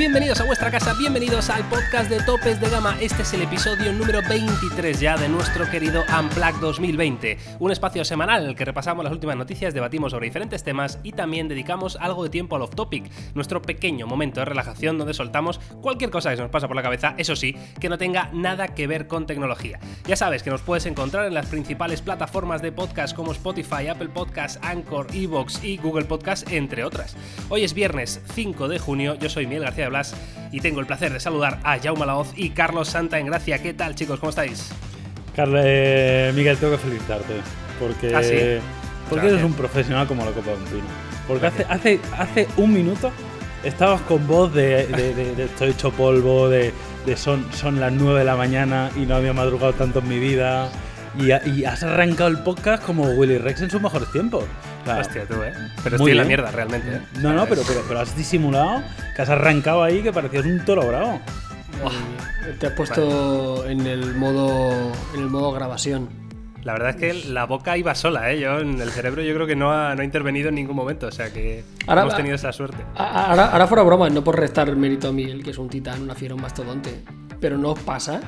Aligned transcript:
bienvenidos 0.00 0.40
a 0.40 0.44
vuestra 0.44 0.70
casa, 0.70 0.94
bienvenidos 0.94 1.50
al 1.50 1.62
podcast 1.68 2.08
de 2.08 2.22
Topes 2.22 2.58
de 2.58 2.70
Gama. 2.70 2.96
Este 3.02 3.20
es 3.20 3.34
el 3.34 3.42
episodio 3.42 3.92
número 3.92 4.20
23 4.26 4.98
ya 4.98 5.18
de 5.18 5.28
nuestro 5.28 5.68
querido 5.70 6.04
Unplugged 6.18 6.58
2020, 6.58 7.36
un 7.58 7.70
espacio 7.70 8.02
semanal 8.06 8.44
en 8.44 8.48
el 8.48 8.56
que 8.56 8.64
repasamos 8.64 9.04
las 9.04 9.12
últimas 9.12 9.36
noticias, 9.36 9.74
debatimos 9.74 10.12
sobre 10.12 10.24
diferentes 10.24 10.64
temas 10.64 10.98
y 11.02 11.12
también 11.12 11.48
dedicamos 11.48 11.98
algo 12.00 12.24
de 12.24 12.30
tiempo 12.30 12.56
al 12.56 12.62
off-topic, 12.62 13.10
nuestro 13.34 13.60
pequeño 13.60 14.06
momento 14.06 14.40
de 14.40 14.46
relajación 14.46 14.96
donde 14.96 15.12
soltamos 15.12 15.58
cualquier 15.82 16.08
cosa 16.08 16.30
que 16.30 16.36
se 16.36 16.42
nos 16.42 16.50
pasa 16.50 16.66
por 16.66 16.76
la 16.76 16.82
cabeza, 16.82 17.14
eso 17.18 17.36
sí, 17.36 17.54
que 17.78 17.90
no 17.90 17.98
tenga 17.98 18.30
nada 18.32 18.68
que 18.68 18.86
ver 18.86 19.06
con 19.06 19.26
tecnología. 19.26 19.80
Ya 20.06 20.16
sabes 20.16 20.42
que 20.42 20.48
nos 20.48 20.62
puedes 20.62 20.86
encontrar 20.86 21.26
en 21.26 21.34
las 21.34 21.44
principales 21.44 22.00
plataformas 22.00 22.62
de 22.62 22.72
podcast 22.72 23.14
como 23.14 23.32
Spotify, 23.32 23.88
Apple 23.88 24.08
Podcasts, 24.08 24.58
Anchor, 24.62 25.08
Evox 25.12 25.62
y 25.62 25.76
Google 25.76 26.06
Podcast, 26.06 26.50
entre 26.50 26.84
otras. 26.84 27.18
Hoy 27.50 27.64
es 27.64 27.74
viernes 27.74 28.22
5 28.32 28.66
de 28.66 28.78
junio, 28.78 29.14
yo 29.16 29.28
soy 29.28 29.46
Miguel 29.46 29.64
García 29.64 29.89
Blas 29.90 30.14
y 30.50 30.60
tengo 30.60 30.80
el 30.80 30.86
placer 30.86 31.12
de 31.12 31.20
saludar 31.20 31.60
a 31.62 31.78
Jaume 31.78 32.06
Laoz 32.06 32.32
y 32.36 32.50
Carlos 32.50 32.88
Santa 32.88 33.18
en 33.18 33.26
Gracia. 33.26 33.62
¿Qué 33.62 33.74
tal, 33.74 33.94
chicos? 33.94 34.18
¿Cómo 34.18 34.30
estáis? 34.30 34.70
Carlos, 35.36 35.62
eh, 35.64 36.32
Miguel, 36.34 36.56
tengo 36.56 36.72
que 36.72 36.78
felicitarte 36.78 37.34
porque, 37.78 38.14
¿Ah, 38.14 38.62
porque 39.08 39.28
eres 39.28 39.42
un 39.42 39.52
profesional 39.54 40.06
como 40.06 40.24
la 40.24 40.32
Copa 40.32 40.50
de 40.50 40.56
un 40.56 40.64
Pino. 40.64 40.82
Porque 41.28 41.46
hace, 41.46 41.66
hace, 41.68 42.00
hace 42.18 42.48
un 42.56 42.72
minuto 42.72 43.12
estabas 43.64 44.00
con 44.02 44.26
voz 44.26 44.52
de, 44.54 44.82
estoy 45.38 45.70
hecho 45.70 45.90
polvo, 45.92 46.48
de, 46.48 46.72
son, 47.16 47.46
son 47.52 47.80
las 47.80 47.92
9 47.92 48.20
de 48.20 48.24
la 48.24 48.36
mañana 48.36 48.90
y 48.96 49.00
no 49.00 49.16
había 49.16 49.32
madrugado 49.32 49.72
tanto 49.72 50.00
en 50.00 50.08
mi 50.08 50.18
vida. 50.18 50.70
Y, 51.18 51.32
y 51.50 51.64
has 51.64 51.82
arrancado 51.82 52.28
el 52.28 52.38
podcast 52.38 52.84
como 52.84 53.04
Willy 53.04 53.38
Rex 53.38 53.62
en 53.62 53.70
sus 53.70 53.80
mejores 53.80 54.10
tiempos. 54.12 54.44
Hostia, 54.86 55.24
tú, 55.26 55.34
¿eh? 55.42 55.52
Pero 55.82 55.96
estoy 55.96 56.12
en 56.12 56.18
la 56.18 56.24
mierda, 56.24 56.50
realmente. 56.50 56.96
¿eh? 56.96 57.00
No, 57.20 57.32
no, 57.32 57.46
pero, 57.46 57.62
pero, 57.66 57.82
pero 57.86 58.00
has 58.00 58.16
disimulado 58.16 58.82
que 59.14 59.22
has 59.22 59.28
arrancado 59.28 59.82
ahí 59.82 60.02
que 60.02 60.12
parecías 60.12 60.46
un 60.46 60.64
toro 60.64 60.86
bravo. 60.86 61.20
Te 62.58 62.66
has 62.66 62.72
puesto 62.72 63.66
en 63.66 63.86
el 63.86 64.14
modo 64.14 64.92
en 65.14 65.20
el 65.20 65.28
modo 65.28 65.52
grabación. 65.52 66.08
La 66.62 66.74
verdad 66.74 66.90
es 66.90 66.96
que 66.96 67.28
la 67.28 67.46
boca 67.46 67.78
iba 67.78 67.94
sola, 67.94 68.30
¿eh? 68.30 68.40
Yo 68.40 68.58
en 68.58 68.80
el 68.80 68.90
cerebro 68.90 69.22
yo 69.22 69.34
creo 69.34 69.46
que 69.46 69.56
no 69.56 69.72
ha, 69.72 69.94
no 69.94 70.02
ha 70.02 70.04
intervenido 70.04 70.50
en 70.50 70.56
ningún 70.56 70.76
momento, 70.76 71.06
o 71.06 71.12
sea 71.12 71.32
que 71.32 71.64
hemos 71.88 72.16
tenido 72.16 72.34
esa 72.34 72.52
suerte. 72.52 72.84
Ahora, 72.96 73.46
ahora 73.46 73.66
fuera 73.66 73.82
broma, 73.82 74.10
no 74.10 74.22
por 74.22 74.38
restar 74.38 74.68
el 74.68 74.76
mérito 74.76 75.08
a 75.08 75.12
Miguel, 75.12 75.42
que 75.42 75.50
es 75.50 75.58
un 75.58 75.70
titán, 75.70 76.02
una 76.02 76.14
fiera, 76.14 76.34
un 76.34 76.42
mastodonte, 76.42 77.02
pero 77.40 77.56
no 77.56 77.70
os 77.70 77.80
pasa 77.80 78.20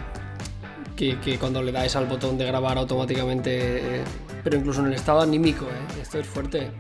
que, 1.03 1.19
que, 1.19 1.39
cuando 1.39 1.61
le 1.63 1.73
dais 1.73 1.97
al 1.97 2.07
botón 2.07 2.39
de 2.39 2.45
grabar 2.45 2.79
automáticamente 2.79 3.97
eh, 3.97 4.05
pero 4.45 4.57
incluso 4.57 4.81
en 4.83 4.87
el 4.87 4.95
estado 4.95 5.21
anímico, 5.21 5.65
¿eh? 5.65 6.01
esto 6.01 6.19
es 6.21 6.27
fuerte. 6.27 6.71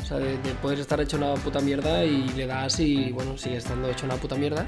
O 0.00 0.06
sea, 0.06 0.18
de, 0.18 0.36
poder 0.62 0.78
estar 0.78 1.00
hecho 1.00 1.16
una 1.16 1.34
puta 1.34 1.60
mierda 1.60 2.04
y 2.04 2.28
le 2.28 2.46
das 2.46 2.78
y 2.78 3.10
bueno, 3.10 3.36
sigue 3.36 3.56
estando 3.56 3.90
hecho 3.90 4.06
una 4.06 4.14
puta 4.14 4.36
mierda, 4.36 4.66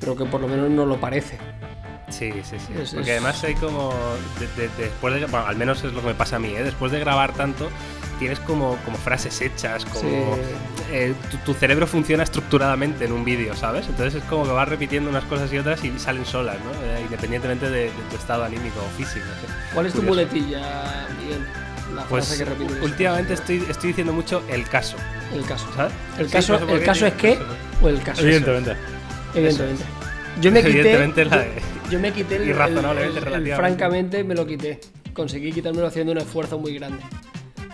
pero 0.00 0.16
que 0.16 0.24
por 0.24 0.40
lo 0.40 0.48
menos 0.48 0.68
no 0.68 0.84
lo 0.84 0.98
parece. 0.98 1.38
Sí, 2.08 2.32
sí, 2.42 2.56
sí. 2.58 2.72
Porque 2.94 3.12
además 3.12 3.44
hay 3.44 3.54
como. 3.54 3.92
después 4.38 5.14
de. 5.14 5.26
Bueno, 5.26 5.46
al 5.46 5.56
menos 5.56 5.84
es 5.84 5.92
lo 5.92 6.00
que 6.00 6.08
me 6.08 6.14
pasa 6.14 6.36
a 6.36 6.38
mí, 6.40 6.48
¿eh? 6.48 6.64
Después 6.64 6.90
de 6.90 6.98
grabar 6.98 7.32
tanto, 7.34 7.68
tienes 8.20 8.38
como, 8.38 8.76
como 8.84 8.96
frases 8.98 9.40
hechas, 9.40 9.84
como. 9.86 10.36
Eh, 10.92 11.14
tu, 11.44 11.54
cerebro 11.54 11.86
funciona 11.86 12.22
estructuradamente 12.22 13.06
en 13.06 13.12
un 13.12 13.24
vídeo, 13.24 13.56
¿sabes? 13.56 13.86
Entonces 13.88 14.22
es 14.22 14.28
como 14.28 14.44
que 14.44 14.50
vas 14.50 14.68
repitiendo 14.68 15.08
unas 15.08 15.24
cosas 15.24 15.52
y 15.52 15.58
otras 15.58 15.82
y 15.82 15.98
salen 15.98 16.26
solas, 16.26 16.56
¿no? 16.58 16.70
Eh, 16.84 17.00
independientemente 17.02 17.70
de, 17.70 17.90
tu 18.10 18.16
estado 18.16 18.44
anímico 18.44 18.78
o 18.78 18.96
físico. 18.96 19.24
¿Cuál 19.72 19.86
es 19.86 19.94
tu 19.94 20.02
muletilla, 20.02 21.08
Miguel? 21.20 21.40
pues 22.08 22.44
últimamente 22.82 23.34
estoy, 23.34 23.64
estoy 23.68 23.88
diciendo 23.88 24.12
mucho 24.12 24.44
el 24.48 24.64
caso. 24.68 24.96
El 25.34 25.44
caso, 25.44 25.66
¿sabes? 25.74 25.92
El 26.18 26.30
caso, 26.30 26.56
el 26.56 26.82
caso 26.84 27.06
es 27.06 27.14
que 27.14 27.38
o 27.82 27.88
el 27.88 28.00
caso 28.02 28.22
Evidentemente. 28.22 28.76
Evidentemente. 29.34 29.84
Yo 30.40 30.52
me 30.52 30.62
quité. 30.62 31.24
la 31.24 31.46
yo, 31.90 31.98
me 31.98 32.12
quité 32.12 32.36
el, 32.36 32.48
irrazonablemente 32.48 33.56
francamente 33.56 34.22
me 34.22 34.34
lo 34.34 34.46
quité. 34.46 34.80
Conseguí 35.12 35.52
quitármelo 35.52 35.88
haciendo 35.88 36.12
un 36.12 36.18
esfuerzo 36.18 36.58
muy 36.58 36.74
grande. 36.74 37.02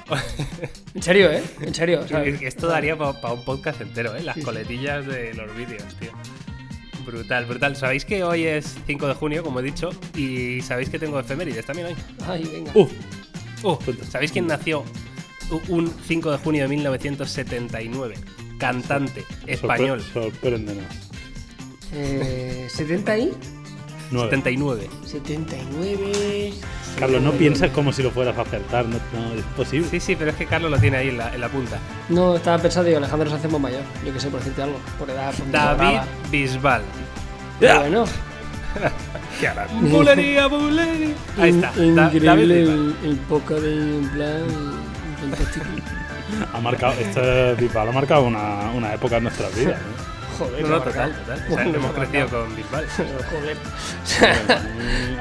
en 0.95 1.03
serio, 1.03 1.31
¿eh? 1.31 1.43
En 1.61 1.75
serio. 1.75 2.05
Esto 2.41 2.67
daría 2.67 2.97
para 2.97 3.33
un 3.33 3.45
podcast 3.45 3.81
entero, 3.81 4.15
¿eh? 4.15 4.23
Las 4.23 4.39
coletillas 4.39 5.07
de 5.07 5.35
los 5.35 5.55
vídeos, 5.57 5.85
tío. 6.01 6.11
Brutal, 7.05 7.47
brutal. 7.47 7.77
Sabéis 7.77 8.05
que 8.05 8.25
hoy 8.25 8.45
es 8.45 8.77
5 8.87 9.07
de 9.07 9.15
junio, 9.15 9.43
como 9.43 9.61
he 9.61 9.63
dicho, 9.63 9.91
y 10.17 10.61
sabéis 10.63 10.91
que 10.91 10.99
tengo 10.99 11.21
efemérides 11.21 11.65
también 11.65 11.89
hoy. 11.89 11.97
Ay, 12.27 12.49
venga. 12.53 12.73
Uh. 12.75 12.89
Oh, 13.63 13.79
¿Sabéis 14.11 14.33
quién 14.33 14.47
nació 14.47 14.85
un 15.69 15.93
5 16.07 16.33
de 16.33 16.39
junio 16.39 16.63
de 16.63 16.69
1979? 16.69 18.15
Cantante 18.59 19.25
español. 19.47 20.03
sorpréndenos. 20.13 20.85
Eh, 21.93 22.69
¿70 22.71 23.21
y? 23.21 23.33
79. 24.11 24.89
79. 25.05 26.53
Carlos, 26.99 27.23
no 27.23 27.33
pienses 27.33 27.71
como 27.71 27.93
si 27.93 28.03
lo 28.03 28.11
fueras 28.11 28.37
a 28.39 28.43
acertar, 28.43 28.87
no, 28.87 28.97
es 28.97 29.45
posible. 29.57 29.89
Sí, 29.91 30.01
sí, 30.01 30.17
pero 30.17 30.31
es 30.31 30.37
que 30.37 30.47
Carlos 30.47 30.71
lo 30.71 30.79
tiene 30.79 30.97
ahí 30.97 31.09
en 31.09 31.41
la, 31.41 31.49
punta. 31.49 31.79
No, 32.09 32.37
estaba 32.37 32.59
pensando, 32.59 32.91
yo, 32.91 32.99
Alejandro 32.99 33.31
se 33.31 33.37
hacemos 33.37 33.61
mayor. 33.61 33.83
Yo 34.05 34.13
que 34.13 34.21
sé, 34.21 34.29
por 34.29 34.41
decirte 34.41 34.63
algo. 34.63 34.79
Por 34.99 35.11
edad. 35.11 35.33
David 35.51 36.01
Bisbal. 36.31 36.83
Bueno. 37.61 38.05
bulería, 39.81 40.47
bulería. 40.47 41.15
Ahí 41.39 41.51
está. 41.51 41.73
Increíble 41.77 42.63
el, 42.63 42.97
el 43.05 43.17
poca 43.29 43.55
de 43.55 44.07
plan 44.13 44.47
fantástico. 45.21 45.67
Ha 46.53 46.61
marcado, 46.61 46.95
este 46.95 47.55
Bisbal 47.55 47.89
ha 47.89 47.93
marcado 47.93 48.25
una, 48.25 48.71
una 48.75 48.95
época 48.95 49.19
en 49.19 49.25
nuestra 49.25 49.49
vida. 49.51 49.79
¿no? 49.79 50.07
Joder, 50.39 50.63
no, 50.63 50.69
no, 50.69 50.83
total, 50.83 51.13
total. 51.15 51.47
O 51.51 51.55
sea, 51.55 51.65
hemos 51.65 51.93
crecido 51.95 52.29
con 52.29 52.57
Bisbal. 52.57 52.87
Joder. 53.31 53.57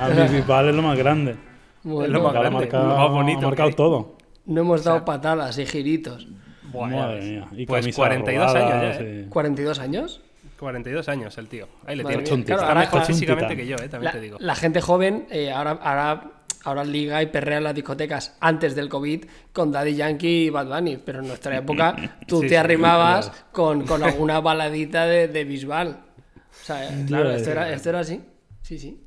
A 0.02 0.10
mí 0.10 0.36
Bisbal 0.36 0.70
es 0.70 0.76
lo 0.76 0.82
más 0.82 0.98
grande. 0.98 1.36
Bueno, 1.86 2.14
lo 2.14 2.24
más 2.24 2.34
grande, 2.34 2.70
lo 2.72 2.98
más 2.98 3.12
bonito. 3.12 3.40
Ha 3.40 3.50
marcado 3.50 3.72
todo. 3.72 4.18
No 4.46 4.62
hemos 4.62 4.84
dado 4.84 4.98
o 4.98 5.00
sea, 5.00 5.06
patadas 5.06 5.58
y 5.60 5.66
giritos. 5.66 6.28
Madre 6.74 7.22
mía. 7.22 7.48
Y 7.56 7.66
pues 7.66 7.96
42 7.96 8.56
años 8.56 8.98
ya, 8.98 9.02
¿eh? 9.02 9.28
¿42 9.30 9.80
años? 9.80 10.22
42 10.60 11.10
años 11.10 11.38
el 11.38 11.48
tío. 11.48 11.68
Ahí 11.86 11.96
le 11.96 12.04
tiene. 12.04 12.24
Claro, 12.24 12.62
Está 12.62 12.76
mejor 12.76 13.06
físicamente 13.06 13.56
que 13.56 13.68
yo, 13.68 13.76
eh, 13.78 13.88
también 13.88 14.04
la, 14.04 14.12
te 14.12 14.20
digo. 14.20 14.38
La 14.40 14.56
gente 14.56 14.82
joven 14.82 15.28
eh, 15.30 15.52
ahora, 15.52 15.80
ahora, 15.82 16.32
ahora 16.64 16.84
liga 16.84 17.22
y 17.22 17.28
perrea 17.28 17.60
en 17.60 17.66
las 17.66 17.76
discotecas 17.76 18.36
antes 18.40 18.74
del 18.76 18.90
COVID 18.90 19.26
con 19.54 19.72
Daddy 19.72 19.96
Yankee 19.96 20.46
y 20.46 20.50
Bad 20.50 20.68
Bunny. 20.68 20.98
Pero 20.98 21.20
en 21.20 21.28
nuestra 21.28 21.56
época 21.56 21.96
tú 22.28 22.42
sí, 22.42 22.48
te 22.48 22.58
arrimabas 22.58 23.28
sí, 23.28 23.32
con, 23.52 23.86
con, 23.86 24.04
alguna 24.04 24.40
baladita 24.40 25.06
de, 25.06 25.28
de 25.28 25.44
Bisbal. 25.44 25.90
O 25.90 26.66
sea, 26.66 26.90
claro, 27.06 27.32
esto 27.32 27.52
era, 27.52 27.72
esto 27.72 27.90
era 27.90 28.00
así. 28.00 28.22
Sí, 28.64 28.80
sí. 28.80 29.05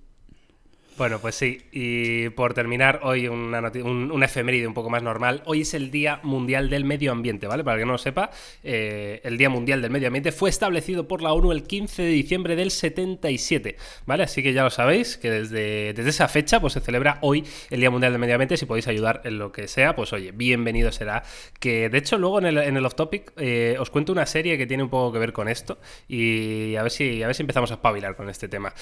Bueno, 0.99 1.21
pues 1.21 1.37
sí, 1.37 1.63
y 1.71 2.29
por 2.31 2.55
terminar, 2.55 2.99
hoy 3.05 3.29
una, 3.29 3.61
un, 3.85 4.11
una 4.11 4.27
efeméride 4.27 4.67
un 4.67 4.75
poco 4.75 4.91
más 4.91 5.01
normal. 5.01 5.43
Hoy 5.45 5.61
es 5.61 5.73
el 5.75 5.93
Día 5.93 6.19
Mundial 6.25 6.71
del 6.71 6.85
Medio 6.85 7.13
Ambiente, 7.13 7.47
¿vale? 7.47 7.63
Para 7.63 7.79
que 7.79 7.87
no 7.87 7.93
lo 7.93 7.99
sepa, 7.99 8.31
eh, 8.65 9.21
el 9.23 9.39
Día 9.39 9.49
Mundial 9.49 9.81
del 9.81 9.93
Medio 9.93 10.09
Ambiente 10.09 10.33
fue 10.33 10.51
establecido 10.51 11.07
por 11.07 11.23
la 11.23 11.33
ONU 11.33 11.53
el 11.53 11.63
15 11.63 12.03
de 12.03 12.09
diciembre 12.09 12.57
del 12.57 12.73
77, 12.73 13.77
¿vale? 14.07 14.25
Así 14.25 14.43
que 14.43 14.53
ya 14.53 14.65
lo 14.65 14.71
sabéis, 14.71 15.17
que 15.17 15.31
desde, 15.31 15.93
desde 15.95 16.11
esa 16.11 16.27
fecha 16.27 16.59
pues 16.59 16.73
se 16.73 16.81
celebra 16.81 17.19
hoy 17.21 17.45
el 17.71 17.79
Día 17.79 17.93
Mundial 17.93 18.11
del 18.11 18.21
Medio 18.21 18.35
Ambiente. 18.35 18.57
Si 18.57 18.67
podéis 18.67 18.89
ayudar 18.89 19.21
en 19.23 19.39
lo 19.39 19.53
que 19.53 19.69
sea, 19.69 19.95
pues 19.95 20.13
oye, 20.13 20.33
bienvenido 20.33 20.91
será. 20.91 21.23
Que 21.61 21.89
de 21.91 21.99
hecho 21.99 22.19
luego 22.19 22.41
en 22.41 22.47
el, 22.47 22.59
en 22.59 22.77
el 22.77 22.85
off-topic 22.85 23.35
eh, 23.37 23.77
os 23.79 23.91
cuento 23.91 24.11
una 24.11 24.27
serie 24.27 24.59
que 24.59 24.67
tiene 24.67 24.83
un 24.83 24.91
poco 24.91 25.13
que 25.13 25.21
ver 25.21 25.33
con 25.33 25.47
esto 25.47 25.79
y 26.09 26.75
a 26.75 26.83
ver 26.83 26.91
si, 26.91 27.23
a 27.23 27.29
ver 27.29 27.37
si 27.37 27.45
empezamos 27.45 27.71
a 27.71 27.75
espabilar 27.75 28.17
con 28.17 28.29
este 28.29 28.49
tema. 28.49 28.75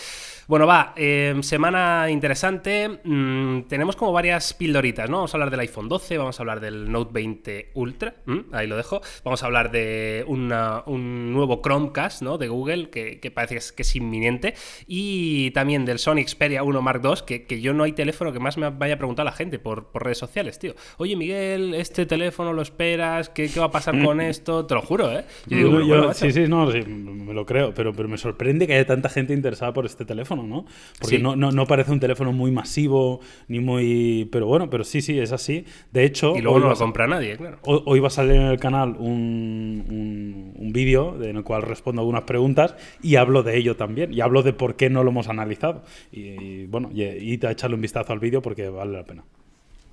Bueno, 0.46 0.66
va, 0.66 0.94
eh, 0.96 1.34
semana 1.42 2.05
interesante. 2.12 3.00
Mm, 3.04 3.62
tenemos 3.62 3.96
como 3.96 4.12
varias 4.12 4.54
pildoritas, 4.54 5.08
¿no? 5.08 5.18
Vamos 5.18 5.34
a 5.34 5.36
hablar 5.36 5.50
del 5.50 5.60
iPhone 5.60 5.88
12, 5.88 6.18
vamos 6.18 6.38
a 6.38 6.42
hablar 6.42 6.60
del 6.60 6.90
Note 6.90 7.10
20 7.12 7.70
Ultra, 7.74 8.16
ahí 8.52 8.66
lo 8.66 8.76
dejo. 8.76 9.00
Vamos 9.24 9.42
a 9.42 9.46
hablar 9.46 9.70
de 9.70 10.24
una, 10.26 10.82
un 10.86 11.32
nuevo 11.32 11.60
Chromecast, 11.62 12.22
¿no? 12.22 12.38
De 12.38 12.48
Google, 12.48 12.90
que, 12.90 13.20
que 13.20 13.30
parece 13.30 13.58
que 13.74 13.82
es, 13.82 13.96
inminente. 13.96 14.54
Y 14.86 15.50
también 15.52 15.84
del 15.84 15.98
Sony 15.98 16.22
Xperia 16.26 16.62
1 16.62 16.82
Mark 16.82 17.00
II, 17.04 17.10
que, 17.26 17.46
que, 17.46 17.60
yo 17.60 17.72
no 17.72 17.84
hay 17.84 17.92
teléfono 17.92 18.32
que 18.32 18.40
más 18.40 18.58
me 18.58 18.68
vaya 18.70 18.94
a 18.94 18.98
preguntar 18.98 19.26
a 19.26 19.30
la 19.30 19.36
gente 19.36 19.58
por, 19.58 19.86
por 19.86 20.04
redes 20.04 20.18
sociales, 20.18 20.58
tío. 20.58 20.74
Oye, 20.98 21.16
Miguel, 21.16 21.74
este 21.74 22.06
teléfono 22.06 22.52
lo 22.52 22.62
esperas, 22.62 23.28
¿qué, 23.30 23.48
qué 23.48 23.60
va 23.60 23.66
a 23.66 23.70
pasar 23.70 24.02
con 24.02 24.20
esto? 24.22 24.66
Te 24.66 24.74
lo 24.74 24.82
juro, 24.82 25.10
¿eh? 25.10 25.24
Yo 25.46 25.56
digo, 25.56 25.80
yo, 25.80 25.86
bueno, 25.86 26.14
sí, 26.14 26.32
sí, 26.32 26.46
no, 26.48 26.70
sí, 26.70 26.82
me 26.82 27.32
lo 27.32 27.46
creo, 27.46 27.72
pero, 27.74 27.92
pero 27.92 28.08
me 28.08 28.18
sorprende 28.18 28.66
que 28.66 28.74
haya 28.74 28.86
tanta 28.86 29.08
gente 29.08 29.32
interesada 29.32 29.72
por 29.72 29.86
este 29.86 30.04
teléfono, 30.04 30.42
¿no? 30.42 30.66
Porque 30.98 31.16
sí. 31.16 31.22
no, 31.22 31.36
no, 31.36 31.52
no 31.52 31.66
parece 31.66 31.92
un 31.92 31.95
teléfono 32.00 32.32
muy 32.32 32.50
masivo, 32.50 33.20
ni 33.48 33.60
muy... 33.60 34.28
Pero 34.32 34.46
bueno, 34.46 34.68
pero 34.70 34.84
sí, 34.84 35.00
sí, 35.00 35.18
es 35.18 35.32
así. 35.32 35.64
De 35.92 36.04
hecho... 36.04 36.36
Y 36.36 36.40
luego 36.42 36.60
no 36.60 36.68
lo 36.68 36.76
compra 36.76 37.06
nadie, 37.06 37.36
claro. 37.36 37.58
Hoy, 37.62 37.82
hoy, 37.86 38.00
va 38.00 38.08
a 38.08 38.10
salir 38.10 38.32
en 38.36 38.42
el 38.42 38.58
canal 38.58 38.96
un, 38.98 39.84
un, 39.88 40.52
un 40.56 40.72
vídeo 40.72 41.22
en 41.22 41.36
el 41.36 41.44
cual 41.44 41.62
respondo 41.62 42.02
algunas 42.02 42.22
preguntas 42.22 42.74
y 43.02 43.16
hablo 43.16 43.42
de 43.42 43.56
ello 43.56 43.76
también. 43.76 44.12
Y 44.12 44.20
hablo 44.20 44.42
de 44.42 44.52
por 44.52 44.76
qué 44.76 44.90
no 44.90 45.02
lo 45.04 45.10
hemos 45.10 45.28
analizado. 45.28 45.82
Y, 46.12 46.20
y 46.20 46.66
bueno, 46.66 46.90
y, 46.94 47.02
y 47.04 47.38
te 47.38 47.50
echarle 47.50 47.74
un 47.76 47.82
vistazo 47.82 48.12
al 48.12 48.18
vídeo 48.18 48.42
porque 48.42 48.68
vale 48.68 48.92
la 48.92 49.04
pena. 49.04 49.24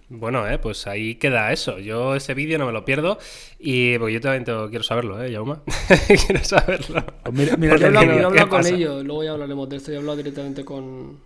Bueno, 0.10 0.48
eh, 0.48 0.60
pues 0.60 0.86
ahí 0.86 1.16
queda 1.16 1.52
eso. 1.54 1.80
Yo 1.80 2.14
ese 2.14 2.34
vídeo 2.36 2.60
no 2.60 2.68
me 2.68 2.72
lo 2.72 2.86
pierdo 2.86 3.18
y 3.58 3.98
porque 3.98 4.14
yo 4.14 4.22
también 4.22 4.44
tengo- 4.44 4.70
quiero 4.70 4.84
saberlo, 4.84 5.24
¿eh, 5.24 5.32
Yauma? 5.32 5.64
quiero 6.28 6.44
saberlo. 6.44 7.04
Pues 7.24 7.34
mira, 7.36 7.58
mira 7.58 7.72
Porque 7.72 7.86
he 7.86 7.88
hablado, 7.88 8.08
¿qué 8.08 8.14
he 8.20 8.24
hablado 8.24 8.50
con 8.50 8.60
pasa? 8.60 8.76
ellos, 8.76 9.04
luego 9.04 9.24
ya 9.24 9.32
hablaremos 9.32 9.70
de 9.70 9.78
esto. 9.78 9.92
He 9.92 9.98
hablado 9.98 10.18
directamente 10.18 10.64
con, 10.66 11.18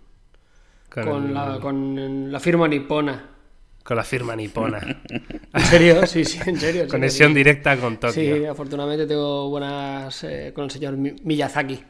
Con, 0.90 1.04
con, 1.04 1.26
el- 1.26 1.34
la, 1.34 1.58
con 1.60 2.32
la 2.32 2.40
firma 2.40 2.66
nipona. 2.68 3.28
con 3.82 3.96
la 3.96 4.04
firma 4.04 4.34
nipona. 4.36 4.80
¿En 5.54 5.60
serio? 5.62 6.06
Sí, 6.06 6.24
sí, 6.24 6.38
en 6.46 6.58
serio. 6.58 6.86
Conexión 6.88 7.28
serio. 7.30 7.36
directa 7.36 7.76
con 7.76 7.96
Tokio. 7.98 8.36
Sí, 8.36 8.44
afortunadamente 8.46 9.06
tengo 9.06 9.48
buenas 9.50 10.24
eh, 10.24 10.52
con 10.54 10.64
el 10.64 10.70
señor 10.70 10.96
Mi- 10.96 11.14
Miyazaki. 11.24 11.82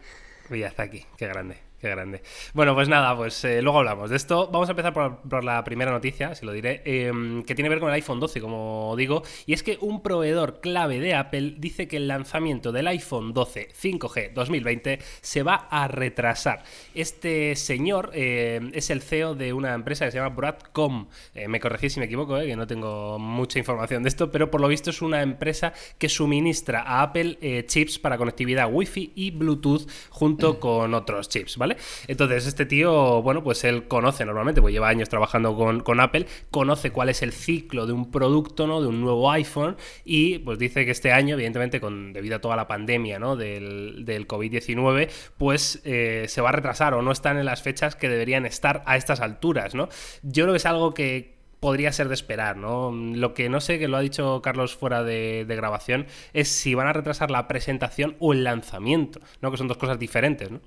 Miyazaki, 0.50 1.04
qué 1.16 1.26
grande, 1.26 1.56
qué 1.80 1.88
grande. 1.88 2.22
Bueno, 2.54 2.74
pues 2.74 2.88
nada, 2.88 3.16
pues 3.16 3.44
eh, 3.44 3.62
luego 3.62 3.78
hablamos 3.78 4.10
de 4.10 4.16
esto. 4.16 4.48
Vamos 4.52 4.68
a 4.68 4.72
empezar 4.72 4.92
por, 4.92 5.18
por 5.20 5.44
la 5.44 5.62
primera 5.64 5.90
noticia, 5.90 6.34
si 6.34 6.44
lo 6.44 6.52
diré, 6.52 6.82
eh, 6.84 7.12
que 7.46 7.54
tiene 7.54 7.68
que 7.68 7.74
ver 7.74 7.80
con 7.80 7.88
el 7.88 7.94
iPhone 7.94 8.20
12, 8.20 8.40
como 8.40 8.94
digo, 8.96 9.22
y 9.46 9.52
es 9.52 9.62
que 9.62 9.78
un 9.80 10.02
proveedor 10.02 10.60
clave 10.60 11.00
de 11.00 11.14
Apple 11.14 11.54
dice 11.58 11.88
que 11.88 11.96
el 11.96 12.08
lanzamiento 12.08 12.72
del 12.72 12.86
iPhone 12.88 13.32
12 13.32 13.68
5G 13.80 14.32
2020 14.32 14.98
se 15.20 15.42
va 15.42 15.68
a 15.70 15.88
retrasar. 15.88 16.62
Este 16.94 17.56
señor 17.56 18.10
eh, 18.14 18.60
es 18.72 18.90
el 18.90 19.02
CEO 19.02 19.34
de 19.34 19.52
una 19.52 19.74
empresa 19.74 20.04
que 20.04 20.12
se 20.12 20.18
llama 20.18 20.34
Broadcom. 20.34 21.08
Eh, 21.34 21.48
me 21.48 21.60
corregís 21.60 21.94
si 21.94 22.00
me 22.00 22.06
equivoco, 22.06 22.38
eh, 22.38 22.46
que 22.46 22.56
no 22.56 22.66
tengo 22.66 23.18
mucha 23.18 23.58
información 23.58 24.02
de 24.02 24.08
esto, 24.08 24.30
pero 24.30 24.50
por 24.50 24.60
lo 24.60 24.68
visto 24.68 24.90
es 24.90 25.02
una 25.02 25.22
empresa 25.22 25.72
que 25.98 26.08
suministra 26.08 26.82
a 26.82 27.02
Apple 27.02 27.38
chips 27.66 27.98
para 27.98 28.18
conectividad 28.18 28.68
Wi-Fi 28.70 29.12
y 29.14 29.30
Bluetooth 29.30 29.88
junto 30.10 30.60
con 30.60 30.94
otros 30.94 31.28
chips, 31.28 31.56
¿vale? 31.56 31.67
Entonces, 32.06 32.46
este 32.46 32.66
tío, 32.66 33.22
bueno, 33.22 33.42
pues 33.42 33.64
él 33.64 33.88
conoce 33.88 34.24
normalmente, 34.24 34.60
pues 34.60 34.72
lleva 34.72 34.88
años 34.88 35.08
trabajando 35.08 35.56
con, 35.56 36.00
Apple, 36.00 36.26
conoce 36.50 36.90
cuál 36.90 37.08
es 37.08 37.22
el 37.22 37.32
ciclo 37.32 37.86
de 37.86 37.92
un 37.92 38.10
producto, 38.10 38.66
¿no? 38.66 38.80
De 38.80 38.86
un 38.86 39.00
nuevo 39.00 39.30
iPhone 39.30 39.76
y 40.04 40.38
pues 40.38 40.58
dice 40.58 40.84
que 40.84 40.90
este 40.90 41.12
año, 41.12 41.34
evidentemente, 41.34 41.80
con, 41.80 42.12
debido 42.12 42.36
a 42.36 42.40
toda 42.40 42.56
la 42.56 42.66
pandemia, 42.68 43.18
¿no? 43.18 43.36
Del, 43.36 44.04
del 44.04 44.26
COVID-19, 44.26 45.10
pues 45.36 45.80
eh, 45.84 46.26
se 46.28 46.40
va 46.40 46.50
a 46.50 46.52
retrasar 46.52 46.94
o 46.94 47.02
no 47.02 47.12
están 47.12 47.38
en 47.38 47.46
las 47.46 47.62
fechas 47.62 47.96
que 47.96 48.08
deberían 48.08 48.46
estar 48.46 48.82
a 48.86 48.96
estas 48.96 49.20
alturas, 49.20 49.74
¿no? 49.74 49.88
Yo 50.22 50.44
creo 50.44 50.52
que 50.52 50.58
es 50.58 50.66
algo 50.66 50.94
que 50.94 51.38
podría 51.60 51.92
ser 51.92 52.08
de 52.08 52.14
esperar, 52.14 52.56
¿no? 52.56 52.92
Lo 52.92 53.34
que 53.34 53.48
no 53.48 53.60
sé, 53.60 53.78
que 53.78 53.88
lo 53.88 53.96
ha 53.96 54.00
dicho 54.00 54.40
Carlos 54.42 54.76
fuera 54.76 55.02
de, 55.02 55.44
de 55.46 55.56
grabación, 55.56 56.06
es 56.32 56.48
si 56.48 56.74
van 56.74 56.86
a 56.86 56.92
retrasar 56.92 57.30
la 57.30 57.48
presentación 57.48 58.16
o 58.20 58.32
el 58.32 58.44
lanzamiento, 58.44 59.20
¿no? 59.40 59.50
Que 59.50 59.56
son 59.56 59.68
dos 59.68 59.78
cosas 59.78 59.98
diferentes, 59.98 60.50
¿no? 60.50 60.60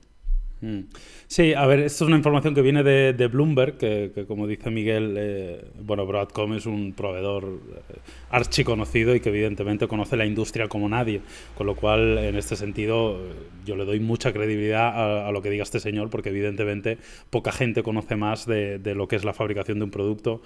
Mm. 0.61 0.81
Sí, 1.27 1.53
a 1.55 1.65
ver, 1.65 1.79
esto 1.79 2.03
es 2.03 2.07
una 2.07 2.17
información 2.17 2.53
que 2.53 2.61
viene 2.61 2.83
de, 2.83 3.13
de 3.13 3.27
Bloomberg, 3.27 3.77
que, 3.77 4.11
que 4.13 4.25
como 4.25 4.45
dice 4.45 4.69
Miguel, 4.69 5.15
eh, 5.17 5.65
bueno, 5.81 6.05
Broadcom 6.05 6.53
es 6.53 6.67
un 6.67 6.93
proveedor 6.93 7.45
eh, 7.45 7.99
archiconocido 8.29 9.15
y 9.15 9.21
que 9.21 9.29
evidentemente 9.29 9.87
conoce 9.87 10.17
la 10.17 10.25
industria 10.25 10.67
como 10.67 10.87
nadie, 10.87 11.21
con 11.55 11.65
lo 11.65 11.75
cual 11.75 12.19
en 12.19 12.35
este 12.35 12.55
sentido 12.55 13.17
eh, 13.17 13.33
yo 13.65 13.75
le 13.75 13.85
doy 13.85 13.99
mucha 13.99 14.31
credibilidad 14.33 14.87
a, 14.87 15.27
a 15.27 15.31
lo 15.31 15.41
que 15.41 15.49
diga 15.49 15.63
este 15.63 15.79
señor, 15.79 16.11
porque 16.11 16.29
evidentemente 16.29 16.99
poca 17.31 17.51
gente 17.51 17.81
conoce 17.81 18.15
más 18.15 18.45
de, 18.45 18.77
de 18.77 18.93
lo 18.93 19.07
que 19.07 19.15
es 19.15 19.23
la 19.23 19.33
fabricación 19.33 19.79
de 19.79 19.85
un 19.85 19.91
producto 19.91 20.41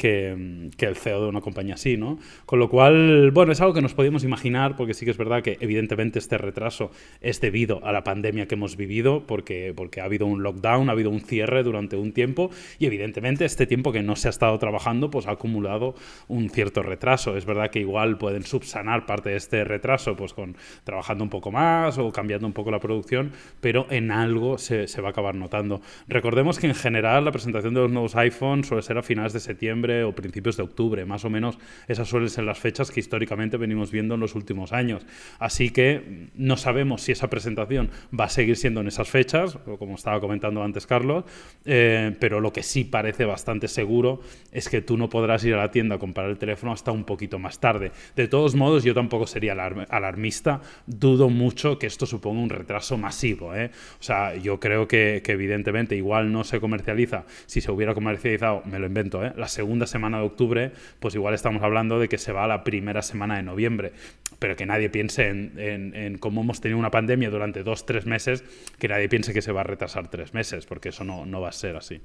que, 0.00 0.34
mm, 0.34 0.70
que 0.76 0.86
el 0.86 0.96
CEO 0.96 1.22
de 1.22 1.28
una 1.28 1.42
compañía 1.42 1.74
así, 1.74 1.98
¿no? 1.98 2.18
Con 2.46 2.58
lo 2.58 2.70
cual, 2.70 3.30
bueno, 3.32 3.52
es 3.52 3.60
algo 3.60 3.74
que 3.74 3.82
nos 3.82 3.92
podíamos 3.92 4.24
imaginar, 4.24 4.76
porque 4.76 4.94
sí 4.94 5.04
que 5.04 5.10
es 5.10 5.18
verdad 5.18 5.42
que 5.42 5.58
evidentemente 5.60 6.18
este 6.18 6.38
retraso 6.38 6.90
es 7.20 7.40
debido 7.40 7.84
a 7.84 7.92
la 7.92 8.02
pandemia 8.02 8.46
que 8.46 8.54
hemos 8.54 8.76
vivido, 8.76 9.24
porque, 9.26 9.59
porque 9.74 10.00
ha 10.00 10.04
habido 10.04 10.26
un 10.26 10.42
lockdown, 10.42 10.88
ha 10.88 10.92
habido 10.92 11.10
un 11.10 11.20
cierre 11.20 11.62
durante 11.62 11.96
un 11.96 12.12
tiempo, 12.12 12.50
y 12.78 12.86
evidentemente 12.86 13.44
este 13.44 13.66
tiempo 13.66 13.92
que 13.92 14.02
no 14.02 14.16
se 14.16 14.28
ha 14.28 14.30
estado 14.30 14.58
trabajando, 14.58 15.10
pues 15.10 15.26
ha 15.26 15.32
acumulado 15.32 15.94
un 16.28 16.50
cierto 16.50 16.82
retraso. 16.82 17.36
Es 17.36 17.44
verdad 17.44 17.70
que 17.70 17.80
igual 17.80 18.18
pueden 18.18 18.42
subsanar 18.42 19.06
parte 19.06 19.30
de 19.30 19.36
este 19.36 19.64
retraso, 19.64 20.16
pues 20.16 20.34
con 20.34 20.56
trabajando 20.84 21.24
un 21.24 21.30
poco 21.30 21.50
más 21.50 21.98
o 21.98 22.12
cambiando 22.12 22.46
un 22.46 22.52
poco 22.52 22.70
la 22.70 22.80
producción, 22.80 23.32
pero 23.60 23.86
en 23.90 24.10
algo 24.10 24.58
se, 24.58 24.86
se 24.88 25.00
va 25.00 25.08
a 25.08 25.10
acabar 25.10 25.34
notando. 25.34 25.80
Recordemos 26.08 26.58
que 26.58 26.66
en 26.66 26.74
general 26.74 27.24
la 27.24 27.32
presentación 27.32 27.74
de 27.74 27.80
los 27.80 27.90
nuevos 27.90 28.16
iPhones 28.16 28.66
suele 28.66 28.82
ser 28.82 28.98
a 28.98 29.02
finales 29.02 29.32
de 29.32 29.40
septiembre 29.40 30.04
o 30.04 30.14
principios 30.14 30.56
de 30.56 30.62
octubre, 30.62 31.04
más 31.04 31.24
o 31.24 31.30
menos 31.30 31.58
esas 31.88 32.08
suelen 32.08 32.28
ser 32.28 32.44
las 32.44 32.58
fechas 32.58 32.90
que 32.90 33.00
históricamente 33.00 33.56
venimos 33.56 33.90
viendo 33.90 34.14
en 34.14 34.20
los 34.20 34.34
últimos 34.34 34.72
años. 34.72 35.06
Así 35.38 35.70
que 35.70 36.28
no 36.34 36.56
sabemos 36.56 37.02
si 37.02 37.12
esa 37.12 37.30
presentación 37.30 37.90
va 38.18 38.24
a 38.24 38.28
seguir 38.28 38.56
siendo 38.56 38.80
en 38.80 38.88
esas 38.88 39.08
fechas, 39.08 39.49
como 39.78 39.94
estaba 39.94 40.20
comentando 40.20 40.62
antes 40.62 40.86
Carlos, 40.86 41.24
eh, 41.64 42.14
pero 42.20 42.40
lo 42.40 42.52
que 42.52 42.62
sí 42.62 42.84
parece 42.84 43.24
bastante 43.24 43.68
seguro 43.68 44.20
es 44.52 44.68
que 44.68 44.82
tú 44.82 44.96
no 44.96 45.08
podrás 45.08 45.44
ir 45.44 45.54
a 45.54 45.58
la 45.58 45.70
tienda 45.70 45.96
a 45.96 45.98
comprar 45.98 46.30
el 46.30 46.38
teléfono 46.38 46.72
hasta 46.72 46.92
un 46.92 47.04
poquito 47.04 47.38
más 47.38 47.60
tarde. 47.60 47.92
De 48.16 48.28
todos 48.28 48.54
modos, 48.54 48.84
yo 48.84 48.94
tampoco 48.94 49.26
sería 49.26 49.54
alarm- 49.54 49.86
alarmista, 49.88 50.60
dudo 50.86 51.28
mucho 51.28 51.78
que 51.78 51.86
esto 51.86 52.06
suponga 52.06 52.40
un 52.40 52.50
retraso 52.50 52.98
masivo. 52.98 53.54
¿eh? 53.54 53.70
O 53.98 54.02
sea, 54.02 54.34
yo 54.36 54.60
creo 54.60 54.88
que, 54.88 55.22
evidentemente 55.26 55.94
igual 55.94 56.32
no 56.32 56.44
se 56.44 56.58
comercializa, 56.60 57.24
si 57.46 57.60
se 57.60 57.70
hubiera 57.70 57.94
comercializado, 57.94 58.62
me 58.64 58.78
lo 58.78 58.86
invento, 58.86 59.24
¿eh? 59.24 59.32
la 59.36 59.48
segunda 59.48 59.86
semana 59.86 60.18
de 60.18 60.24
octubre, 60.24 60.72
pues 60.98 61.14
igual 61.14 61.34
estamos 61.34 61.62
hablando 61.62 61.98
de 61.98 62.08
que 62.08 62.18
se 62.18 62.32
va 62.32 62.44
a 62.44 62.48
la 62.48 62.64
primera 62.64 63.02
semana 63.02 63.36
de 63.36 63.42
noviembre, 63.42 63.92
pero 64.38 64.56
que 64.56 64.66
nadie 64.66 64.90
piense 64.90 65.28
en, 65.28 65.52
en, 65.56 65.94
en 65.94 66.18
cómo 66.18 66.40
hemos 66.40 66.60
tenido 66.60 66.78
una 66.78 66.90
pandemia 66.90 67.30
durante 67.30 67.62
dos, 67.62 67.86
tres 67.86 68.06
meses, 68.06 68.44
que 68.78 68.88
nadie 68.88 69.08
piense 69.08 69.32
que 69.32 69.39
se 69.42 69.52
va 69.52 69.60
a 69.60 69.64
retrasar 69.64 70.08
tres 70.08 70.34
meses, 70.34 70.66
porque 70.66 70.90
eso 70.90 71.04
no, 71.04 71.26
no 71.26 71.40
va 71.40 71.48
a 71.48 71.52
ser 71.52 71.76
así. 71.76 72.00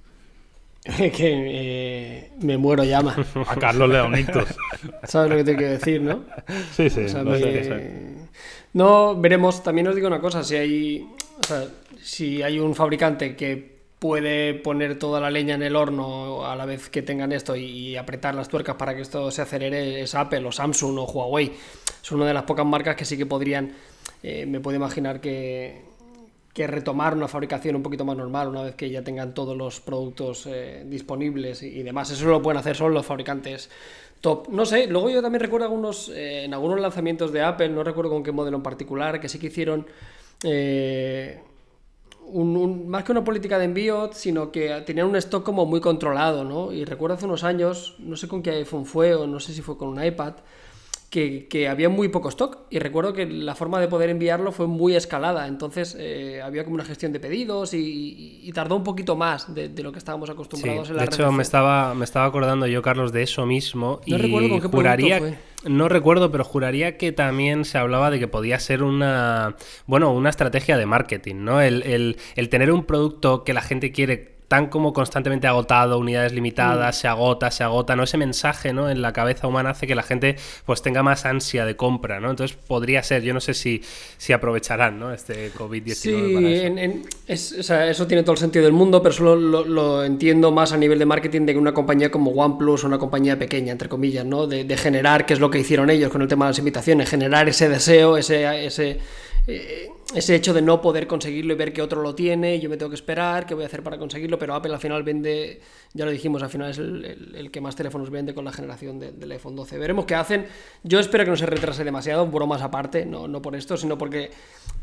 que 0.97 1.11
eh, 1.19 2.31
me 2.41 2.57
muero 2.57 2.83
llama. 2.83 3.15
A 3.47 3.55
Carlos 3.55 3.89
le 3.89 3.95
da 3.95 4.05
un 4.05 4.17
ictus. 4.17 4.45
¿Sabes 5.03 5.31
lo 5.31 5.37
que 5.37 5.43
te 5.43 5.55
quiero 5.55 5.71
decir, 5.73 6.01
no? 6.01 6.23
Sí, 6.73 6.89
sí. 6.91 7.05
O 7.05 7.09
sea, 7.09 7.23
lo 7.23 7.31
me- 7.31 7.39
sé, 7.39 7.63
sí. 7.63 8.27
No, 8.73 9.15
veremos. 9.19 9.63
También 9.63 9.87
os 9.87 9.95
digo 9.95 10.07
una 10.07 10.19
cosa: 10.19 10.43
si 10.43 10.55
hay, 10.55 11.09
o 11.39 11.43
sea, 11.47 11.63
si 12.01 12.43
hay 12.43 12.59
un 12.59 12.75
fabricante 12.75 13.35
que 13.35 13.73
puede 13.97 14.53
poner 14.53 14.99
toda 14.99 15.19
la 15.19 15.31
leña 15.31 15.55
en 15.55 15.63
el 15.63 15.75
horno 15.75 16.45
a 16.45 16.55
la 16.55 16.65
vez 16.65 16.89
que 16.89 17.01
tengan 17.01 17.31
esto 17.31 17.55
y, 17.55 17.95
apretar 17.97 18.35
las 18.35 18.47
tuercas 18.47 18.75
para 18.75 18.93
que 18.95 19.01
esto 19.01 19.31
se 19.31 19.41
acelere, 19.41 20.01
es 20.01 20.13
Apple 20.13 20.45
o 20.45 20.51
Samsung 20.51 20.99
o 20.99 21.05
Huawei. 21.05 21.51
Son 22.01 22.17
una 22.19 22.27
de 22.27 22.33
las 22.35 22.43
pocas 22.43 22.65
marcas 22.65 22.95
que 22.95 23.05
sí 23.05 23.17
que 23.17 23.25
podrían. 23.25 23.73
eh, 24.21 24.45
me 24.45 24.59
puedo 24.59 24.75
imaginar 24.77 25.19
que, 25.19 25.81
que 26.55 26.67
retomar 26.67 27.13
una 27.15 27.27
fabricación 27.27 27.75
un 27.75 27.83
poquito 27.83 28.05
más 28.05 28.17
normal 28.17 28.47
una 28.47 28.63
vez 28.63 28.75
que 28.75 28.89
ya 28.89 29.03
tengan 29.03 29.33
todos 29.35 29.55
los 29.57 29.81
productos 29.81 30.47
eh, 30.47 30.85
disponibles 30.87 31.61
y, 31.63 31.83
demás. 31.83 32.09
Eso 32.11 32.25
lo 32.27 32.41
pueden 32.41 32.59
hacer 32.59 32.75
solo 32.77 32.95
los 32.95 33.05
fabricantes 33.05 33.69
top. 34.21 34.47
No 34.49 34.65
sé, 34.65 34.87
luego 34.87 35.09
yo 35.09 35.21
también 35.21 35.41
recuerdo 35.41 35.65
algunos, 35.67 36.09
eh, 36.09 36.45
en 36.45 36.53
algunos 36.53 36.79
lanzamientos 36.79 37.33
de 37.33 37.41
Apple, 37.43 37.69
no 37.69 37.83
recuerdo 37.83 38.09
con 38.11 38.23
qué 38.23 38.31
modelo 38.31 38.57
en 38.57 38.63
particular, 38.63 39.19
que 39.19 39.29
sí 39.29 39.37
que 39.37 39.47
hicieron 39.47 39.85
eh, 40.43 41.41
un- 42.27 42.87
más 42.89 43.03
que 43.03 43.11
una 43.11 43.23
política 43.23 43.59
de 43.59 43.65
envío, 43.65 44.09
sino 44.13 44.51
que 44.51 44.81
tenían 44.85 45.07
un 45.07 45.15
stock 45.17 45.43
como 45.43 45.65
muy 45.65 45.81
controlado, 45.81 46.43
¿no? 46.43 46.71
Y 46.71 46.85
recuerdo 46.85 47.15
hace 47.15 47.25
unos 47.25 47.43
años, 47.43 47.95
no 47.99 48.15
sé 48.17 48.27
con 48.27 48.41
qué 48.41 48.51
iPhone 48.51 48.85
fue 48.85 49.13
o 49.15 49.27
no 49.27 49.39
sé 49.39 49.53
si 49.53 49.61
fue 49.61 49.77
con 49.77 49.89
un 49.89 50.03
iPad, 50.03 50.35
que, 51.09 51.47
que 51.47 51.67
había 51.69 51.89
muy 51.89 52.09
poco 52.09 52.29
stock 52.29 52.59
y 52.69 52.79
recuerdo 52.79 53.13
que 53.13 53.25
la 53.25 53.55
forma 53.55 53.79
de 53.79 53.87
poder 53.87 54.09
enviarlo 54.09 54.51
fue 54.51 54.67
muy 54.67 54.95
escalada, 54.95 55.47
entonces 55.47 55.95
eh, 55.99 56.41
había 56.43 56.63
como 56.63 56.75
una 56.75 56.85
gestión 56.85 57.11
de 57.13 57.19
pedidos 57.19 57.73
y, 57.73 58.39
y- 58.43 58.51
tardó 58.53 58.75
un 58.75 58.83
poquito 58.83 59.15
más 59.15 59.53
de, 59.53 59.69
de 59.69 59.83
lo 59.83 59.91
que 59.91 59.99
estábamos 59.99 60.29
Sí, 60.29 60.33
acostumbrados 60.33 60.89
en 60.89 60.95
la 60.95 61.01
de 61.01 61.05
hecho 61.05 61.31
me 61.31 61.43
estaba, 61.43 61.93
me 61.93 62.05
estaba 62.05 62.25
acordando 62.25 62.67
yo, 62.67 62.81
Carlos, 62.81 63.11
de 63.11 63.23
eso 63.23 63.45
mismo. 63.45 64.01
No 64.07 64.17
y 64.17 64.17
recuerdo 64.17 64.49
con 64.49 64.61
qué 64.61 64.67
juraría, 64.67 65.17
fue. 65.19 65.37
no 65.65 65.89
recuerdo, 65.89 66.31
pero 66.31 66.43
juraría 66.43 66.97
que 66.97 67.11
también 67.11 67.65
se 67.65 67.77
hablaba 67.77 68.09
de 68.11 68.19
que 68.19 68.27
podía 68.27 68.59
ser 68.59 68.83
una, 68.83 69.55
bueno, 69.87 70.13
una 70.13 70.29
estrategia 70.29 70.77
de 70.77 70.85
marketing, 70.85 71.35
¿no? 71.43 71.61
El, 71.61 71.83
el- 71.83 72.17
el 72.35 72.49
tener 72.49 72.71
un 72.71 72.85
producto 72.85 73.43
que 73.43 73.53
la 73.53 73.61
gente 73.61 73.91
quiere 73.91 74.34
tan 74.47 74.67
como 74.67 74.93
constantemente 74.93 75.47
agotado, 75.47 75.97
unidades 75.97 76.31
Mm. 76.31 76.35
limitadas, 76.35 76.97
se 76.99 77.07
agota, 77.07 77.49
se 77.51 77.63
agota, 77.63 77.95
¿no? 77.95 78.03
Ese 78.03 78.17
mensaje, 78.17 78.73
¿no? 78.73 78.89
En 78.89 79.01
la 79.01 79.11
cabeza 79.13 79.47
humana 79.47 79.71
hace 79.71 79.87
que 79.87 79.95
la 79.95 80.03
gente 80.03 80.35
pues 80.65 80.81
tenga 80.81 81.01
más 81.03 81.25
ansia 81.25 81.65
de 81.65 81.75
compra, 81.75 82.19
¿no? 82.19 82.29
Entonces 82.29 82.55
podría 82.67 83.01
ser, 83.03 83.23
yo 83.23 83.33
no 83.33 83.39
sé 83.41 83.53
si, 83.53 83.81
si 84.17 84.33
aprovecharán, 84.33 84.99
¿no? 84.99 85.11
Este 85.13 85.51
COVID-19 85.53 85.95
Sí, 85.95 86.33
para 86.35 86.49
eso. 86.49 86.65
en- 86.65 86.77
en- 86.79 87.03
es- 87.27 87.55
o 87.59 87.63
sea, 87.63 87.89
eso 87.89 88.05
tiene 88.07 88.23
todo 88.23 88.33
el 88.33 88.37
sentido 88.39 88.65
del 88.65 88.73
mundo, 88.73 89.01
pero 89.01 89.13
solo 89.13 89.35
lo, 89.35 89.65
lo 89.65 90.03
entiendo 90.03 90.51
más 90.51 90.71
a 90.73 90.77
nivel 90.77 90.99
de 90.99 91.05
marketing 91.05 91.41
de 91.45 91.53
que 91.53 91.59
una 91.59 91.73
compañía 91.73 92.11
como 92.11 92.31
OnePlus 92.31 92.83
o 92.83 92.87
una 92.87 92.97
compañía 92.99 93.39
pequeña, 93.39 93.71
entre 93.71 93.89
comillas, 93.89 94.25
¿no? 94.25 94.47
De, 94.47 94.63
de 94.63 94.77
generar, 94.77 95.25
que 95.25 95.33
es 95.33 95.39
lo 95.39 95.49
que 95.49 95.59
hicieron 95.59 95.89
ellos 95.89 96.11
con 96.11 96.21
el 96.21 96.27
tema 96.27 96.45
de 96.45 96.51
las 96.51 96.59
invitaciones, 96.59 97.09
generar 97.09 97.49
ese 97.49 97.67
deseo, 97.69 98.17
ese, 98.17 98.65
ese, 98.65 98.99
eh, 99.47 99.89
ese 100.13 100.35
hecho 100.35 100.53
de 100.53 100.61
no 100.61 100.81
poder 100.81 101.07
conseguirlo 101.07 101.53
y 101.53 101.57
ver 101.57 101.73
que 101.73 101.81
otro 101.81 102.01
lo 102.01 102.15
tiene, 102.15 102.59
yo 102.59 102.69
me 102.69 102.77
tengo 102.77 102.89
que 102.89 102.95
esperar, 102.95 103.45
qué 103.45 103.53
voy 103.53 103.63
a 103.63 103.67
hacer 103.67 103.83
para 103.83 103.97
conseguirlo, 103.97 104.39
pero 104.39 104.55
Apple 104.55 104.73
al 104.73 104.79
final 104.79 105.03
vende, 105.03 105.61
ya 105.95 106.03
lo 106.03 106.11
dijimos, 106.11 106.43
al 106.43 106.49
final 106.49 106.69
es 106.69 106.77
el, 106.77 107.49
que 107.51 107.61
más 107.61 107.73
teléfonos 107.73 108.09
vende 108.09 108.33
con 108.33 108.43
la 108.43 108.51
generación 108.51 108.99
del 108.99 109.31
iPhone 109.31 109.55
12. 109.55 109.77
Veremos 109.77 110.03
qué 110.05 110.15
hacen. 110.15 110.45
Yo 110.83 110.99
espero 110.99 111.23
que 111.23 111.29
no 111.29 111.37
se 111.37 111.45
retrase 111.45 111.85
demasiado, 111.85 112.27
bromas 112.27 112.61
aparte, 112.61 113.05
no, 113.05 113.29
no 113.29 113.41
por 113.41 113.55
esto, 113.55 113.77
sino 113.77 113.97
porque 113.97 114.29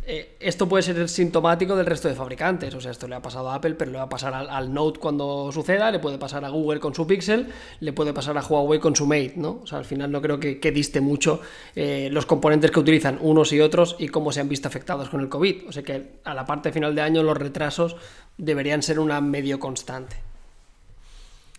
eh, 0.07 0.37
esto 0.41 0.67
puede 0.67 0.83
ser 0.83 1.07
sintomático 1.11 1.77
del 1.77 1.85
resto 1.85 2.09
de 2.09 2.15
fabricantes. 2.15 2.75
O 2.75 2.81
sea, 2.81 2.93
esto 2.93 3.07
le 3.09 3.15
ha 3.15 3.21
pasado 3.21 3.51
a 3.51 3.57
Apple, 3.57 3.75
pero 3.75 3.91
le 3.93 3.99
va 3.99 4.05
a 4.05 4.09
pasar 4.09 4.33
al, 4.33 4.73
Note 4.73 4.99
cuando 4.99 5.53
suceda, 5.53 5.91
le 5.91 5.99
puede 5.99 6.17
pasar 6.17 6.47
a 6.47 6.49
Google 6.49 6.81
con 6.81 6.95
su 6.95 7.07
Pixel, 7.07 7.47
le 7.81 7.93
puede 7.93 8.15
pasar 8.15 8.39
a 8.39 8.41
Huawei 8.41 8.81
con 8.81 8.97
su 8.97 9.05
Mate, 9.05 9.35
¿no? 9.37 9.61
O 9.63 9.67
sea, 9.67 9.77
al 9.77 9.85
final 9.85 10.11
no 10.11 10.23
creo 10.23 10.41
que, 10.41 10.73
diste 10.73 11.03
mucho 11.03 11.43
eh, 11.77 12.09
los 12.11 12.25
componentes 12.25 12.71
que 12.71 12.81
utilizan 12.81 13.19
unos 13.21 13.53
y 13.53 13.61
otros 13.61 13.97
y 13.99 14.09
cómo 14.09 14.33
se 14.33 14.41
han 14.41 14.49
visto 14.49 14.67
afectados 14.67 15.11
con 15.11 15.21
el 15.21 15.29
COVID. 15.29 15.69
O 15.69 15.73
sea 15.73 15.83
que 15.83 16.21
a 16.25 16.33
la 16.33 16.47
parte 16.47 16.73
final 16.73 16.95
de 16.95 17.03
año 17.03 17.23
los 17.23 17.37
retrasos 17.37 17.97
deberían 18.39 18.83
ser 18.83 18.99
una 18.99 19.21
medio 19.21 19.61
constante. 19.61 20.32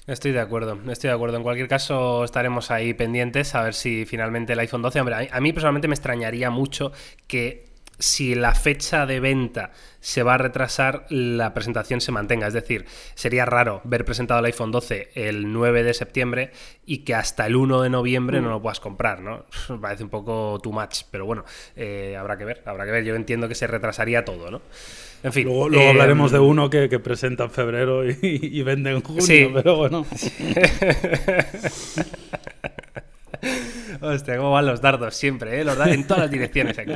Estoy 0.05 0.33
de 0.33 0.41
acuerdo, 0.41 0.77
estoy 0.91 1.09
de 1.09 1.13
acuerdo. 1.13 1.37
En 1.37 1.43
cualquier 1.43 1.69
caso, 1.69 2.25
estaremos 2.25 2.71
ahí 2.71 2.93
pendientes 2.93 3.55
a 3.55 3.63
ver 3.63 3.73
si 3.73 4.05
finalmente 4.05 4.51
el 4.51 4.59
iPhone 4.59 4.81
12. 4.81 4.99
Hombre, 4.99 5.29
a 5.31 5.39
mí 5.39 5.53
personalmente 5.53 5.87
me 5.87 5.93
extrañaría 5.93 6.49
mucho 6.49 6.91
que 7.25 7.71
si 7.99 8.35
la 8.35 8.53
fecha 8.53 9.05
de 9.05 9.21
venta 9.21 9.71
se 10.01 10.23
va 10.23 10.33
a 10.33 10.37
retrasar, 10.37 11.05
la 11.09 11.53
presentación 11.53 12.01
se 12.01 12.11
mantenga. 12.11 12.47
Es 12.47 12.53
decir, 12.53 12.85
sería 13.15 13.45
raro 13.45 13.79
ver 13.85 14.03
presentado 14.03 14.41
el 14.41 14.45
iPhone 14.47 14.71
12 14.71 15.11
el 15.15 15.53
9 15.53 15.83
de 15.83 15.93
septiembre 15.93 16.51
y 16.85 16.99
que 16.99 17.15
hasta 17.15 17.45
el 17.45 17.55
1 17.55 17.81
de 17.81 17.89
noviembre 17.89 18.41
no 18.41 18.49
lo 18.49 18.61
puedas 18.61 18.81
comprar, 18.81 19.21
¿no? 19.21 19.45
Parece 19.81 20.03
un 20.03 20.09
poco 20.09 20.59
too 20.61 20.73
much, 20.73 21.03
pero 21.11 21.25
bueno, 21.25 21.45
eh, 21.77 22.17
habrá 22.19 22.37
que 22.37 22.43
ver, 22.43 22.61
habrá 22.65 22.83
que 22.83 22.91
ver. 22.91 23.05
Yo 23.05 23.15
entiendo 23.15 23.47
que 23.47 23.55
se 23.55 23.67
retrasaría 23.67 24.25
todo, 24.25 24.51
¿no? 24.51 24.61
En 25.23 25.31
fin. 25.31 25.45
Luego, 25.45 25.71
eh, 25.71 25.89
hablaremos 25.89 26.31
de 26.31 26.39
uno 26.39 26.69
que, 26.69 26.87
presenta 26.99 27.45
en 27.45 27.51
febrero 27.51 28.03
y, 28.05 28.61
vende 28.61 28.91
en 28.91 29.01
junio, 29.01 29.51
pero 29.53 29.77
bueno. 29.77 30.05
Hostia, 34.01 34.37
cómo 34.37 34.51
van 34.51 34.65
los 34.65 34.81
dardos 34.81 35.15
siempre, 35.15 35.59
¿eh? 35.59 35.63
Los 35.63 35.77
dardos 35.77 35.95
en 35.95 36.07
todas 36.07 36.23
las 36.23 36.31
direcciones 36.31 36.77
aquí. 36.77 36.93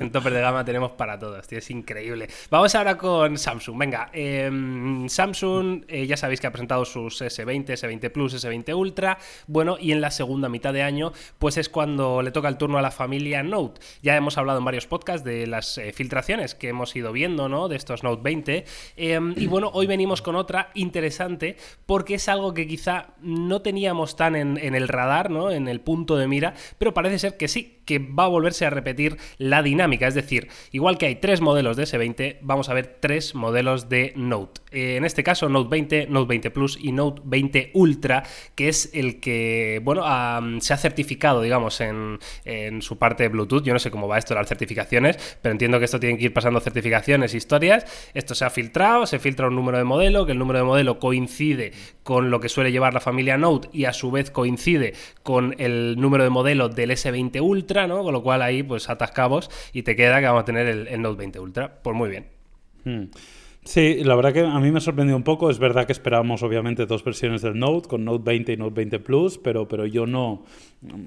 En 0.00 0.10
Topper 0.10 0.32
de 0.32 0.40
Gama 0.40 0.64
tenemos 0.64 0.92
para 0.92 1.18
todos, 1.18 1.46
tío, 1.46 1.58
es 1.58 1.70
increíble. 1.70 2.28
Vamos 2.50 2.74
ahora 2.74 2.96
con 2.96 3.38
Samsung. 3.38 3.78
Venga, 3.78 4.10
em, 4.12 5.08
Samsung 5.08 5.84
eh, 5.88 6.06
ya 6.06 6.16
sabéis 6.16 6.40
que 6.40 6.46
ha 6.46 6.52
presentado 6.52 6.84
sus 6.84 7.20
S20, 7.20 7.66
S20 7.66 8.10
Plus, 8.10 8.34
S20 8.34 8.74
Ultra. 8.74 9.18
Bueno, 9.46 9.76
y 9.80 9.92
en 9.92 10.00
la 10.00 10.10
segunda 10.10 10.48
mitad 10.48 10.72
de 10.72 10.82
año, 10.82 11.12
pues 11.38 11.56
es 11.56 11.68
cuando 11.68 12.22
le 12.22 12.30
toca 12.30 12.48
el 12.48 12.56
turno 12.56 12.78
a 12.78 12.82
la 12.82 12.90
familia 12.90 13.42
Note. 13.42 13.80
Ya 14.02 14.16
hemos 14.16 14.38
hablado 14.38 14.58
en 14.58 14.64
varios 14.64 14.86
podcasts 14.86 15.24
de 15.24 15.46
las 15.46 15.78
eh, 15.78 15.92
filtraciones 15.92 16.54
que 16.54 16.68
hemos 16.68 16.94
ido 16.96 17.12
viendo, 17.12 17.48
¿no? 17.48 17.68
De 17.68 17.76
estos 17.76 18.02
Note 18.02 18.22
20. 18.22 18.64
Em, 18.96 19.34
y 19.36 19.46
bueno, 19.46 19.70
hoy 19.72 19.86
venimos 19.86 20.22
con 20.22 20.36
otra 20.36 20.70
interesante 20.74 21.56
porque 21.86 22.14
es 22.14 22.28
algo 22.28 22.54
que 22.54 22.66
quizá 22.66 23.14
no 23.20 23.62
teníamos 23.62 24.16
tan 24.16 24.36
en, 24.36 24.58
en 24.58 24.74
el 24.74 24.88
radar, 24.88 25.30
¿no? 25.30 25.50
En 25.50 25.68
el 25.68 25.80
punto 25.80 26.16
de 26.16 26.26
mira, 26.34 26.54
pero 26.78 26.92
parece 26.92 27.20
ser 27.20 27.36
que 27.36 27.46
sí, 27.46 27.78
que 27.84 27.98
va 28.00 28.24
a 28.24 28.28
volverse 28.28 28.66
a 28.66 28.70
repetir 28.70 29.18
la 29.38 29.62
dinámica. 29.62 30.08
Es 30.08 30.14
decir, 30.14 30.48
igual 30.72 30.98
que 30.98 31.06
hay 31.06 31.16
tres 31.16 31.40
modelos 31.40 31.76
de 31.76 31.84
S20, 31.84 32.38
vamos 32.42 32.68
a 32.68 32.74
ver 32.74 32.98
tres 33.00 33.36
modelos 33.36 33.88
de 33.88 34.12
Note. 34.16 34.60
Eh, 34.72 34.96
en 34.96 35.04
este 35.04 35.22
caso, 35.22 35.48
Note 35.48 35.68
20, 35.70 36.06
Note 36.08 36.28
20 36.28 36.50
Plus 36.50 36.76
y 36.80 36.90
Note 36.90 37.22
20 37.24 37.70
Ultra, 37.74 38.24
que 38.56 38.68
es 38.68 38.90
el 38.94 39.20
que, 39.20 39.80
bueno, 39.84 40.02
se 40.60 40.74
ha 40.74 40.76
certificado, 40.76 41.40
digamos, 41.40 41.80
en, 41.80 42.18
su 42.80 42.98
parte 42.98 43.22
de 43.22 43.28
Bluetooth. 43.28 43.62
Yo 43.62 43.72
no 43.72 43.78
sé 43.78 43.92
cómo 43.92 44.08
va 44.08 44.18
esto 44.18 44.34
las 44.34 44.48
certificaciones, 44.48 45.38
pero 45.40 45.52
entiendo 45.52 45.78
que 45.78 45.84
esto 45.84 46.00
tiene 46.00 46.18
que 46.18 46.24
ir 46.24 46.32
pasando 46.32 46.58
certificaciones, 46.58 47.34
historias. 47.34 47.86
Esto 48.12 48.34
se 48.34 48.44
ha 48.44 48.50
filtrado, 48.50 49.06
se 49.06 49.20
filtra 49.20 49.46
un 49.46 49.54
número 49.54 49.78
de 49.78 49.84
modelo, 49.84 50.26
que 50.26 50.32
el 50.32 50.38
número 50.38 50.58
de 50.58 50.64
modelo 50.64 50.98
coincide 50.98 51.72
con 52.02 52.30
lo 52.30 52.40
que 52.40 52.48
suele 52.48 52.72
llevar 52.72 52.92
la 52.92 53.00
familia 53.00 53.38
Note 53.38 53.68
y 53.72 53.84
a 53.84 53.92
su 53.92 54.10
vez 54.10 54.30
coincide 54.30 54.94
con 55.22 55.54
el 55.58 55.96
número 55.98 56.23
de 56.24 56.30
modelo 56.30 56.68
del 56.68 56.90
S20 56.90 57.40
Ultra 57.40 57.86
con 57.88 58.12
lo 58.12 58.22
cual 58.22 58.42
ahí 58.42 58.62
pues 58.62 58.88
atascamos 58.88 59.50
y 59.72 59.82
te 59.82 59.94
queda 59.96 60.20
que 60.20 60.26
vamos 60.26 60.42
a 60.42 60.44
tener 60.44 60.66
el, 60.66 61.02
Note 61.02 61.18
20 61.18 61.40
Ultra. 61.40 61.82
Pues 61.82 61.96
muy 61.96 62.10
bien. 62.10 62.26
Hmm. 62.84 63.04
Sí, 63.64 64.04
la 64.04 64.14
verdad 64.14 64.34
que 64.34 64.40
a 64.40 64.60
mí 64.60 64.70
me 64.70 64.76
ha 64.76 64.80
sorprendido 64.80 65.16
un 65.16 65.22
poco. 65.22 65.48
Es 65.48 65.58
verdad 65.58 65.86
que 65.86 65.92
esperábamos 65.92 66.42
obviamente 66.42 66.84
dos 66.84 67.02
versiones 67.02 67.40
del 67.40 67.58
Note, 67.58 67.88
con 67.88 68.04
Note 68.04 68.22
20 68.22 68.52
y 68.52 68.56
Note 68.58 68.74
20 68.74 68.98
Plus, 69.00 69.38
pero, 69.38 69.66
pero 69.66 69.86
yo 69.86 70.06
no, 70.06 70.44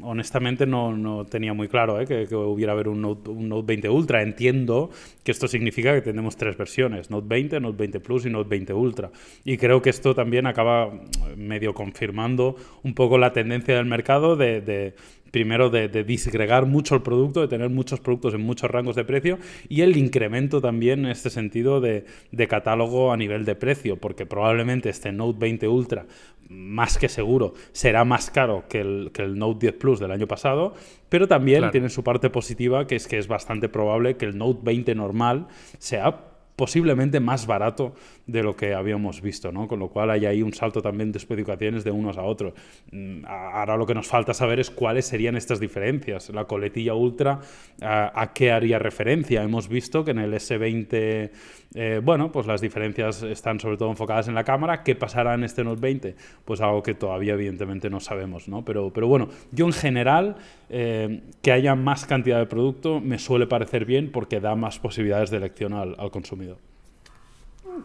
honestamente 0.02 0.66
no, 0.66 0.98
no 0.98 1.24
tenía 1.26 1.54
muy 1.54 1.68
claro 1.68 2.02
¿eh? 2.02 2.08
que, 2.08 2.36
hubiera 2.36 2.74
haber 2.74 2.88
un 2.88 3.00
Note, 3.00 3.30
un 3.30 3.48
Note 3.48 3.68
20 3.68 3.90
Ultra. 3.90 4.24
Entiendo 4.24 4.90
que 5.24 5.32
esto 5.32 5.48
significa 5.48 5.94
que 5.94 6.02
tenemos 6.02 6.36
tres 6.36 6.58
versiones, 6.58 7.12
Note 7.12 7.28
20, 7.30 7.60
Note 7.60 7.78
20 7.78 8.00
Plus 8.00 8.26
y 8.26 8.32
Note 8.32 8.50
20 8.50 8.74
Ultra. 8.74 9.12
Y 9.46 9.58
creo 9.58 9.84
que 9.84 9.92
esto 9.92 10.16
también 10.16 10.48
acaba 10.48 10.92
medio 11.36 11.76
confirmando 11.76 12.56
un 12.82 12.96
poco 12.96 13.20
la 13.20 13.34
tendencia 13.34 13.76
del 13.76 13.86
mercado 13.86 14.36
de 14.36 14.96
primero 15.32 15.70
de, 15.70 15.88
disgregar 16.04 16.66
mucho 16.66 16.96
el 16.96 17.02
producto, 17.02 17.42
de 17.42 17.48
tener 17.48 17.70
muchos 17.70 18.00
productos 18.00 18.34
en 18.34 18.42
muchos 18.42 18.70
rangos 18.70 18.96
de 18.96 19.04
precio 19.04 19.40
y 19.70 19.82
el 19.82 19.98
incremento 19.98 20.62
también 20.62 21.06
en 21.06 21.12
este 21.12 21.30
sentido 21.30 21.82
de, 21.82 22.06
catálogo 22.48 23.12
a 23.12 23.18
nivel 23.18 23.46
de 23.46 23.56
precio, 23.56 23.98
porque 23.98 24.26
probablemente 24.26 24.90
este 24.90 25.12
Note 25.12 25.40
20 25.40 25.68
Ultra, 25.68 26.06
más 26.50 26.98
que 26.98 27.10
seguro, 27.10 27.54
será 27.74 28.06
más 28.06 28.30
caro 28.30 28.64
que 28.70 28.80
el, 28.80 29.12
que 29.14 29.24
el 29.24 29.38
Note 29.38 29.68
10 29.68 29.74
Plus 29.74 30.00
del 30.00 30.12
año 30.12 30.28
pasado, 30.28 30.74
pero 31.10 31.28
también 31.28 31.72
tiene 31.72 31.90
su 31.90 32.04
parte 32.04 32.30
positiva, 32.30 32.88
que 32.88 32.96
es 32.96 33.08
que 33.08 33.18
es 33.18 33.28
bastante 33.28 33.70
probable 33.70 34.16
que 34.18 34.26
el 34.26 34.38
Note 34.38 34.62
20 34.64 34.96
normal 34.96 35.48
sea 35.78 36.37
posiblemente 36.58 37.20
más 37.20 37.46
barato 37.46 37.94
de 38.26 38.42
lo 38.42 38.56
que 38.56 38.74
habíamos 38.74 39.22
visto, 39.22 39.52
¿no? 39.52 39.68
Con 39.68 39.78
lo 39.80 39.90
cual 39.90 40.10
hay 40.10 40.26
ahí 40.26 40.42
un 40.42 40.54
salto 40.54 40.82
también 40.82 41.12
de 41.12 41.20
especificaciones 41.20 41.84
de 41.84 41.92
unos 41.92 42.18
a 42.18 42.24
otros. 42.24 42.54
Mm, 42.92 43.24
ahora 43.26 43.78
lo 43.78 43.86
que 43.86 43.94
nos 43.94 44.08
falta 44.08 44.34
saber 44.34 44.60
es 44.60 44.72
cuáles 44.72 45.06
serían 45.06 45.38
estas 45.38 45.60
diferencias. 45.60 46.32
La 46.32 46.46
coletilla 46.46 46.96
Ultra, 46.96 47.40
¿a, 47.80 48.32
qué 48.34 48.52
haría 48.52 48.80
referencia? 48.80 49.44
Hemos 49.44 49.70
visto 49.70 50.04
que 50.04 50.12
en 50.12 50.18
el 50.18 50.34
S20, 50.34 51.30
eh, 51.76 52.02
bueno, 52.04 52.32
pues 52.32 52.48
las 52.48 52.60
diferencias 52.60 53.22
están 53.22 53.60
sobre 53.60 53.78
todo 53.78 53.92
enfocadas 53.92 54.28
en 54.28 54.34
la 54.34 54.44
cámara. 54.44 54.82
¿Qué 54.82 54.96
pasará 54.96 55.36
en 55.36 55.44
este 55.44 55.64
Note 55.64 55.80
20? 55.80 56.16
Pues 56.44 56.60
algo 56.60 56.82
que 56.82 56.96
todavía 56.96 57.34
evidentemente 57.34 57.88
no 57.92 58.00
sabemos, 58.00 58.48
¿no? 58.48 58.66
Pero, 58.66 58.92
pero 58.92 59.08
bueno, 59.08 59.30
yo 59.52 59.68
en 59.68 59.74
general, 59.74 60.38
eh, 60.70 61.22
que 61.44 61.52
haya 61.52 61.76
más 61.76 62.08
cantidad 62.08 62.40
de 62.40 62.48
producto 62.48 63.00
me 63.00 63.20
suele 63.20 63.46
parecer 63.46 63.86
bien 63.86 64.12
porque 64.12 64.40
da 64.40 64.56
más 64.56 64.80
posibilidades 64.80 65.30
de 65.30 65.38
elección 65.38 65.74
al, 65.74 65.96
al 66.00 66.10
consumidor. 66.10 66.47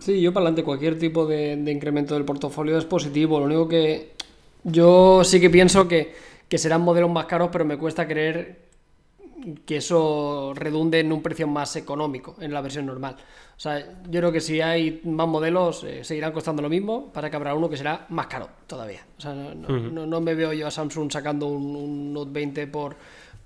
Sí, 0.00 0.20
yo 0.20 0.32
para 0.32 0.44
adelante 0.44 0.64
cualquier 0.64 0.98
tipo 0.98 1.26
de, 1.26 1.52
incremento 1.66 2.14
del 2.14 2.24
portafolio 2.24 2.78
es 2.78 2.84
positivo. 2.84 3.38
Lo 3.38 3.46
único 3.46 3.68
que 3.68 4.12
yo 4.64 5.24
sí 5.24 5.40
que 5.40 5.50
pienso 5.50 5.86
que, 5.88 6.14
serán 6.56 6.82
modelos 6.82 7.10
más 7.10 7.26
caros, 7.26 7.48
pero 7.50 7.64
me 7.64 7.78
cuesta 7.78 8.06
creer 8.06 8.60
que 9.64 9.78
eso 9.78 10.52
redunde 10.54 11.00
en 11.00 11.10
un 11.12 11.22
precio 11.22 11.48
más 11.48 11.74
económico 11.76 12.36
en 12.40 12.52
la 12.52 12.60
versión 12.60 12.86
normal. 12.86 13.16
O 13.56 13.60
sea, 13.60 13.78
yo 14.08 14.20
creo 14.20 14.32
que 14.32 14.40
si 14.40 14.60
hay 14.60 15.00
más 15.04 15.26
modelos 15.26 15.84
eh, 15.84 16.04
seguirán 16.04 16.32
costando 16.32 16.62
lo 16.62 16.68
mismo, 16.68 17.12
para 17.12 17.30
que 17.30 17.36
habrá 17.36 17.54
uno 17.54 17.68
que 17.68 17.76
será 17.76 18.06
más 18.10 18.26
caro 18.26 18.48
todavía. 18.66 19.04
O 19.18 19.20
sea, 19.20 19.32
no, 19.34 20.20
me 20.20 20.34
veo 20.34 20.52
yo 20.52 20.66
a 20.66 20.70
Samsung 20.70 21.10
sacando 21.10 21.46
un, 21.46 22.12
Note 22.12 22.30
20 22.32 22.66
por, 22.66 22.96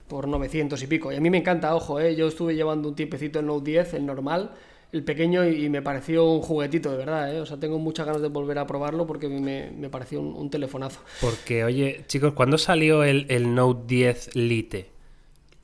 por 0.08 0.26
900 0.26 0.82
y 0.82 0.86
pico. 0.86 1.12
Y 1.12 1.16
a 1.16 1.20
mí 1.20 1.30
me 1.30 1.38
encanta, 1.38 1.74
ojo, 1.74 2.00
eh, 2.00 2.14
yo 2.16 2.28
estuve 2.28 2.54
llevando 2.54 2.88
un 2.88 2.94
tiempecito 2.94 3.40
el 3.40 3.46
Note 3.46 3.70
10, 3.70 3.94
el 3.94 4.06
normal, 4.06 4.50
el 4.92 5.02
pequeño 5.02 5.46
y, 5.46 5.68
me 5.68 5.82
pareció 5.82 6.24
un 6.24 6.40
juguetito, 6.40 6.90
de 6.90 6.98
verdad. 6.98 7.34
¿eh? 7.34 7.40
O 7.40 7.46
sea, 7.46 7.58
tengo 7.58 7.78
muchas 7.78 8.06
ganas 8.06 8.22
de 8.22 8.28
volver 8.28 8.58
a 8.58 8.66
probarlo 8.66 9.06
porque 9.06 9.28
me, 9.28 9.70
me 9.70 9.88
pareció 9.88 10.20
un, 10.20 10.50
telefonazo. 10.50 11.00
Porque, 11.20 11.64
oye, 11.64 12.04
chicos, 12.06 12.32
¿cuándo 12.32 12.58
salió 12.58 13.02
el, 13.04 13.54
Note 13.54 13.82
10 13.86 14.36
Lite? 14.36 14.90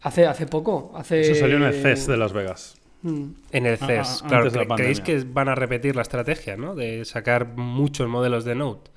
Hace, 0.03 0.27
hace 0.27 0.47
poco. 0.47 0.93
Hace... 0.95 1.21
Eso 1.21 1.35
salió 1.37 1.57
en 1.57 1.63
el 1.63 1.75
CES 1.75 2.07
de 2.07 2.17
Las 2.17 2.33
Vegas. 2.33 2.77
Mm. 3.03 3.25
En 3.53 3.67
el 3.67 3.79
CES, 3.79 4.23
claro. 4.27 4.51
¿Creéis 4.77 5.01
que 5.01 5.25
van 5.25 5.49
a 5.49 5.55
repetir 5.55 5.97
la 5.97 6.03
estrategia, 6.03 6.57
¿no? 6.57 6.75
De 6.75 7.05
sacar 7.05 7.57
muchos 7.57 8.09
modelos 8.09 8.45
de 8.45 8.55
Note. 8.55 8.92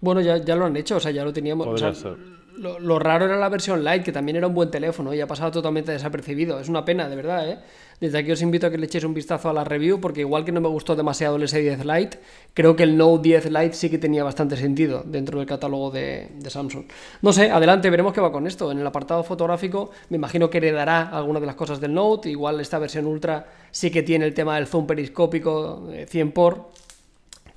Bueno, 0.00 0.20
ya, 0.20 0.38
ya 0.38 0.56
lo 0.56 0.64
han 0.64 0.76
hecho, 0.76 0.96
o 0.96 1.00
sea, 1.00 1.10
ya 1.10 1.24
lo 1.24 1.32
teníamos. 1.32 1.66
lo, 2.56 2.78
lo, 2.78 2.98
raro 2.98 3.26
era 3.26 3.36
la 3.36 3.48
versión 3.48 3.84
Lite, 3.84 4.02
que 4.02 4.12
también 4.12 4.36
era 4.36 4.46
un 4.46 4.54
buen 4.54 4.70
teléfono 4.70 5.12
y 5.12 5.20
ha 5.20 5.26
pasado 5.26 5.50
totalmente 5.50 5.92
desapercibido. 5.92 6.58
Es 6.58 6.68
una 6.68 6.84
pena, 6.84 7.08
de 7.08 7.16
verdad, 7.16 7.48
¿eh? 7.48 7.58
Desde 8.00 8.16
aquí 8.16 8.32
os 8.32 8.40
invito 8.40 8.66
a 8.66 8.70
que 8.70 8.78
le 8.78 8.86
echéis 8.86 9.04
un 9.04 9.12
vistazo 9.12 9.50
a 9.50 9.52
la 9.52 9.62
review, 9.62 10.00
porque 10.00 10.20
igual 10.20 10.42
que 10.46 10.52
no 10.52 10.62
me 10.62 10.68
gustó 10.68 10.96
demasiado 10.96 11.36
el 11.36 11.42
S10 11.42 11.84
Lite, 11.84 12.18
creo 12.54 12.74
que 12.74 12.82
el 12.82 12.96
Note 12.96 13.28
10 13.28 13.50
Lite 13.50 13.74
sí 13.74 13.90
que 13.90 13.98
tenía 13.98 14.24
bastante 14.24 14.56
sentido 14.56 15.02
dentro 15.04 15.38
del 15.38 15.46
catálogo 15.46 15.90
de, 15.90 16.30
Samsung. 16.48 16.86
No 17.20 17.34
sé, 17.34 17.50
adelante, 17.50 17.90
veremos 17.90 18.14
qué 18.14 18.22
va 18.22 18.32
con 18.32 18.46
esto. 18.46 18.72
En 18.72 18.78
el 18.78 18.86
apartado 18.86 19.22
fotográfico, 19.22 19.90
me 20.08 20.16
imagino 20.16 20.48
que 20.48 20.58
heredará 20.58 21.10
algunas 21.10 21.42
de 21.42 21.46
las 21.46 21.56
cosas 21.56 21.78
del 21.78 21.92
Note. 21.92 22.30
Igual 22.30 22.58
esta 22.60 22.78
versión 22.78 23.04
Ultra 23.04 23.46
sí 23.70 23.90
que 23.90 24.02
tiene 24.02 24.24
el 24.24 24.32
tema 24.32 24.56
del 24.56 24.66
zoom 24.66 24.86
periscópico 24.86 25.90
100 26.08 26.28
eh, 26.28 26.30
por 26.32 26.70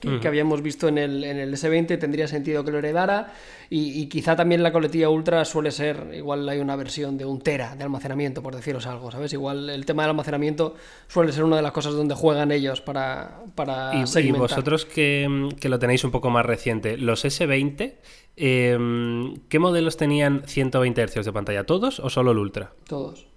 que, 0.03 0.27
habíamos 0.27 0.61
visto 0.61 0.87
en 0.87 0.97
el, 0.97 1.23
en 1.23 1.37
el, 1.37 1.53
S20, 1.53 1.99
tendría 1.99 2.27
sentido 2.27 2.63
que 2.63 2.71
lo 2.71 2.79
heredara. 2.79 3.33
Y, 3.69 4.05
quizá 4.07 4.35
también 4.35 4.61
la 4.61 4.71
coletilla 4.71 5.09
Ultra 5.09 5.45
suele 5.45 5.71
ser, 5.71 6.11
igual 6.13 6.47
hay 6.47 6.59
una 6.59 6.75
versión 6.75 7.17
de 7.17 7.25
un 7.25 7.41
tera 7.41 7.75
de 7.75 7.83
almacenamiento, 7.83 8.43
por 8.43 8.55
deciros 8.55 8.85
algo, 8.85 9.11
¿sabes? 9.11 9.33
Igual 9.33 9.69
el 9.69 9.85
tema 9.85 10.03
del 10.03 10.11
almacenamiento 10.11 10.75
suele 11.07 11.31
ser 11.31 11.43
una 11.43 11.55
de 11.55 11.63
las 11.63 11.71
cosas 11.71 11.93
donde 11.93 12.13
juegan 12.13 12.51
ellos 12.51 12.81
para, 12.81 13.39
para 13.55 13.91
y, 13.95 14.19
y 14.19 14.31
vosotros 14.31 14.85
que, 14.85 15.49
que, 15.59 15.69
lo 15.69 15.79
tenéis 15.79 16.03
un 16.03 16.11
poco 16.11 16.29
más 16.29 16.45
reciente, 16.45 16.97
los 16.97 17.25
S20, 17.25 17.95
eh, 18.35 18.77
¿qué 19.49 19.59
modelos 19.59 19.97
tenían 19.97 20.43
120 20.45 21.07
Hz 21.07 21.25
de 21.25 21.33
pantalla? 21.33 21.65
¿Todos 21.65 21.99
o 21.99 22.09
solo 22.09 22.31
el 22.31 22.37
Ultra? 22.37 22.73
Todos. 22.87 23.32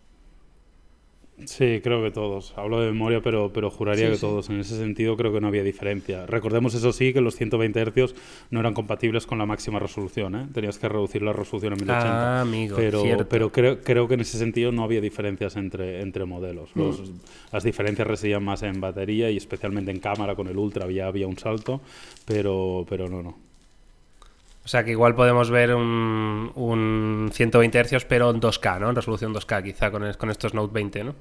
Sí, 1.44 1.80
creo 1.82 2.02
que 2.02 2.10
todos. 2.10 2.54
Hablo 2.56 2.80
de 2.80 2.90
memoria, 2.90 3.20
pero, 3.20 3.52
pero 3.52 3.70
juraría 3.70 4.10
que 4.10 4.16
todos. 4.16 4.48
En 4.48 4.58
ese 4.58 4.76
sentido 4.76 5.16
creo 5.16 5.32
que 5.32 5.40
no 5.40 5.48
había 5.48 5.62
diferencia. 5.62 6.24
Recordemos 6.24 6.74
eso 6.74 6.92
sí, 6.92 7.12
que 7.12 7.20
los 7.20 7.36
120 7.36 7.84
Hz 7.84 8.14
no 8.50 8.60
eran 8.60 8.72
compatibles 8.72 9.26
con 9.26 9.38
la 9.38 9.44
máxima 9.44 9.78
resolución. 9.78 10.34
¿eh? 10.34 10.46
Tenías 10.54 10.78
que 10.78 10.88
reducir 10.88 11.22
la 11.22 11.34
resolución 11.34 11.74
a 11.74 11.76
1080. 11.76 12.38
Ah, 12.38 12.40
amigo, 12.40 12.76
pero 12.76 13.02
pero 13.28 13.52
creo, 13.52 13.82
creo 13.82 14.08
que 14.08 14.14
en 14.14 14.20
ese 14.20 14.38
sentido 14.38 14.72
no 14.72 14.82
había 14.82 15.00
diferencias 15.02 15.56
entre, 15.56 16.00
entre 16.00 16.24
modelos. 16.24 16.70
Mm. 16.74 16.90
Las 17.52 17.64
diferencias 17.64 18.06
residían 18.06 18.42
más 18.42 18.62
en 18.62 18.80
batería 18.80 19.30
y 19.30 19.36
especialmente 19.36 19.90
en 19.90 20.00
cámara 20.00 20.34
con 20.34 20.48
el 20.48 20.56
Ultra 20.56 20.84
había, 20.84 21.06
había 21.06 21.26
un 21.26 21.38
salto, 21.38 21.82
pero, 22.24 22.86
pero 22.88 23.08
no, 23.08 23.22
no. 23.22 23.46
O 24.64 24.68
sea 24.68 24.84
que 24.84 24.90
igual 24.90 25.14
podemos 25.14 25.48
ver 25.48 25.74
un, 25.74 26.50
un 26.56 26.95
120 27.36 27.84
Hz, 27.84 28.04
pero 28.06 28.30
en 28.30 28.40
2K, 28.40 28.80
¿no? 28.80 28.88
En 28.88 28.96
resolución 28.96 29.34
2K, 29.34 29.62
quizá 29.62 29.90
con, 29.90 30.10
con 30.14 30.30
estos 30.30 30.54
Note 30.54 30.72
20, 30.72 31.04
¿no? 31.04 31.14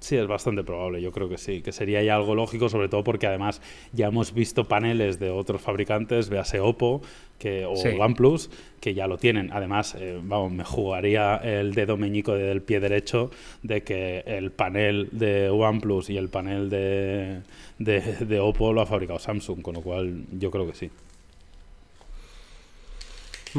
Sí, 0.00 0.16
es 0.16 0.28
bastante 0.28 0.62
probable, 0.62 1.02
yo 1.02 1.10
creo 1.10 1.28
que 1.28 1.38
sí, 1.38 1.60
que 1.60 1.72
sería 1.72 2.00
ya 2.02 2.14
algo 2.14 2.36
lógico, 2.36 2.68
sobre 2.68 2.88
todo 2.88 3.02
porque 3.02 3.26
además 3.26 3.60
ya 3.92 4.06
hemos 4.06 4.32
visto 4.32 4.64
paneles 4.64 5.18
de 5.18 5.30
otros 5.30 5.60
fabricantes, 5.60 6.28
véase 6.28 6.60
Oppo 6.60 7.02
que, 7.40 7.64
o 7.64 7.72
OnePlus, 7.72 8.48
que 8.80 8.94
ya 8.94 9.08
lo 9.08 9.18
tienen. 9.18 9.50
Además, 9.52 9.96
eh, 9.98 10.20
vamos, 10.22 10.52
me 10.52 10.64
jugaría 10.64 11.36
el 11.36 11.74
dedo 11.74 11.96
meñico 11.96 12.34
del 12.34 12.62
pie 12.62 12.78
derecho 12.78 13.32
de 13.64 13.82
que 13.82 14.22
el 14.24 14.52
panel 14.52 15.08
de 15.10 15.50
OnePlus 15.50 16.10
y 16.10 16.16
el 16.16 16.28
panel 16.28 16.70
de, 16.70 17.40
de, 17.80 18.00
de 18.00 18.40
Oppo 18.40 18.72
lo 18.72 18.82
ha 18.82 18.86
fabricado 18.86 19.18
Samsung, 19.18 19.62
con 19.62 19.74
lo 19.74 19.80
cual 19.80 20.26
yo 20.38 20.52
creo 20.52 20.66
que 20.66 20.74
sí. 20.74 20.90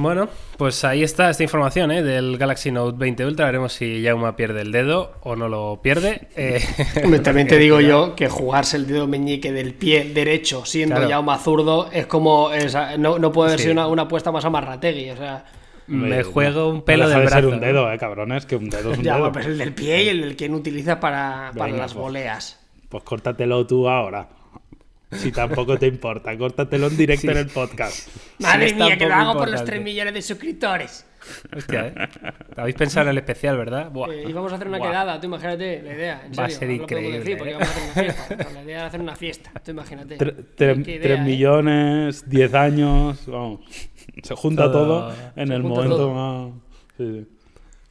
Bueno, 0.02 0.30
pues 0.58 0.86
ahí 0.86 1.04
está 1.04 1.30
esta 1.30 1.44
información 1.44 1.92
¿eh? 1.92 2.02
del 2.02 2.38
Galaxy 2.38 2.72
Note 2.72 2.98
20 2.98 3.26
Ultra. 3.26 3.46
Veremos 3.48 3.74
si 3.74 4.02
Yauma 4.02 4.38
pierde 4.38 4.62
el 4.62 4.72
dedo 4.72 5.12
o 5.22 5.36
no 5.36 5.50
lo 5.50 5.82
pierde. 5.82 6.28
Eh, 6.40 7.20
también 7.22 7.48
te 7.50 7.58
digo 7.58 7.82
yo 7.82 8.16
que 8.16 8.30
jugarse 8.30 8.78
el 8.78 8.88
dedo 8.88 9.08
meñique 9.08 9.52
del 9.52 9.74
pie 9.74 10.06
derecho 10.06 10.64
siendo 10.66 10.96
claro. 10.96 11.10
Yauma 11.10 11.38
zurdo 11.38 11.90
es 11.92 12.06
como. 12.06 12.50
no, 12.98 13.32
puede 13.32 13.58
ser 13.58 13.72
una, 13.72 14.02
apuesta 14.02 14.32
más 14.32 14.46
amarrategui. 14.46 15.12
O 15.12 15.18
sea. 15.18 15.46
Me, 15.88 16.24
juego 16.24 16.70
un 16.70 16.84
pelo 16.84 17.10
del 17.10 17.22
brazo. 17.22 17.36
ser 17.36 17.46
un 17.48 17.60
dedo, 17.60 17.92
eh, 17.92 17.98
cabrones, 17.98 18.46
que 18.46 18.56
un 18.56 18.70
dedo 18.70 18.94
es 18.94 19.00
un 19.00 19.04
ya, 19.04 19.18
dedo. 19.18 19.32
Pues 19.32 19.48
el 19.48 19.58
del 19.58 19.74
pie 19.74 20.04
y 20.04 20.10
el, 20.10 20.22
del 20.22 20.36
que 20.36 20.50
utiliza 20.50 21.00
para, 21.00 21.52
para 21.58 21.74
las 21.74 21.94
pues, 21.94 22.04
voleas. 22.04 22.60
Pues 22.88 23.04
córtatelo 23.04 23.66
tú 23.68 23.90
ahora. 23.90 24.28
Si 25.12 25.32
tampoco 25.32 25.78
te 25.78 25.88
importa, 25.88 26.38
córtatelo 26.38 26.88
en 26.88 26.98
directo 26.98 27.32
en 27.32 27.38
el 27.38 27.48
podcast. 27.48 28.10
Madre 28.40 28.74
mía, 28.74 28.98
que 28.98 29.08
lo 29.08 29.16
hago 29.16 29.40
por 29.40 29.50
los 29.50 29.64
3 29.64 29.82
millones 29.82 30.14
de 30.14 30.22
suscriptores. 30.22 31.06
Hostia, 31.56 31.88
¿eh? 31.88 31.94
Habéis 32.56 32.76
pensado 32.76 33.08
en 33.08 33.12
el 33.12 33.18
especial, 33.18 33.58
¿verdad? 33.58 33.92
Buah. 33.92 34.10
Eh, 34.12 34.26
íbamos 34.30 34.52
a 34.52 34.56
hacer 34.56 34.68
una 34.68 34.80
quedada, 34.80 35.20
tú 35.20 35.28
imagínate 35.28 35.82
la 35.82 35.94
idea. 35.94 36.22
En 36.26 36.32
Va 36.32 36.46
a 36.46 36.50
ser 36.50 36.70
increíble. 36.70 37.20
Decir, 37.20 37.38
porque 37.38 37.52
íbamos 37.52 37.68
a 37.68 37.72
hacer 37.72 37.84
una 37.84 38.14
fiesta. 38.14 38.54
la 38.54 38.64
idea 38.64 38.78
era 38.78 38.86
hacer 38.88 39.02
una 39.02 39.16
fiesta, 39.16 39.52
tú 39.64 39.72
imagínate. 39.72 40.16
3 40.16 40.88
¿eh? 40.88 41.22
millones, 41.22 42.30
10 42.30 42.54
años, 42.54 43.26
vamos. 43.28 43.62
Se 44.24 44.36
junta 44.36 44.72
todo, 44.72 45.14
en 45.36 45.52
el 45.52 45.64
momento 45.64 46.14
más. 46.14 46.54
Sí, 46.98 47.20
sí. 47.20 47.40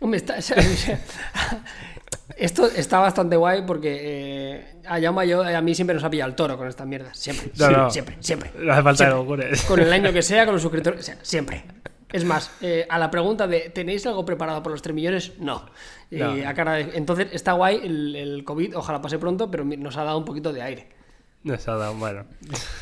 Hombre, 0.01 0.19
está, 0.19 0.37
Esto 2.37 2.67
está 2.67 2.99
bastante 3.01 3.37
guay 3.37 3.63
porque 3.67 3.99
eh, 4.01 4.65
a 4.87 4.99
Yama 4.99 5.25
yo, 5.25 5.43
a 5.43 5.61
mí 5.61 5.75
siempre 5.75 5.95
nos 5.95 6.05
ha 6.05 6.11
pillado 6.11 6.29
el 6.29 6.37
toro 6.37 6.59
con 6.59 6.69
estas 6.69 6.87
mierdas. 6.87 7.17
Siempre, 7.17 7.51
siempre, 7.91 8.17
siempre. 8.21 8.51
No 8.59 8.73
hace 8.73 8.83
falta 8.83 9.17
Con 9.67 9.81
el 9.81 9.93
año 9.93 10.13
que 10.13 10.23
sea, 10.23 10.45
con 10.45 10.55
los 10.55 10.63
suscriptores, 10.63 11.17
siempre. 11.23 11.65
Es 12.13 12.25
más, 12.25 12.51
eh, 12.63 12.87
a 12.89 12.99
la 12.99 13.11
pregunta 13.11 13.47
de 13.47 13.71
¿tenéis 13.71 14.07
algo 14.07 14.25
preparado 14.25 14.63
por 14.63 14.73
los 14.73 14.81
3 14.81 14.95
millones? 14.95 15.33
No. 15.39 15.67
A 16.47 16.55
cara 16.55 16.81
entonces 16.81 17.29
está 17.33 17.53
guay 17.53 17.81
el, 17.83 18.43
COVID, 18.45 18.77
ojalá 18.77 19.03
pase 19.03 19.19
pronto, 19.19 19.51
pero 19.51 19.65
nos 19.65 19.97
ha 19.97 20.05
dado 20.05 20.19
un 20.19 20.25
poquito 20.25 20.53
de 20.53 20.63
aire. 20.63 20.89
Nos 21.45 21.69
ha 21.69 21.77
dado, 21.77 21.95
bueno. 21.95 22.25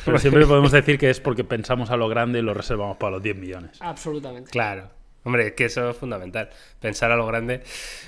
Pero 0.03 0.17
siempre 0.17 0.45
podemos 0.45 0.71
decir 0.71 0.97
que 0.97 1.09
es 1.09 1.19
porque 1.19 1.43
pensamos 1.43 1.91
a 1.91 1.97
lo 1.97 2.07
grande 2.07 2.39
y 2.39 2.41
lo 2.41 2.53
reservamos 2.53 2.97
para 2.97 3.11
los 3.11 3.23
10 3.23 3.37
millones. 3.37 3.77
Absolutamente. 3.81 4.49
Claro. 4.49 4.96
Hombre, 5.27 5.53
que 5.55 5.65
eso 5.65 5.89
es 5.89 5.97
fundamental, 5.97 6.49
pensar 6.79 7.11
a 7.11 7.17
lo 7.17 7.25
grande. 7.25 7.61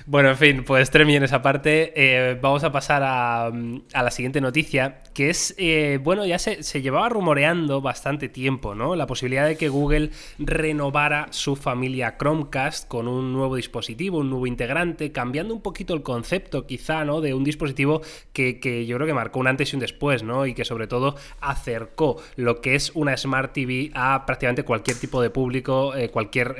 Bueno, 0.06 0.30
en 0.30 0.38
fin, 0.38 0.64
pues 0.64 0.90
tres 0.90 1.06
millones 1.06 1.34
aparte. 1.34 1.92
Eh, 1.98 2.40
vamos 2.42 2.64
a 2.64 2.72
pasar 2.72 3.04
a, 3.04 3.52
la 3.94 4.10
siguiente 4.10 4.40
noticia, 4.40 5.02
que 5.14 5.30
es, 5.30 5.54
eh, 5.58 6.00
bueno, 6.02 6.26
ya 6.26 6.40
se, 6.40 6.64
llevaba 6.82 7.10
rumoreando 7.10 7.82
bastante 7.82 8.30
tiempo, 8.30 8.74
¿no? 8.74 8.96
La 8.96 9.06
posibilidad 9.06 9.48
de 9.48 9.58
que 9.58 9.68
Google 9.68 10.12
renovara 10.38 11.28
su 11.32 11.58
familia 11.58 12.16
Chromecast 12.18 12.88
con 12.88 13.10
un 13.10 13.34
nuevo 13.34 13.58
dispositivo, 13.58 14.20
un 14.20 14.30
nuevo 14.30 14.48
integrante, 14.48 15.12
cambiando 15.12 15.54
un 15.54 15.62
poquito 15.62 15.94
el 15.94 16.04
concepto 16.04 16.66
quizá, 16.66 17.04
¿no? 17.04 17.20
De 17.20 17.34
un 17.34 17.44
dispositivo 17.44 18.02
que, 18.32 18.86
yo 18.88 18.96
creo 18.96 19.08
que 19.08 19.14
marcó 19.14 19.42
un 19.42 19.48
antes 19.48 19.74
y 19.74 19.76
un 19.76 19.82
después, 19.82 20.24
¿no? 20.24 20.46
Y 20.46 20.54
que 20.54 20.64
sobre 20.64 20.88
todo 20.88 21.18
acercó 21.42 22.16
lo 22.38 22.62
que 22.62 22.76
es 22.76 22.94
una 22.96 23.18
Smart 23.18 23.52
TV 23.52 23.92
a 23.94 24.26
prácticamente 24.26 24.64
cualquier 24.64 24.96
tipo 24.96 25.22
de 25.22 25.30
público, 25.32 25.94
eh, 25.96 26.08
cualquier 26.08 26.56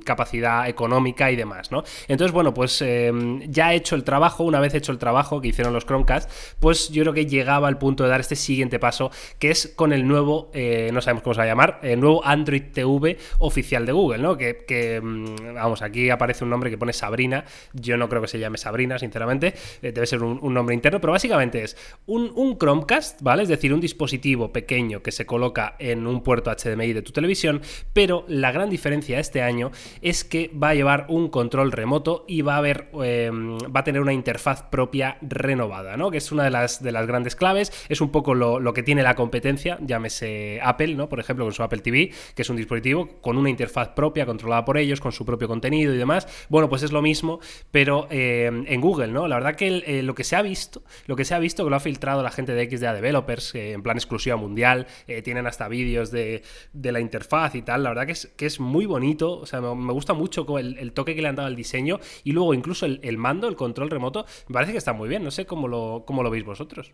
capacidad 0.00 0.68
económica 0.68 1.30
y 1.30 1.36
demás, 1.36 1.70
¿no? 1.70 1.82
Entonces, 2.08 2.32
bueno, 2.32 2.54
pues 2.54 2.80
em, 2.82 3.40
ya 3.50 3.74
hecho 3.74 3.94
el 3.94 4.04
trabajo, 4.04 4.44
una 4.44 4.60
vez 4.60 4.74
hecho 4.74 4.92
el 4.92 4.98
trabajo 4.98 5.40
que 5.40 5.48
hicieron 5.48 5.72
los 5.72 5.84
Chromecast, 5.84 6.30
pues 6.60 6.90
yo 6.90 7.02
creo 7.02 7.14
que 7.14 7.26
llegaba 7.26 7.68
al 7.68 7.78
punto 7.78 8.04
de 8.04 8.10
dar 8.10 8.20
este 8.20 8.36
siguiente 8.36 8.78
paso, 8.78 9.10
que 9.38 9.50
es 9.50 9.72
con 9.76 9.92
el 9.92 10.06
nuevo, 10.06 10.50
eh, 10.54 10.90
no 10.92 11.00
sabemos 11.00 11.22
cómo 11.22 11.34
se 11.34 11.38
va 11.38 11.44
a 11.44 11.48
llamar, 11.48 11.80
el 11.82 12.00
nuevo 12.00 12.24
Android 12.24 12.62
TV 12.72 13.18
oficial 13.38 13.86
de 13.86 13.92
Google, 13.92 14.18
¿no? 14.18 14.36
Que, 14.36 15.00
mm, 15.02 15.54
vamos, 15.54 15.82
aquí 15.82 16.10
aparece 16.10 16.44
un 16.44 16.50
nombre 16.50 16.70
que 16.70 16.78
pone 16.78 16.92
Sabrina, 16.92 17.44
yo 17.72 17.96
no 17.96 18.08
creo 18.08 18.22
que 18.22 18.28
se 18.28 18.38
llame 18.38 18.58
Sabrina, 18.58 18.98
sinceramente, 18.98 19.54
eh, 19.82 19.92
debe 19.92 20.06
ser 20.06 20.22
un, 20.22 20.54
nombre 20.56 20.74
interno, 20.74 21.00
pero 21.00 21.12
básicamente 21.12 21.62
es 21.62 21.76
un, 22.06 22.32
un 22.34 22.56
Chromecast, 22.56 23.20
¿vale? 23.22 23.42
Es 23.42 23.48
decir, 23.48 23.74
un 23.74 23.80
dispositivo 23.80 24.52
pequeño 24.52 25.02
que 25.02 25.12
se 25.12 25.26
coloca 25.26 25.76
en 25.78 26.06
un 26.06 26.22
puerto 26.22 26.50
HDMI 26.50 26.92
de 26.92 27.02
tu 27.02 27.12
televisión, 27.12 27.60
pero 27.92 28.24
la 28.28 28.52
gran 28.52 28.70
diferencia 28.70 29.18
este 29.18 29.42
año 29.42 29.70
es 30.02 30.24
que 30.24 30.50
va 30.50 30.70
a 30.70 30.74
llevar 30.74 31.06
un 31.08 31.28
control 31.28 31.72
remoto 31.72 32.24
y 32.28 32.42
va 32.42 32.54
a 32.54 32.58
haber 32.58 32.88
em, 33.02 33.58
va 33.58 33.80
a 33.80 33.84
tener 33.84 34.00
una 34.00 34.12
interfaz 34.12 34.62
propia 34.62 35.18
renovada, 35.22 35.96
¿no? 35.96 36.10
Que 36.10 36.18
es 36.18 36.32
una 36.32 36.44
de 36.44 36.50
las, 36.50 36.82
de 36.82 36.92
las 36.92 37.06
grandes 37.06 37.36
claves, 37.36 37.72
es 37.88 38.00
un 38.00 38.10
poco 38.10 38.34
lo, 38.34 38.72
que 38.72 38.82
tiene 38.82 39.02
la 39.02 39.14
competencia, 39.14 39.78
llámese 39.80 40.60
Apple, 40.62 40.94
¿no? 40.94 41.08
Por 41.08 41.20
ejemplo, 41.20 41.44
con 41.44 41.52
su 41.52 41.62
Apple 41.62 41.80
TV, 41.80 42.12
que 42.34 42.42
es 42.42 42.50
un 42.50 42.56
dispositivo 42.56 43.08
con 43.20 43.38
una 43.38 43.50
interfaz 43.50 43.88
propia, 43.90 44.26
controlada 44.26 44.64
por 44.64 44.78
ellos, 44.78 45.00
con 45.00 45.12
su 45.12 45.24
propio 45.24 45.48
contenido 45.48 45.94
y 45.94 45.98
demás. 45.98 46.26
Bueno, 46.48 46.68
pues 46.68 46.82
es 46.82 46.92
lo 46.92 47.02
mismo, 47.02 47.40
pero 47.70 48.06
em, 48.10 48.64
en 48.66 48.80
Google, 48.80 49.08
¿no? 49.08 49.28
La 49.28 49.36
verdad 49.36 49.56
que 49.56 49.82
eh, 49.86 50.02
lo 50.02 50.14
que 50.14 50.24
se 50.24 50.36
ha 50.36 50.42
visto, 50.42 50.82
lo 51.06 51.16
que 51.16 51.24
se 51.24 51.34
ha 51.34 51.38
visto, 51.38 51.64
que 51.64 51.70
lo 51.70 51.76
ha 51.76 51.80
filtrado 51.80 52.22
la 52.22 52.30
gente 52.30 52.52
de 52.52 52.68
XDA 52.68 52.92
Developers, 52.94 53.54
en 53.54 53.82
plan 53.82 53.96
exclusiva 53.96 54.36
mundial, 54.36 54.86
eh, 55.06 55.22
tienen 55.22 55.46
hasta 55.46 55.68
vídeos 55.68 56.10
de, 56.10 56.42
la 56.72 57.00
interfaz 57.00 57.54
y 57.54 57.62
tal, 57.62 57.82
la 57.82 57.90
verdad 57.90 58.06
que 58.06 58.12
es, 58.12 58.26
que 58.36 58.46
es 58.46 58.60
muy 58.60 58.86
bonito, 58.86 59.38
o 59.38 59.46
sea, 59.46 59.60
me 59.74 59.92
gusta 59.92 60.14
mucho 60.14 60.46
el, 60.58 60.92
toque 60.92 61.14
que 61.14 61.22
le 61.22 61.28
han 61.28 61.36
dado 61.36 61.48
al 61.48 61.56
diseño 61.56 61.98
y 62.24 62.32
luego 62.32 62.54
incluso 62.54 62.86
el, 62.86 63.18
mando, 63.18 63.48
el 63.48 63.56
control 63.56 63.90
remoto, 63.90 64.26
me 64.48 64.54
parece 64.54 64.72
que 64.72 64.78
está 64.78 64.92
muy 64.92 65.08
bien. 65.08 65.24
No 65.24 65.30
sé 65.30 65.46
cómo 65.46 65.68
lo, 65.68 66.04
cómo 66.06 66.22
lo 66.22 66.30
veis 66.30 66.44
vosotros. 66.44 66.92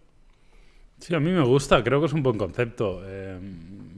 Sí, 1.02 1.12
a 1.16 1.18
mí 1.18 1.32
me 1.32 1.42
gusta, 1.42 1.82
creo 1.82 1.98
que 1.98 2.06
es 2.06 2.12
un 2.12 2.22
buen 2.22 2.38
concepto. 2.38 3.02
Eh, 3.04 3.36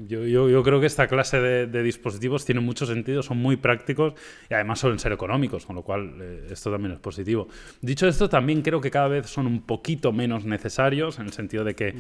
yo, 0.09 0.25
yo, 0.27 0.63
creo 0.63 0.81
que 0.81 0.87
esta 0.87 1.07
clase 1.07 1.39
de, 1.39 1.83
dispositivos 1.83 2.47
tiene 2.47 2.63
mucho 2.63 2.87
sentido, 2.87 3.23
son 3.23 3.37
muy 3.37 3.57
prácticos 3.59 4.15
y 4.49 4.55
además 4.55 4.79
suelen 4.81 4.99
ser 4.99 5.13
económicos, 5.13 5.67
con 5.67 5.77
lo 5.77 5.83
cual 5.83 6.15
eh, 6.19 6.47
esto 6.51 6.71
también 6.71 6.95
es 6.95 7.01
positivo. 7.01 7.47
Dicho 7.83 8.09
esto, 8.09 8.31
también 8.31 8.63
creo 8.63 8.81
que 8.81 8.91
cada 8.91 9.09
vez 9.09 9.27
son 9.27 9.47
un 9.47 9.61
poquito 9.61 10.13
menos 10.13 10.47
necesarios, 10.47 11.19
en 11.19 11.27
el 11.27 11.33
sentido 11.35 11.63
de 11.63 11.75
que 11.75 11.95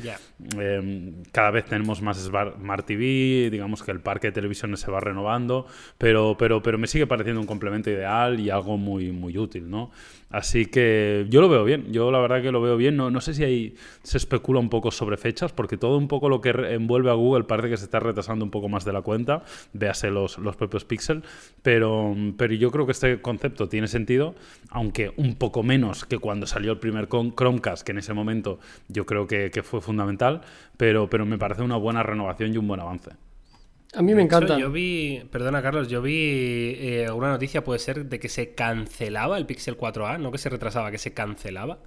eh, 0.58 1.12
cada 1.32 1.50
vez 1.50 1.66
tenemos 1.66 2.00
más 2.00 2.16
Smart 2.18 2.86
TV, 2.86 3.50
digamos 3.50 3.82
que 3.82 3.90
el 3.90 4.00
parque 4.00 4.28
de 4.28 4.32
televisiones 4.32 4.80
se 4.80 4.90
va 4.90 5.00
renovando, 5.00 5.66
pero, 5.98 6.34
pero, 6.38 6.62
pero 6.62 6.78
me 6.78 6.86
sigue 6.86 7.06
pareciendo 7.06 7.42
un 7.42 7.46
complemento 7.46 7.90
ideal 7.90 8.40
y 8.40 8.48
algo 8.48 8.78
muy, 8.78 9.12
muy 9.12 9.36
útil, 9.36 9.68
¿no? 9.68 9.90
Así 10.34 10.66
que 10.66 11.26
yo 11.28 11.40
lo 11.40 11.48
veo 11.48 11.62
bien, 11.62 11.92
yo 11.92 12.10
la 12.10 12.18
verdad 12.18 12.42
que 12.42 12.50
lo 12.50 12.60
veo 12.60 12.76
bien, 12.76 12.96
no, 12.96 13.08
no 13.08 13.20
sé 13.20 13.34
si 13.34 13.44
ahí 13.44 13.76
se 14.02 14.18
especula 14.18 14.58
un 14.58 14.68
poco 14.68 14.90
sobre 14.90 15.16
fechas, 15.16 15.52
porque 15.52 15.76
todo 15.76 15.96
un 15.96 16.08
poco 16.08 16.28
lo 16.28 16.40
que 16.40 16.50
envuelve 16.50 17.08
a 17.08 17.12
Google 17.14 17.44
parece 17.44 17.70
que 17.70 17.76
se 17.76 17.84
está 17.84 18.00
retrasando 18.00 18.44
un 18.44 18.50
poco 18.50 18.68
más 18.68 18.84
de 18.84 18.92
la 18.92 19.02
cuenta, 19.02 19.44
véase 19.74 20.10
los, 20.10 20.38
los 20.38 20.56
propios 20.56 20.84
Pixel, 20.84 21.22
pero, 21.62 22.16
pero 22.36 22.52
yo 22.52 22.72
creo 22.72 22.84
que 22.84 22.90
este 22.90 23.22
concepto 23.22 23.68
tiene 23.68 23.86
sentido, 23.86 24.34
aunque 24.70 25.12
un 25.18 25.36
poco 25.36 25.62
menos 25.62 26.04
que 26.04 26.18
cuando 26.18 26.48
salió 26.48 26.72
el 26.72 26.78
primer 26.78 27.06
Chromecast, 27.08 27.86
que 27.86 27.92
en 27.92 27.98
ese 27.98 28.12
momento 28.12 28.58
yo 28.88 29.06
creo 29.06 29.28
que, 29.28 29.52
que 29.52 29.62
fue 29.62 29.80
fundamental, 29.80 30.40
pero, 30.76 31.08
pero 31.08 31.26
me 31.26 31.38
parece 31.38 31.62
una 31.62 31.76
buena 31.76 32.02
renovación 32.02 32.52
y 32.52 32.56
un 32.56 32.66
buen 32.66 32.80
avance. 32.80 33.10
A 33.96 34.02
mí 34.02 34.14
me 34.14 34.22
encanta. 34.22 34.59
Yo 34.59 34.70
vi, 34.70 35.22
perdona 35.30 35.62
Carlos, 35.62 35.88
yo 35.88 36.02
vi 36.02 36.76
eh, 36.78 37.11
una 37.14 37.28
noticia, 37.28 37.62
puede 37.62 37.78
ser, 37.78 38.07
de 38.07 38.18
que 38.18 38.28
se 38.28 38.54
cancelaba 38.54 39.38
el 39.38 39.46
Pixel 39.46 39.78
4a, 39.78 40.18
no 40.18 40.33
que 40.33 40.38
se 40.38 40.48
retrasaba, 40.48 40.90
que 40.90 40.98
se 40.98 41.12
cancelaba. 41.12 41.78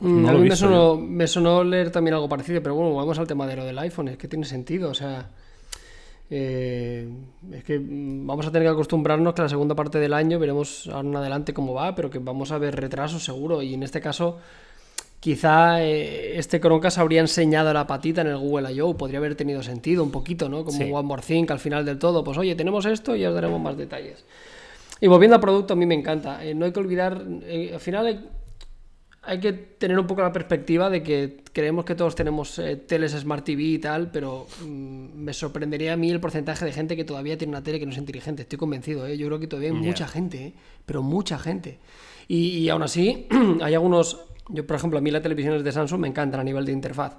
Mm, 0.00 0.26
a 0.26 0.32
mí 0.32 0.48
me 0.48 0.56
sonó, 0.56 0.96
me 0.96 1.26
sonó, 1.26 1.64
leer 1.64 1.90
también 1.90 2.14
algo 2.14 2.28
parecido, 2.28 2.62
pero 2.62 2.74
bueno, 2.74 2.94
vamos 2.94 3.18
al 3.18 3.26
tema 3.26 3.46
de 3.46 3.56
lo 3.56 3.64
del 3.64 3.78
iPhone, 3.80 4.08
es 4.08 4.16
que 4.16 4.28
tiene 4.28 4.44
sentido, 4.44 4.90
o 4.90 4.94
sea, 4.94 5.28
eh, 6.30 7.08
es 7.52 7.64
que 7.64 7.78
mm, 7.80 8.26
vamos 8.26 8.46
a 8.46 8.52
tener 8.52 8.68
que 8.68 8.72
acostumbrarnos 8.72 9.34
que 9.34 9.42
la 9.42 9.48
segunda 9.48 9.74
parte 9.74 9.98
del 9.98 10.14
año 10.14 10.38
veremos 10.38 10.86
ahora 10.86 11.08
en 11.08 11.16
adelante 11.16 11.52
cómo 11.52 11.74
va, 11.74 11.96
pero 11.96 12.10
que 12.10 12.20
vamos 12.20 12.52
a 12.52 12.58
ver 12.58 12.76
retrasos 12.76 13.24
seguro, 13.24 13.60
y 13.60 13.74
en 13.74 13.82
este 13.82 14.00
caso 14.00 14.38
quizá 15.20 15.82
eh, 15.82 16.38
este 16.38 16.60
Chromecast 16.60 16.98
habría 16.98 17.20
enseñado 17.20 17.72
la 17.72 17.86
patita 17.86 18.20
en 18.20 18.28
el 18.28 18.38
Google 18.38 18.72
I.O., 18.72 18.96
podría 18.96 19.18
haber 19.18 19.34
tenido 19.34 19.62
sentido 19.62 20.02
un 20.02 20.10
poquito, 20.10 20.48
¿no? 20.48 20.64
Como 20.64 20.78
One 20.84 21.06
More 21.06 21.22
Thing, 21.22 21.46
al 21.50 21.58
final 21.58 21.84
del 21.84 21.98
todo, 21.98 22.22
pues 22.22 22.38
oye, 22.38 22.54
tenemos 22.54 22.86
esto 22.86 23.16
y 23.16 23.20
ya 23.20 23.28
os 23.28 23.34
daremos 23.34 23.60
más 23.60 23.76
detalles. 23.76 24.24
Y 25.00 25.06
volviendo 25.06 25.36
al 25.36 25.40
producto, 25.40 25.74
a 25.74 25.76
mí 25.76 25.86
me 25.86 25.94
encanta. 25.94 26.44
Eh, 26.44 26.54
no 26.54 26.64
hay 26.64 26.72
que 26.72 26.80
olvidar, 26.80 27.24
eh, 27.42 27.70
al 27.74 27.80
final 27.80 28.30
hay, 29.22 29.40
que 29.40 29.52
tener 29.52 29.98
un 29.98 30.06
poco 30.06 30.22
la 30.22 30.32
perspectiva 30.32 30.88
de 30.88 31.02
que 31.02 31.42
creemos 31.52 31.84
que 31.84 31.94
todos 31.94 32.14
tenemos 32.14 32.60
teles 32.86 33.12
Smart 33.12 33.44
TV 33.44 33.62
y 33.62 33.78
tal, 33.78 34.10
pero 34.10 34.46
mm, 34.64 35.14
me 35.14 35.32
sorprendería 35.32 35.92
a 35.92 35.96
mí 35.96 36.10
el 36.10 36.20
porcentaje 36.20 36.64
de 36.64 36.72
gente 36.72 36.96
que 36.96 37.04
todavía 37.04 37.36
tiene 37.36 37.50
una 37.50 37.62
tele 37.62 37.78
que 37.78 37.86
no 37.86 37.92
es 37.92 37.98
inteligente. 37.98 38.42
Estoy 38.42 38.58
convencido, 38.58 39.08
yo 39.08 39.26
creo 39.26 39.38
que 39.38 39.46
todavía 39.46 39.70
hay 39.70 39.76
mucha 39.76 40.08
gente, 40.08 40.54
pero 40.86 41.02
mucha 41.02 41.38
gente. 41.38 41.78
Y, 42.26 42.58
y 42.58 42.68
aún 42.68 42.82
así, 42.82 43.26
hay 43.62 43.74
algunos 43.74 44.27
yo, 44.48 44.66
por 44.66 44.76
ejemplo, 44.76 44.98
a 44.98 45.02
mí 45.02 45.10
las 45.10 45.22
televisiones 45.22 45.64
de 45.64 45.72
Samsung 45.72 46.00
me 46.00 46.08
encantan 46.08 46.40
a 46.40 46.44
nivel 46.44 46.64
de 46.64 46.72
interfaz. 46.72 47.16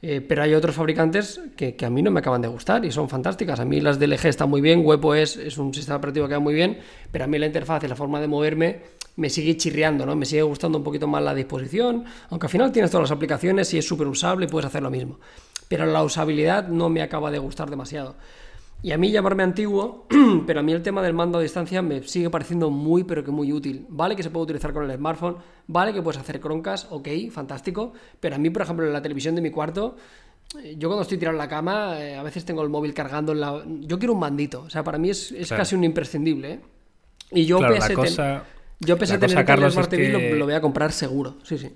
Eh, 0.00 0.20
pero 0.20 0.44
hay 0.44 0.54
otros 0.54 0.76
fabricantes 0.76 1.40
que, 1.56 1.74
a 1.84 1.90
mí 1.90 2.02
no 2.02 2.12
me 2.12 2.20
acaban 2.20 2.40
de 2.40 2.46
gustar 2.46 2.84
y 2.84 2.92
son 2.92 3.08
fantásticas. 3.08 3.58
A 3.58 3.64
mí 3.64 3.80
las 3.80 3.98
de 3.98 4.06
LG 4.06 4.26
están 4.26 4.48
muy 4.48 4.60
bien, 4.60 4.82
WebOS 4.84 5.38
es 5.38 5.58
un 5.58 5.74
sistema 5.74 5.96
operativo 5.96 6.28
que 6.28 6.34
va 6.34 6.40
muy 6.40 6.54
bien, 6.54 6.78
pero 7.10 7.24
a 7.24 7.26
mí 7.26 7.38
la 7.38 7.46
interfaz 7.46 7.82
y 7.82 7.88
la 7.88 7.96
forma 7.96 8.20
de 8.20 8.28
moverme 8.28 8.80
me 9.16 9.28
sigue 9.28 9.56
chirriando, 9.56 10.06
¿no? 10.06 10.14
Me 10.14 10.24
sigue 10.24 10.42
gustando 10.42 10.78
un 10.78 10.84
poquito 10.84 11.08
más 11.08 11.22
la 11.22 11.34
disposición, 11.34 12.04
aunque 12.30 12.46
al 12.46 12.50
final 12.50 12.70
tienes 12.70 12.92
todas 12.92 13.10
las 13.10 13.16
aplicaciones 13.16 13.74
y 13.74 13.78
es 13.78 13.88
súper 13.88 14.06
usable 14.06 14.46
y 14.46 14.48
puedes 14.48 14.66
hacer 14.66 14.82
lo 14.82 14.90
mismo. 14.90 15.18
Pero 15.66 15.84
la 15.86 16.04
usabilidad 16.04 16.68
no 16.68 16.88
me 16.88 17.02
acaba 17.02 17.32
de 17.32 17.40
gustar 17.40 17.68
demasiado. 17.68 18.14
Y 18.80 18.92
a 18.92 18.98
mí 18.98 19.10
llamarme 19.10 19.42
antiguo, 19.42 20.06
pero 20.46 20.60
a 20.60 20.62
mí 20.62 20.72
el 20.72 20.82
tema 20.82 21.02
del 21.02 21.12
mando 21.12 21.38
a 21.38 21.42
distancia 21.42 21.82
me 21.82 22.02
sigue 22.04 22.30
pareciendo 22.30 22.70
muy, 22.70 23.02
pero 23.02 23.24
que 23.24 23.30
muy 23.30 23.52
útil. 23.52 23.86
Vale 23.88 24.14
que 24.14 24.22
se 24.22 24.30
puede 24.30 24.44
utilizar 24.44 24.72
con 24.72 24.88
el 24.88 24.96
smartphone, 24.96 25.36
vale 25.66 25.92
que 25.92 26.00
puedes 26.00 26.20
hacer 26.20 26.38
croncas, 26.38 26.86
ok, 26.90 27.08
fantástico, 27.30 27.92
pero 28.20 28.36
a 28.36 28.38
mí, 28.38 28.50
por 28.50 28.62
ejemplo, 28.62 28.86
en 28.86 28.92
la 28.92 29.02
televisión 29.02 29.34
de 29.34 29.40
mi 29.40 29.50
cuarto, 29.50 29.96
eh, 30.62 30.76
yo 30.78 30.88
cuando 30.88 31.02
estoy 31.02 31.18
tirado 31.18 31.34
en 31.34 31.38
la 31.38 31.48
cama, 31.48 32.00
eh, 32.00 32.16
a 32.16 32.22
veces 32.22 32.44
tengo 32.44 32.62
el 32.62 32.68
móvil 32.68 32.94
cargando 32.94 33.32
en 33.32 33.40
la... 33.40 33.64
Yo 33.80 33.98
quiero 33.98 34.14
un 34.14 34.20
mandito, 34.20 34.62
o 34.62 34.70
sea, 34.70 34.84
para 34.84 34.96
mí 34.96 35.10
es, 35.10 35.34
casi 35.48 35.74
un 35.74 35.82
imprescindible. 35.82 36.52
¿eh? 36.52 36.60
Y 37.32 37.46
yo 37.46 37.58
claro, 37.58 37.74
pese, 37.74 38.40
yo 38.78 38.96
pese 38.96 39.14
a 39.14 39.18
tener 39.18 39.44
Carlos, 39.44 39.72
Smart 39.72 39.90
TV, 39.90 40.36
lo 40.36 40.44
voy 40.44 40.54
a 40.54 40.60
comprar 40.60 40.92
seguro, 40.92 41.38
sí, 41.42 41.58
sí 41.58 41.74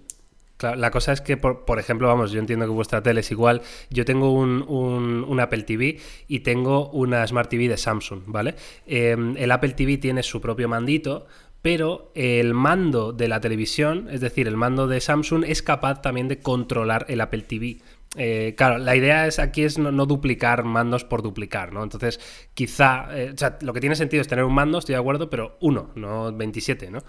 la 0.63 0.91
cosa 0.91 1.13
es 1.13 1.21
que, 1.21 1.37
por, 1.37 1.79
ejemplo, 1.79 2.09
vamos, 2.09 2.33
yo 2.33 2.41
entiendo 2.41 2.67
que 2.67 2.73
vuestra 2.73 3.03
tele 3.03 3.21
es 3.21 3.31
igual. 3.31 3.63
Yo 3.91 4.05
tengo 4.05 4.33
un, 4.33 5.41
Apple 5.41 5.63
TV 5.65 5.99
y 6.29 6.41
tengo 6.41 6.91
una 6.91 7.27
Smart 7.27 7.51
TV 7.51 7.69
de 7.69 7.77
Samsung, 7.77 8.23
¿vale? 8.27 8.55
Em, 8.87 9.37
el 9.37 9.51
Apple 9.51 9.73
TV 9.73 9.99
tiene 9.99 10.23
su 10.23 10.41
propio 10.41 10.69
mandito, 10.69 11.27
pero 11.63 12.13
el 12.15 12.55
mando 12.55 13.13
de 13.13 13.29
la 13.29 13.41
televisión, 13.41 14.09
es 14.11 14.21
decir, 14.21 14.49
el 14.49 14.57
mando 14.57 14.87
de 14.89 15.01
Samsung, 15.01 15.45
es 15.47 15.63
capaz 15.63 16.03
también 16.03 16.29
de 16.29 16.41
controlar 16.41 17.07
el 17.09 17.21
Apple 17.21 17.43
TV. 17.43 17.79
Eh, 18.17 18.55
claro, 18.59 18.77
la 18.77 18.95
idea 18.95 19.27
es 19.27 19.39
aquí 19.39 19.63
es 19.63 19.79
no, 19.79 20.05
duplicar 20.05 20.65
mandos 20.65 21.05
por 21.05 21.23
duplicar, 21.23 21.73
¿no? 21.73 21.83
Entonces, 21.83 22.21
quizá, 22.53 23.09
eh, 23.17 23.31
o 23.35 23.39
sea, 23.39 23.59
lo 23.63 23.73
que 23.73 23.81
tiene 23.81 23.97
sentido 23.97 24.21
es 24.21 24.29
tener 24.29 24.45
un 24.45 24.53
mando, 24.53 24.79
estoy 24.79 24.95
de 24.95 25.01
acuerdo, 25.01 25.31
pero 25.31 25.57
uno, 25.61 25.93
no 25.95 26.31
27, 26.31 26.91
¿no? 26.91 27.03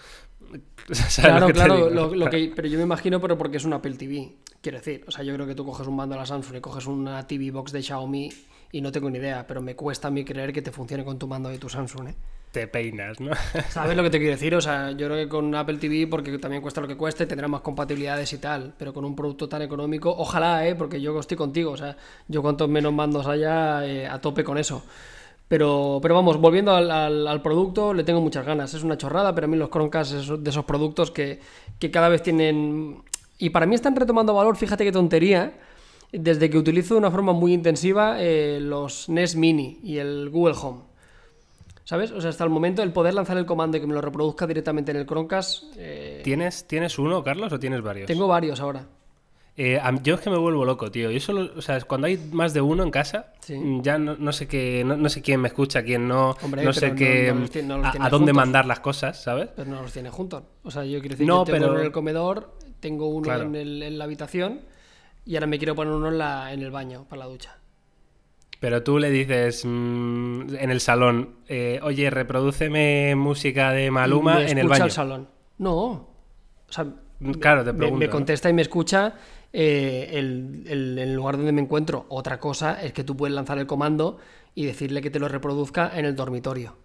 Claro, 1.15 1.47
claro, 1.49 1.89
lo, 1.89 2.29
que, 2.29 2.51
pero 2.55 2.67
yo 2.67 2.77
me 2.77 2.83
imagino, 2.83 3.19
pero 3.21 3.37
porque 3.37 3.57
es 3.57 3.65
un 3.65 3.73
Apple 3.73 3.95
TV, 3.95 4.33
quiero 4.61 4.77
decir. 4.77 5.03
O 5.07 5.11
sea, 5.11 5.23
yo 5.23 5.33
creo 5.33 5.47
que 5.47 5.55
tú 5.55 5.65
coges 5.65 5.87
un 5.87 5.95
mando 5.95 6.15
de 6.15 6.19
la 6.19 6.25
Samsung 6.25 6.57
y 6.57 6.61
coges 6.61 6.85
una 6.87 7.25
TV 7.25 7.51
Box 7.51 7.71
de 7.71 7.81
Xiaomi 7.81 8.29
y 8.71 8.81
no 8.81 8.91
tengo 8.91 9.09
ni 9.09 9.19
idea, 9.19 9.45
pero 9.47 9.61
me 9.61 9.75
cuesta 9.75 10.07
a 10.07 10.11
mí 10.11 10.25
creer 10.25 10.51
que 10.51 10.61
te 10.61 10.71
funcione 10.71 11.05
con 11.05 11.17
tu 11.19 11.27
mando 11.27 11.49
de 11.49 11.57
tu 11.57 11.69
Samsung, 11.69 12.09
¿eh? 12.09 12.15
Te 12.51 12.67
peinas, 12.67 13.19
¿no? 13.19 13.31
¿Sabes 13.69 13.95
lo 13.95 14.03
que 14.03 14.09
te 14.09 14.19
quiero 14.19 14.33
decir? 14.33 14.53
O 14.55 14.61
sea, 14.61 14.91
yo 14.91 15.07
creo 15.07 15.17
que 15.17 15.29
con 15.29 15.53
Apple 15.55 15.77
TV, 15.77 16.07
porque 16.07 16.37
también 16.37 16.61
cuesta 16.61 16.81
lo 16.81 16.87
que 16.87 16.97
cueste, 16.97 17.25
tendrá 17.25 17.47
más 17.47 17.61
compatibilidades 17.61 18.31
y 18.33 18.37
tal, 18.37 18.73
pero 18.77 18.93
con 18.93 19.05
un 19.05 19.15
producto 19.15 19.47
tan 19.47 19.61
económico, 19.61 20.13
ojalá, 20.15 20.67
¿eh? 20.67 20.75
Porque 20.75 20.99
yo 21.01 21.19
estoy 21.19 21.37
contigo, 21.37 21.71
o 21.71 21.77
sea, 21.77 21.95
yo 22.27 22.41
cuantos 22.41 22.69
menos 22.69 22.93
mandos 22.93 23.25
haya, 23.27 23.85
eh, 23.85 24.07
a 24.07 24.19
tope 24.19 24.43
con 24.43 24.57
eso. 24.57 24.83
Pero, 25.47 25.99
pero 26.01 26.15
vamos, 26.15 26.37
volviendo 26.37 26.73
al, 26.73 27.41
producto, 27.41 27.93
le 27.93 28.03
tengo 28.03 28.21
muchas 28.21 28.45
ganas. 28.45 28.73
Es 28.73 28.83
una 28.83 28.97
chorrada, 28.97 29.35
pero 29.35 29.45
a 29.45 29.47
mí 29.47 29.57
los 29.57 29.69
Chromecast 29.69 30.13
es 30.13 30.43
de 30.43 30.49
esos 30.49 30.65
productos 30.65 31.11
que, 31.11 31.39
cada 31.91 32.09
vez 32.09 32.23
tienen... 32.23 33.03
Y 33.37 33.49
para 33.49 33.65
mí 33.65 33.75
están 33.75 33.95
retomando 33.95 34.33
valor, 34.33 34.55
fíjate 34.55 34.83
qué 34.83 34.91
tontería, 34.91 35.53
desde 36.11 36.49
que 36.49 36.57
utilizo 36.57 36.93
de 36.93 36.99
una 36.99 37.11
forma 37.11 37.33
muy 37.33 37.53
intensiva 37.53 38.17
eh, 38.19 38.59
los 38.61 39.09
NES 39.09 39.35
Mini 39.35 39.79
y 39.83 39.97
el 39.97 40.29
Google 40.29 40.55
Home. 40.61 40.81
¿Sabes? 41.83 42.11
O 42.11 42.21
sea, 42.21 42.29
hasta 42.29 42.45
el 42.45 42.49
momento 42.49 42.81
el 42.81 42.93
poder 42.93 43.13
lanzar 43.13 43.37
el 43.37 43.45
comando 43.45 43.75
y 43.75 43.81
que 43.81 43.87
me 43.87 43.93
lo 43.93 44.01
reproduzca 44.01 44.47
directamente 44.47 44.91
en 44.91 44.97
el 44.97 45.05
Chromecast... 45.05 45.73
Eh, 45.77 46.21
¿Tienes, 46.23 46.65
¿Tienes 46.65 46.97
uno, 46.97 47.21
Carlos, 47.23 47.51
o 47.51 47.59
tienes 47.59 47.81
varios? 47.81 48.07
Tengo 48.07 48.27
varios 48.27 48.61
ahora. 48.61 48.87
Eh, 49.55 49.79
yo 50.01 50.15
es 50.15 50.21
que 50.21 50.31
me 50.31 50.37
vuelvo 50.37 50.65
loco, 50.65 50.89
tío. 50.89 51.11
Yo 51.11 51.19
solo, 51.19 51.51
o 51.55 51.61
sea, 51.61 51.79
cuando 51.81 52.07
hay 52.07 52.17
más 52.31 52.53
de 52.53 52.61
uno 52.61 52.81
en 52.81 52.89
casa, 52.89 53.33
ya 53.81 53.99
no, 53.99 54.31
sé 54.31 54.47
qué, 54.47 54.83
no, 54.83 55.09
sé 55.09 55.21
quién 55.21 55.41
me 55.41 55.47
escucha, 55.47 55.83
quién 55.83 56.07
no, 56.07 56.35
no 56.63 56.73
sé 56.73 56.95
qué, 56.95 57.33
a, 57.99 58.09
dónde 58.09 58.33
mandar 58.33 58.65
las 58.65 58.79
cosas, 58.79 59.21
¿sabes? 59.21 59.49
Pero 59.55 59.69
no 59.69 59.81
los 59.83 59.93
tiene 59.93 60.09
juntos. 60.09 60.43
O 60.63 60.71
sea, 60.71 60.83
yo 60.85 60.99
quiero 61.01 61.15
decir 61.15 61.27
que 61.27 61.51
tengo 61.51 61.67
uno 61.67 61.79
en 61.79 61.85
el 61.85 61.91
comedor, 61.91 62.57
tengo 62.79 63.07
uno 63.07 63.31
en, 63.31 63.97
la 63.97 64.03
habitación 64.05 64.61
y 65.25 65.35
ahora 65.35 65.47
me 65.47 65.59
quiero 65.59 65.75
poner 65.75 65.93
uno 65.93 66.07
en, 66.07 66.17
la, 66.17 66.51
en 66.51 66.61
el 66.61 66.71
baño 66.71 67.05
para 67.07 67.19
la 67.19 67.25
ducha. 67.27 67.57
Pero 68.59 68.81
tú 68.81 68.97
le 68.97 69.11
dices 69.11 69.63
mm, 69.65 70.55
en 70.55 70.71
el 70.71 70.79
salón, 70.79 71.35
eh, 71.47 71.79
oye, 71.83 72.09
reprodúceme 72.09 73.13
música 73.15 73.71
de 73.71 73.91
Maluma 73.91 74.47
en 74.47 74.57
el 74.57 74.67
baño. 74.67 74.85
el 74.85 74.91
salón. 74.91 75.27
No. 75.59 75.79
O 75.81 76.71
sea, 76.71 76.87
claro, 77.39 77.63
te 77.63 77.73
pregunto, 77.73 77.99
me 77.99 78.09
contesta 78.09 78.49
y 78.49 78.53
me 78.53 78.63
escucha 78.63 79.15
eh, 79.55 80.09
el, 80.13 81.13
lugar 81.13 81.37
donde 81.37 81.51
me 81.51 81.61
encuentro. 81.61 82.05
Otra 82.09 82.39
cosa 82.39 82.81
es 82.81 82.91
que 82.91 83.03
tú 83.03 83.15
puedes 83.15 83.35
lanzar 83.35 83.59
el 83.59 83.67
comando 83.67 84.17
y 84.55 84.65
decirle 84.65 85.01
que 85.01 85.11
te 85.11 85.19
lo 85.19 85.27
reproduzca 85.27 85.91
en 85.95 86.05
el 86.05 86.15
dormitorio. 86.15 86.75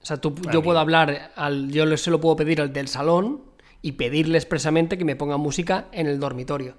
O 0.00 0.04
sea, 0.04 0.16
tú, 0.16 0.34
yo 0.52 0.62
puedo 0.62 0.78
hablar, 0.78 1.30
al, 1.36 1.70
yo 1.70 1.96
se 1.96 2.10
lo 2.10 2.20
puedo 2.20 2.34
pedir 2.36 2.60
al 2.60 2.72
del 2.72 2.88
salón 2.88 3.42
y 3.82 3.92
pedirle 3.92 4.38
expresamente 4.38 4.98
que 4.98 5.04
me 5.04 5.14
ponga 5.14 5.36
música 5.36 5.86
en 5.92 6.06
el 6.06 6.18
dormitorio. 6.18 6.74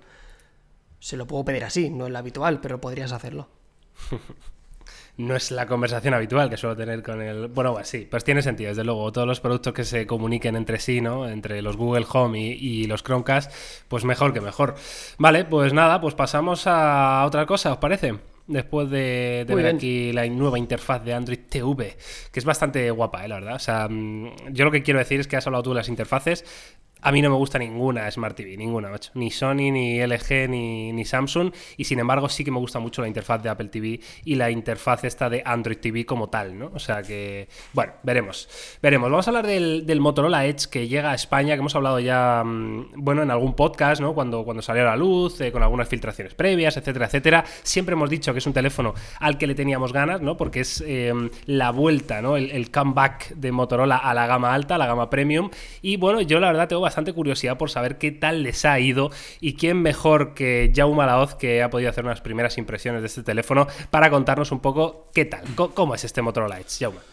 Se 1.00 1.18
lo 1.18 1.28
puedo 1.28 1.46
pedir 1.46 1.64
así, 1.64 1.90
no 1.90 2.08
es 2.08 2.12
lo 2.12 2.18
habitual, 2.18 2.60
pero 2.60 2.82
podrías 2.82 3.12
hacerlo. 3.12 3.48
no 5.17 5.36
es 5.36 5.52
la 5.52 5.67
conversación 5.67 6.13
habitual 6.13 6.49
que 6.49 6.58
suelo 6.58 6.76
tener 6.76 7.04
con 7.04 7.21
el... 7.21 7.47
Bueno, 7.47 7.78
sí, 7.84 8.08
pues 8.10 8.23
tiene 8.23 8.41
sentido, 8.41 8.69
desde 8.69 8.84
luego. 8.84 9.12
Todos 9.12 9.28
los 9.28 9.39
productos 9.39 9.73
que 9.73 9.84
se 9.84 10.08
comuniquen 10.08 10.56
entre 10.56 10.80
sí, 10.80 11.02
¿no? 11.02 11.30
Entre 11.30 11.62
los 11.62 11.78
Google 11.78 12.06
Home 12.12 12.39
y, 12.39 12.86
los 12.88 13.04
Chromecast, 13.04 13.52
pues 13.88 14.06
mejor 14.06 14.34
que 14.34 14.41
mejor. 14.41 14.76
Vale, 15.19 15.45
pues 15.45 15.71
nada, 15.73 16.02
pues 16.02 16.15
pasamos 16.15 16.63
a 16.65 17.23
otra 17.26 17.45
cosa, 17.45 17.71
¿os 17.71 17.78
parece? 17.78 18.15
Después 18.47 18.89
de, 18.89 19.45
ver 19.47 19.67
aquí 19.67 20.12
la 20.12 20.28
nueva 20.28 20.58
interfaz 20.58 21.04
de 21.04 21.13
Android 21.13 21.39
TV, 21.47 21.95
que 22.32 22.39
es 22.39 22.45
bastante 22.45 22.89
guapa, 22.91 23.23
¿eh? 23.23 23.28
la 23.28 23.36
verdad. 23.36 23.56
O 23.56 23.60
sea, 23.60 23.88
mm, 23.89 24.52
yo 24.52 24.65
lo 24.65 24.71
que 24.71 24.84
quiero 24.84 24.99
decir 24.99 25.19
es 25.19 25.28
que 25.28 25.38
has 25.38 25.45
hablado 25.45 25.63
tú 25.63 25.69
de 25.69 25.78
las 25.78 25.89
interfaces. 25.89 26.43
A 27.06 27.12
mí 27.12 27.22
no 27.22 27.30
me 27.30 27.36
gusta 27.36 27.60
ninguna 27.60 28.10
Smart 28.10 28.34
TV, 28.34 28.56
ninguna, 28.56 28.89
macho. 28.89 29.12
Ni 29.16 29.30
Sony, 29.30 29.72
ni 29.72 30.00
LG, 30.00 30.48
ni, 30.50 31.04
Samsung. 31.04 31.52
Y 31.76 31.84
sin 31.84 32.00
embargo, 32.00 32.30
sí 32.30 32.46
que 32.46 32.52
me 32.52 32.60
gusta 32.60 32.80
mucho 32.80 33.02
la 33.02 33.10
interfaz 33.10 33.44
de 33.44 33.50
Apple 33.50 33.68
TV 33.68 34.00
y 34.24 34.36
la 34.36 34.50
interfaz 34.50 35.04
esta 35.04 35.30
de 35.30 35.44
Android 35.46 35.78
TV 35.78 36.06
como 36.06 36.30
tal, 36.30 36.58
¿no? 36.58 36.72
O 36.74 36.80
sea 36.80 37.04
que, 37.04 37.50
bueno, 37.74 37.92
veremos. 38.04 38.48
Veremos. 38.82 39.12
Vamos 39.12 39.28
a 39.28 39.32
hablar 39.32 39.48
del, 39.48 40.00
Motorola 40.00 40.46
Edge 40.46 40.70
que 40.70 40.88
llega 40.88 41.12
a 41.12 41.16
España, 41.16 41.56
que 41.56 41.60
hemos 41.60 41.76
hablado 41.76 42.00
ya, 42.00 42.42
mm, 42.46 42.94
bueno, 42.96 43.22
en 43.22 43.32
algún 43.32 43.54
podcast, 43.54 44.02
¿no? 44.02 44.13
Cuando, 44.13 44.46
cuando 44.46 44.62
salió 44.62 44.84
a 44.84 44.86
la 44.86 44.96
luz, 44.96 45.42
eh, 45.42 45.52
con 45.52 45.62
algunas 45.62 45.89
filtraciones 45.89 46.34
previas, 46.34 46.78
etcétera, 46.78 47.08
etcétera. 47.08 47.44
Siempre 47.63 47.94
hemos 47.94 48.10
dicho 48.10 48.32
que 48.32 48.39
es 48.39 48.48
un 48.48 48.54
teléfono 48.54 48.94
al 49.20 49.38
que 49.38 49.46
le 49.46 49.56
teníamos 49.56 49.92
ganas, 49.92 50.22
¿no? 50.22 50.38
Porque 50.38 50.62
es 50.62 50.82
em, 50.88 51.30
la 51.48 51.72
vuelta, 51.72 52.22
¿no? 52.22 52.38
El, 52.38 52.50
el, 52.52 52.72
comeback 52.72 53.36
de 53.36 53.52
Motorola 53.52 53.98
a 53.98 54.13
la 54.13 54.26
gama 54.26 54.54
alta, 54.54 54.76
a 54.76 54.78
la 54.78 54.88
gama 54.88 55.10
premium. 55.10 55.50
Y 55.82 55.98
bueno, 55.98 56.22
yo 56.22 56.39
la 56.39 56.48
verdad 56.48 56.70
tengo 56.70 56.82
bastante 56.82 56.92
bastante 56.93 57.13
curiosidad 57.13 57.58
por 57.58 57.71
saber 57.71 57.97
qué 57.97 58.12
tal 58.12 58.43
les 58.43 58.65
ha 58.65 58.79
ido 58.79 59.10
y 59.39 59.56
quién 59.56 59.82
mejor 59.82 60.36
que 60.36 60.71
Jaume 60.75 61.03
Laoz, 61.08 61.34
que 61.34 61.63
ha 61.63 61.71
podido 61.71 61.89
hacer 61.89 62.06
unas 62.06 62.21
primeras 62.21 62.60
impresiones 62.60 63.01
de 63.01 63.08
este 63.08 63.23
teléfono, 63.23 63.65
para 63.89 64.12
contarnos 64.12 64.51
un 64.51 64.60
poco 64.60 65.10
qué 65.12 65.25
tal, 65.25 65.43
cómo 65.73 65.95
es 65.95 66.03
este 66.03 66.21
Motorola 66.21 66.60
Edge. 66.60 66.77
Jaume. 66.82 67.12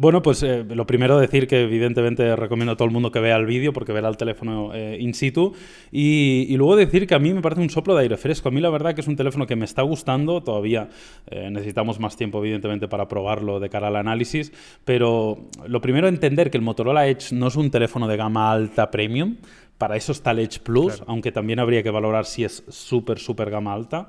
Bueno, 0.00 0.22
pues 0.22 0.42
eh, 0.42 0.64
lo 0.66 0.86
primero 0.86 1.18
decir 1.18 1.46
que 1.46 1.60
evidentemente 1.60 2.34
recomiendo 2.34 2.72
a 2.72 2.76
todo 2.78 2.86
el 2.86 2.90
mundo 2.90 3.12
que 3.12 3.20
vea 3.20 3.36
el 3.36 3.44
vídeo 3.44 3.74
porque 3.74 3.92
verá 3.92 4.08
el 4.08 4.16
teléfono 4.16 4.70
eh, 4.72 4.96
in 4.98 5.12
situ. 5.12 5.52
Y, 5.92 6.56
luego 6.56 6.74
decir 6.74 7.06
que 7.06 7.14
a 7.14 7.18
mí 7.18 7.34
me 7.34 7.42
parece 7.42 7.60
un 7.60 7.68
soplo 7.68 7.94
de 7.94 8.00
aire 8.00 8.16
fresco. 8.16 8.48
A 8.48 8.50
mí 8.50 8.62
la 8.62 8.70
verdad 8.70 8.94
que 8.94 9.02
es 9.02 9.08
un 9.08 9.16
teléfono 9.16 9.46
que 9.46 9.56
me 9.56 9.66
está 9.66 9.82
gustando, 9.82 10.42
todavía 10.42 10.88
eh, 11.26 11.50
necesitamos 11.50 12.00
más 12.00 12.16
tiempo 12.16 12.38
evidentemente 12.38 12.88
para 12.88 13.08
probarlo 13.08 13.60
de 13.60 13.68
cara 13.68 13.88
al 13.88 13.96
análisis, 13.96 14.54
pero 14.86 15.50
lo 15.66 15.82
primero 15.82 16.08
entender 16.08 16.50
que 16.50 16.56
el 16.56 16.62
Motorola 16.62 17.06
Edge 17.06 17.34
no 17.34 17.48
es 17.48 17.56
un 17.56 17.70
teléfono 17.70 18.08
de 18.08 18.16
gama 18.16 18.50
alta 18.50 18.90
premium, 18.90 19.36
para 19.76 19.96
eso 19.96 20.12
está 20.12 20.30
el 20.30 20.38
Edge 20.38 20.60
Plus, 20.60 21.02
aunque 21.08 21.30
también 21.30 21.58
habría 21.58 21.82
que 21.82 21.90
valorar 21.90 22.24
si 22.24 22.44
es 22.44 22.64
súper, 22.68 23.18
súper 23.18 23.50
gama 23.50 23.74
alta 23.74 24.08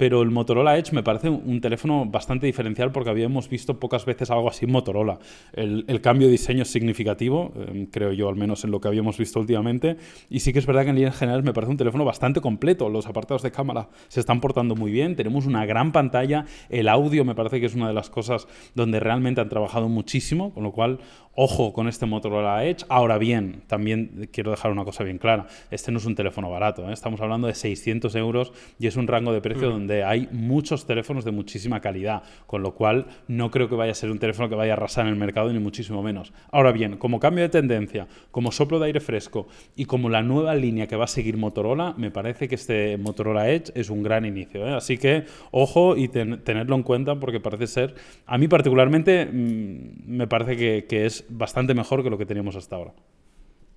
pero 0.00 0.22
el 0.22 0.30
Motorola 0.30 0.78
Edge 0.78 0.94
me 0.94 1.02
parece 1.02 1.28
un 1.28 1.60
teléfono 1.60 2.06
bastante 2.06 2.46
diferencial 2.46 2.90
porque 2.90 3.10
habíamos 3.10 3.50
visto 3.50 3.78
pocas 3.78 4.06
veces 4.06 4.30
algo 4.30 4.48
así 4.48 4.64
en 4.64 4.72
Motorola. 4.72 5.18
El, 5.52 6.00
cambio 6.00 6.26
de 6.26 6.32
diseño 6.32 6.62
es 6.62 6.70
significativo, 6.70 7.52
em, 7.68 7.84
creo 7.84 8.10
yo, 8.10 8.30
al 8.30 8.34
menos 8.34 8.64
en 8.64 8.70
lo 8.70 8.80
que 8.80 8.88
habíamos 8.88 9.18
visto 9.18 9.38
últimamente, 9.38 9.98
y 10.30 10.40
sí 10.40 10.54
que 10.54 10.58
es 10.58 10.64
verdad 10.64 10.84
que 10.84 10.88
en 10.88 10.96
líneas 10.96 11.18
generales 11.18 11.44
me 11.44 11.52
parece 11.52 11.72
un 11.72 11.76
teléfono 11.76 12.06
bastante 12.06 12.40
completo. 12.40 12.88
Los 12.88 13.06
apartados 13.06 13.42
de 13.42 13.50
cámara 13.50 13.90
se 14.08 14.20
están 14.20 14.40
portando 14.40 14.74
muy 14.74 14.90
bien, 14.90 15.16
tenemos 15.16 15.44
una 15.44 15.66
gran 15.66 15.92
pantalla, 15.92 16.46
el 16.70 16.88
audio 16.88 17.26
me 17.26 17.34
parece 17.34 17.60
que 17.60 17.66
es 17.66 17.74
una 17.74 17.88
de 17.88 17.92
las 17.92 18.08
cosas 18.08 18.48
donde 18.74 19.00
realmente 19.00 19.42
han 19.42 19.50
trabajado 19.50 19.90
muchísimo, 19.90 20.54
con 20.54 20.62
lo 20.62 20.72
cual, 20.72 21.00
ojo 21.34 21.72
con 21.72 21.88
este 21.88 22.06
Motorola 22.06 22.64
Edge. 22.64 22.84
Ahora 22.88 23.18
bien, 23.18 23.62
también 23.66 24.28
quiero 24.32 24.50
dejar 24.50 24.72
una 24.72 24.84
cosa 24.84 25.04
bien 25.04 25.18
clara, 25.18 25.46
este 25.70 25.92
no 25.92 25.98
es 25.98 26.06
un 26.06 26.14
teléfono 26.14 26.50
barato, 26.50 26.88
¿eh? 26.88 26.92
estamos 26.92 27.20
hablando 27.20 27.46
de 27.46 27.54
600 27.54 28.14
euros 28.16 28.52
y 28.78 28.86
es 28.86 28.96
un 28.96 29.06
rango 29.06 29.32
de 29.32 29.40
precio 29.40 29.68
mm. 29.68 29.72
donde 29.72 30.04
hay 30.04 30.28
muchos 30.32 30.86
teléfonos 30.86 31.24
de 31.24 31.30
muchísima 31.30 31.80
calidad, 31.80 32.22
con 32.46 32.62
lo 32.62 32.74
cual 32.74 33.06
no 33.28 33.50
creo 33.50 33.68
que 33.68 33.74
vaya 33.74 33.92
a 33.92 33.94
ser 33.94 34.10
un 34.10 34.18
teléfono 34.18 34.48
que 34.48 34.54
vaya 34.54 34.72
a 34.72 34.76
arrasar 34.76 35.06
en 35.06 35.12
el 35.12 35.18
mercado, 35.18 35.52
ni 35.52 35.58
muchísimo 35.58 36.02
menos. 36.02 36.32
Ahora 36.50 36.72
bien, 36.72 36.96
como 36.96 37.20
cambio 37.20 37.42
de 37.44 37.48
tendencia, 37.48 38.06
como 38.30 38.52
soplo 38.52 38.78
de 38.78 38.86
aire 38.86 39.00
fresco 39.00 39.46
y 39.76 39.84
como 39.84 40.08
la 40.08 40.22
nueva 40.22 40.54
línea 40.54 40.86
que 40.86 40.96
va 40.96 41.04
a 41.04 41.08
seguir 41.08 41.36
Motorola, 41.36 41.94
me 41.96 42.10
parece 42.10 42.48
que 42.48 42.54
este 42.54 42.96
Motorola 42.98 43.48
Edge 43.50 43.72
es 43.74 43.90
un 43.90 44.02
gran 44.02 44.24
inicio. 44.24 44.66
¿eh? 44.66 44.74
Así 44.74 44.98
que 44.98 45.24
ojo 45.50 45.96
y 45.96 46.08
tenerlo 46.08 46.74
en 46.74 46.82
cuenta 46.82 47.18
porque 47.18 47.40
parece 47.40 47.66
ser, 47.66 47.94
a 48.26 48.38
mí 48.38 48.48
particularmente, 48.48 49.26
mm, 49.26 50.06
me 50.06 50.26
parece 50.26 50.56
que, 50.56 50.86
que 50.88 51.06
es 51.06 51.19
bastante 51.28 51.74
mejor 51.74 52.02
que 52.02 52.10
lo 52.10 52.18
que 52.18 52.26
teníamos 52.26 52.56
hasta 52.56 52.76
ahora. 52.76 52.94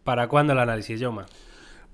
¿Para 0.03 0.27
cuándo 0.27 0.53
el 0.53 0.59
análisis, 0.59 0.99
Yoma? 0.99 1.25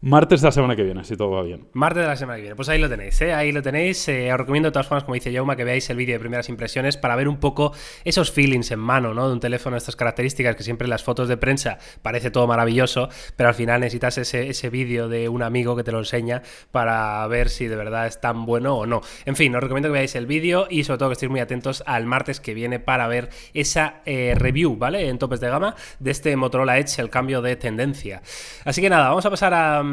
Martes 0.01 0.39
de 0.39 0.47
la 0.47 0.53
semana 0.53 0.77
que 0.77 0.83
viene, 0.83 1.03
si 1.03 1.17
todo 1.17 1.31
va 1.31 1.43
bien. 1.43 1.67
Martes 1.73 2.01
de 2.01 2.07
la 2.07 2.15
semana 2.15 2.37
que 2.37 2.43
viene. 2.43 2.55
Pues 2.55 2.69
ahí 2.69 2.79
lo 2.79 2.87
tenéis, 2.87 3.19
¿eh? 3.19 3.33
Ahí 3.33 3.51
lo 3.51 3.61
tenéis. 3.61 4.07
Eh, 4.07 4.31
os 4.31 4.39
recomiendo 4.39 4.69
de 4.69 4.71
todas 4.71 4.87
formas, 4.87 5.03
como 5.03 5.15
dice 5.15 5.33
Jauma, 5.33 5.57
que 5.57 5.65
veáis 5.65 5.89
el 5.89 5.97
vídeo 5.97 6.13
de 6.13 6.21
primeras 6.21 6.47
impresiones 6.47 6.95
para 6.95 7.17
ver 7.17 7.27
un 7.27 7.37
poco 7.37 7.73
esos 8.05 8.31
feelings 8.31 8.71
en 8.71 8.79
mano, 8.79 9.13
¿no? 9.13 9.27
De 9.27 9.33
un 9.33 9.41
teléfono 9.41 9.75
estas 9.75 9.97
características 9.97 10.55
que 10.55 10.63
siempre 10.63 10.85
en 10.85 10.91
las 10.91 11.03
fotos 11.03 11.27
de 11.27 11.35
prensa 11.35 11.79
parece 12.01 12.31
todo 12.31 12.47
maravilloso, 12.47 13.09
pero 13.35 13.49
al 13.49 13.55
final 13.55 13.81
necesitas 13.81 14.17
ese, 14.17 14.47
ese 14.47 14.69
vídeo 14.69 15.09
de 15.09 15.27
un 15.27 15.43
amigo 15.43 15.75
que 15.75 15.83
te 15.83 15.91
lo 15.91 15.99
enseña 15.99 16.43
para 16.71 17.27
ver 17.27 17.49
si 17.49 17.67
de 17.67 17.75
verdad 17.75 18.07
es 18.07 18.21
tan 18.21 18.45
bueno 18.45 18.77
o 18.77 18.85
no. 18.85 19.01
En 19.25 19.35
fin, 19.35 19.53
os 19.53 19.61
recomiendo 19.61 19.89
que 19.89 19.93
veáis 19.93 20.15
el 20.15 20.27
vídeo 20.27 20.67
y 20.69 20.85
sobre 20.85 20.99
todo 20.99 21.09
que 21.09 21.13
estéis 21.13 21.29
muy 21.29 21.41
atentos 21.41 21.83
al 21.85 22.05
martes 22.05 22.39
que 22.39 22.53
viene 22.53 22.79
para 22.79 23.05
ver 23.09 23.27
esa 23.53 23.95
eh, 24.05 24.33
review, 24.37 24.77
¿vale? 24.77 25.09
En 25.09 25.19
topes 25.19 25.41
de 25.41 25.49
gama 25.49 25.75
de 25.99 26.11
este 26.11 26.37
Motorola 26.37 26.77
Edge, 26.79 27.01
el 27.01 27.09
cambio 27.09 27.41
de 27.41 27.57
tendencia. 27.57 28.21
Así 28.63 28.81
que 28.81 28.89
nada, 28.89 29.09
vamos 29.09 29.25
a 29.25 29.29
pasar 29.29 29.53
a 29.53 29.88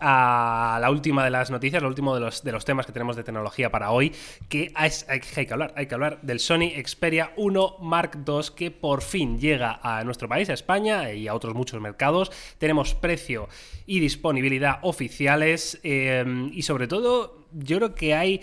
a 0.00 0.78
la 0.80 0.90
última 0.90 1.24
de 1.24 1.30
las 1.30 1.50
noticias, 1.50 1.82
lo 1.82 1.88
último 1.88 2.14
de 2.14 2.20
los, 2.20 2.42
de 2.42 2.52
los 2.52 2.64
temas 2.64 2.86
que 2.86 2.92
tenemos 2.92 3.16
de 3.16 3.24
tecnología 3.24 3.70
para 3.70 3.90
hoy, 3.90 4.12
que 4.48 4.72
hay, 4.74 4.90
hay, 5.08 5.20
que 5.20 5.52
hablar, 5.52 5.72
hay 5.76 5.86
que 5.86 5.94
hablar 5.94 6.20
del 6.22 6.40
Sony 6.40 6.70
Xperia 6.84 7.32
1 7.36 7.76
Mark 7.80 8.18
II 8.26 8.40
que 8.54 8.70
por 8.70 9.02
fin 9.02 9.38
llega 9.38 9.80
a 9.82 10.04
nuestro 10.04 10.28
país, 10.28 10.50
a 10.50 10.54
España 10.54 11.12
y 11.12 11.28
a 11.28 11.34
otros 11.34 11.54
muchos 11.54 11.80
mercados. 11.80 12.30
Tenemos 12.58 12.94
precio 12.94 13.48
y 13.86 14.00
disponibilidad 14.00 14.78
oficiales 14.82 15.80
eh, 15.82 16.24
y 16.52 16.62
sobre 16.62 16.88
todo 16.88 17.46
yo 17.52 17.78
creo 17.78 17.94
que 17.94 18.14
hay 18.14 18.42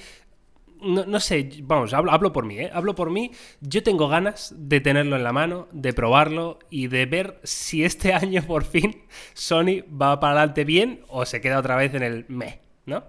no, 0.83 1.19
sé, 1.19 1.49
vamos, 1.63 1.93
hablo, 1.93 2.11
hablo, 2.11 2.33
por 2.33 2.45
mí, 2.45 2.59
¿eh? 2.59 2.69
Hablo 2.73 2.95
por 2.95 3.09
mí. 3.09 3.31
Yo 3.61 3.83
tengo 3.83 4.07
ganas 4.07 4.53
de 4.57 4.81
tenerlo 4.81 5.15
en 5.15 5.23
la 5.23 5.33
mano, 5.33 5.67
de 5.71 5.93
probarlo 5.93 6.59
y 6.69 6.87
de 6.87 7.05
ver 7.05 7.39
si 7.43 7.83
este 7.83 8.13
año 8.13 8.43
por 8.43 8.63
fin 8.63 9.03
Sony 9.33 9.83
va 9.89 10.19
para 10.19 10.39
adelante 10.39 10.65
bien 10.65 11.01
o 11.07 11.25
se 11.25 11.41
queda 11.41 11.59
otra 11.59 11.75
vez 11.75 11.93
en 11.93 12.03
el 12.03 12.25
me, 12.27 12.59
¿no? 12.85 13.03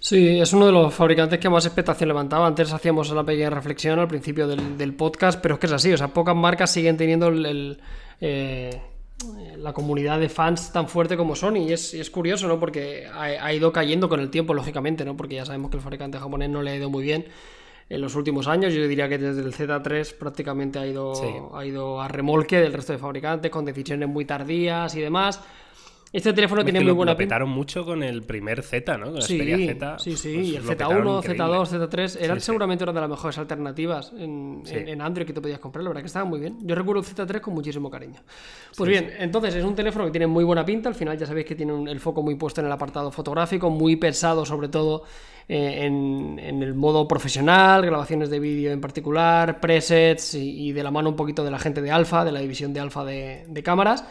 Sí, 0.00 0.40
es 0.40 0.54
uno 0.54 0.66
de 0.66 0.72
los 0.72 0.94
fabricantes 0.94 1.38
que 1.38 1.50
más 1.50 1.66
expectación 1.66 2.08
levantaba. 2.08 2.46
Antes 2.46 2.72
hacíamos 2.72 3.10
la 3.10 3.22
pequeña 3.22 3.50
reflexión 3.50 3.98
al 3.98 4.08
principio 4.08 4.48
del, 4.48 4.94
podcast, 4.94 5.38
pero 5.40 5.54
es 5.54 5.60
que 5.60 5.66
es 5.66 5.72
así, 5.72 5.92
o 5.92 5.98
sea, 5.98 6.08
pocas 6.08 6.34
marcas 6.34 6.70
siguen 6.70 6.96
teniendo 6.96 7.28
el, 7.28 7.78
eh, 8.20 8.80
la 9.56 9.72
comunidad 9.72 10.18
de 10.18 10.28
fans 10.28 10.72
tan 10.72 10.88
fuerte 10.88 11.16
como 11.16 11.36
Sony. 11.36 11.58
Y 11.58 11.72
es, 11.72 12.10
curioso, 12.10 12.48
¿no? 12.48 12.58
Porque 12.58 13.06
ha, 13.12 13.52
ido 13.52 13.72
cayendo 13.72 14.08
con 14.08 14.20
el 14.20 14.30
tiempo, 14.30 14.54
lógicamente, 14.54 15.04
¿no? 15.04 15.16
Porque 15.16 15.36
ya 15.36 15.44
sabemos 15.44 15.70
que 15.70 15.76
el 15.76 15.82
fabricante 15.82 16.18
japonés 16.18 16.50
no 16.50 16.62
le 16.62 16.70
ha 16.70 16.76
ido 16.76 16.90
muy 16.90 17.02
bien 17.02 17.26
en 17.88 18.00
los 18.00 18.14
últimos 18.14 18.46
años. 18.48 18.72
Yo 18.72 18.86
diría 18.86 19.08
que 19.08 19.18
desde 19.18 19.42
el 19.42 19.52
Z3 19.52 20.14
prácticamente 20.16 20.78
ha 20.78 20.86
ido, 20.86 21.56
ha 21.56 21.64
ido 21.64 22.00
a 22.00 22.08
remolque 22.08 22.60
del 22.60 22.72
resto 22.72 22.92
de 22.92 22.98
fabricantes, 22.98 23.50
con 23.50 23.64
decisiones 23.64 24.08
muy 24.08 24.24
tardías 24.24 24.94
y 24.94 25.00
demás. 25.00 25.40
Este 26.12 26.32
teléfono 26.32 26.64
tiene 26.64 26.80
muy 26.80 26.90
buena 26.90 27.16
pinta. 27.16 27.36
petaron 27.36 27.50
mucho 27.50 27.84
con 27.84 28.02
el 28.02 28.22
primer 28.22 28.62
Z, 28.62 28.98
¿no? 28.98 29.06
Con 29.06 29.14
la 29.16 29.20
sí, 29.20 29.38
Z. 29.38 29.98
Sí, 30.00 30.16
sí, 30.16 30.34
pues 30.34 30.48
y 30.48 30.56
el 30.56 30.64
Z1, 30.64 31.22
Z2, 31.22 31.88
Z3 31.88 32.18
eran 32.20 32.40
seguramente 32.40 32.82
una 32.82 32.92
de 32.92 33.00
las 33.00 33.10
mejores 33.10 33.38
alternativas 33.38 34.12
en, 34.18 34.64
en, 34.66 35.00
Android 35.00 35.24
que 35.24 35.32
te 35.32 35.40
podías 35.40 35.60
comprar. 35.60 35.84
La 35.84 35.90
verdad 35.90 36.02
que 36.02 36.08
estaban 36.08 36.28
muy 36.28 36.40
bien. 36.40 36.58
Yo 36.62 36.74
recuerdo 36.74 37.02
el 37.02 37.06
Z3 37.06 37.40
con 37.40 37.54
muchísimo 37.54 37.88
cariño. 37.88 38.20
Pues 38.76 38.90
bien, 38.90 39.12
entonces 39.20 39.54
es 39.54 39.64
un 39.64 39.76
teléfono 39.76 40.04
que 40.06 40.10
tiene 40.10 40.26
muy 40.26 40.42
buena 40.42 40.64
pinta. 40.64 40.88
Al 40.88 40.96
final 40.96 41.16
ya 41.16 41.26
sabéis 41.26 41.46
que 41.46 41.54
tiene 41.54 41.88
el 41.88 42.00
foco 42.00 42.22
muy 42.22 42.34
puesto 42.34 42.60
en 42.60 42.66
el 42.66 42.72
apartado 42.72 43.12
fotográfico, 43.12 43.70
muy 43.70 43.94
pesado 43.94 44.44
sobre 44.44 44.68
todo 44.68 45.04
eh, 45.48 45.84
en, 45.84 46.40
el 46.40 46.74
modo 46.74 47.06
profesional, 47.06 47.86
grabaciones 47.86 48.30
de 48.30 48.40
vídeo 48.40 48.72
en 48.72 48.80
particular, 48.80 49.60
presets 49.60 50.34
y, 50.34 50.72
de 50.72 50.82
la 50.82 50.90
mano 50.90 51.08
un 51.10 51.16
poquito 51.16 51.44
de 51.44 51.52
la 51.52 51.60
gente 51.60 51.82
de 51.82 51.92
Alfa, 51.92 52.24
de 52.24 52.32
la 52.32 52.40
división 52.40 52.72
de 52.72 52.80
Alfa 52.80 53.04
de, 53.04 53.44
de 53.46 53.62
cámaras. 53.62 54.04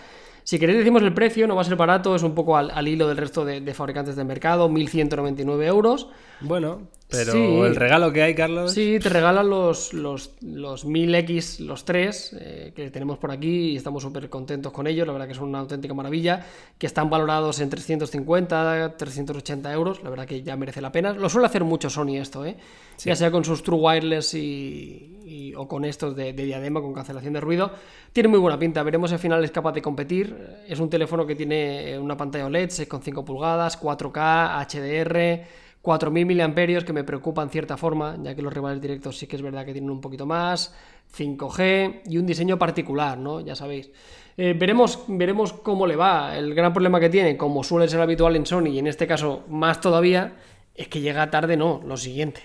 Si 0.50 0.58
queréis 0.58 0.80
decimos 0.80 1.04
el 1.04 1.14
precio, 1.14 1.46
no 1.46 1.54
va 1.54 1.62
a 1.62 1.64
ser 1.64 1.76
barato, 1.76 2.16
es 2.16 2.24
un 2.24 2.34
poco 2.34 2.58
al, 2.58 2.88
hilo 2.88 3.08
del 3.08 3.18
resto 3.18 3.46
de, 3.46 3.62
de, 3.62 3.74
fabricantes 3.76 4.16
del 4.16 4.26
mercado, 4.26 4.68
1.199 4.68 5.64
euros. 5.68 6.08
Bueno, 6.42 6.88
pero 7.10 7.66
el 7.66 7.76
regalo 7.76 8.14
que 8.14 8.22
hay, 8.22 8.36
Carlos. 8.36 8.72
Sí, 8.72 9.00
te 9.02 9.10
regalan 9.10 9.50
los, 9.50 9.94
los, 9.94 10.36
los 10.42 10.86
1000X, 10.86 11.60
los 11.60 11.84
tres, 11.84 12.36
eh, 12.40 12.72
que 12.76 12.92
tenemos 12.92 13.18
por 13.18 13.32
aquí 13.32 13.72
y 13.72 13.78
estamos 13.78 14.04
súper 14.04 14.30
contentos 14.30 14.72
con 14.72 14.86
ellos. 14.86 15.08
La 15.08 15.14
verdad 15.14 15.28
que 15.28 15.34
son 15.34 15.50
una 15.50 15.58
auténtica 15.60 15.96
maravilla. 15.96 16.46
Que 16.78 16.86
están 16.86 17.10
valorados 17.10 17.60
en 17.62 17.70
350, 17.72 18.96
380 18.96 19.74
euros. 19.74 20.04
La 20.04 20.12
verdad 20.12 20.28
que 20.28 20.44
ya 20.44 20.56
merece 20.56 20.82
la 20.82 20.92
pena. 20.92 21.12
Lo 21.14 21.30
suele 21.30 21.48
hacer 21.48 21.64
mucho 21.64 21.90
Sony 21.90 22.18
esto, 22.18 22.46
¿eh? 22.46 22.58
Ya 23.00 23.16
sea 23.16 23.32
con 23.32 23.44
sus 23.44 23.64
True 23.64 23.80
Wireless 23.80 24.36
y, 24.36 25.54
o 25.58 25.68
con 25.68 25.86
estos 25.86 26.16
de, 26.16 26.34
de, 26.34 26.46
diadema, 26.46 26.80
con 26.80 26.94
cancelación 26.94 27.34
de 27.34 27.42
ruido. 27.42 27.72
Tiene 28.14 28.30
muy 28.30 28.40
buena 28.40 28.60
pinta. 28.60 28.84
Veremos 28.84 29.10
si 29.10 29.16
al 29.16 29.20
final 29.20 29.44
es 29.44 29.50
capaz 29.50 29.72
de 29.72 29.82
competir. 29.82 30.36
Es 30.68 30.80
un 30.80 30.92
teléfono 30.92 31.26
que 31.26 31.36
tiene 31.36 31.98
una 31.98 32.16
pantalla 32.16 32.46
OLED, 32.46 32.70
6,5 32.70 33.24
pulgadas, 33.24 33.82
4K, 33.82 34.68
HDR. 34.68 35.69
4.000 35.82 36.26
miliamperios 36.26 36.84
que 36.84 36.94
me 36.94 37.04
preocupan 37.04 37.50
cierta 37.50 37.78
forma, 37.78 38.18
ya 38.22 38.36
que 38.36 38.42
los 38.42 38.54
rivales 38.54 38.82
directos 38.82 39.18
sí 39.18 39.28
que 39.28 39.38
es 39.38 39.42
verdad 39.42 39.66
que 39.66 39.72
tienen 39.72 39.90
un 39.90 40.02
poquito 40.02 40.26
más, 40.26 40.76
5G 41.16 42.02
y 42.06 42.18
un 42.18 42.26
diseño 42.26 42.60
particular, 42.60 43.18
¿no? 43.18 43.40
Ya 43.40 43.56
sabéis. 43.56 43.92
Eh, 44.38 44.54
veremos, 44.58 45.06
veremos 45.08 45.54
cómo 45.54 45.88
le 45.88 45.96
va. 45.96 46.38
El 46.38 46.54
gran 46.54 46.74
problema 46.74 47.00
que 47.00 47.10
tiene, 47.10 47.38
como 47.38 47.64
suele 47.64 47.88
ser 47.88 48.02
habitual 48.02 48.36
en 48.36 48.46
Sony, 48.46 48.68
y 48.68 48.80
en 48.80 48.88
este 48.88 49.08
caso 49.08 49.46
más 49.50 49.80
todavía, 49.82 50.34
es 50.76 50.88
que 50.88 51.02
llega 51.02 51.30
tarde, 51.30 51.58
no, 51.58 51.82
lo 51.86 51.98
siguiente. 51.98 52.42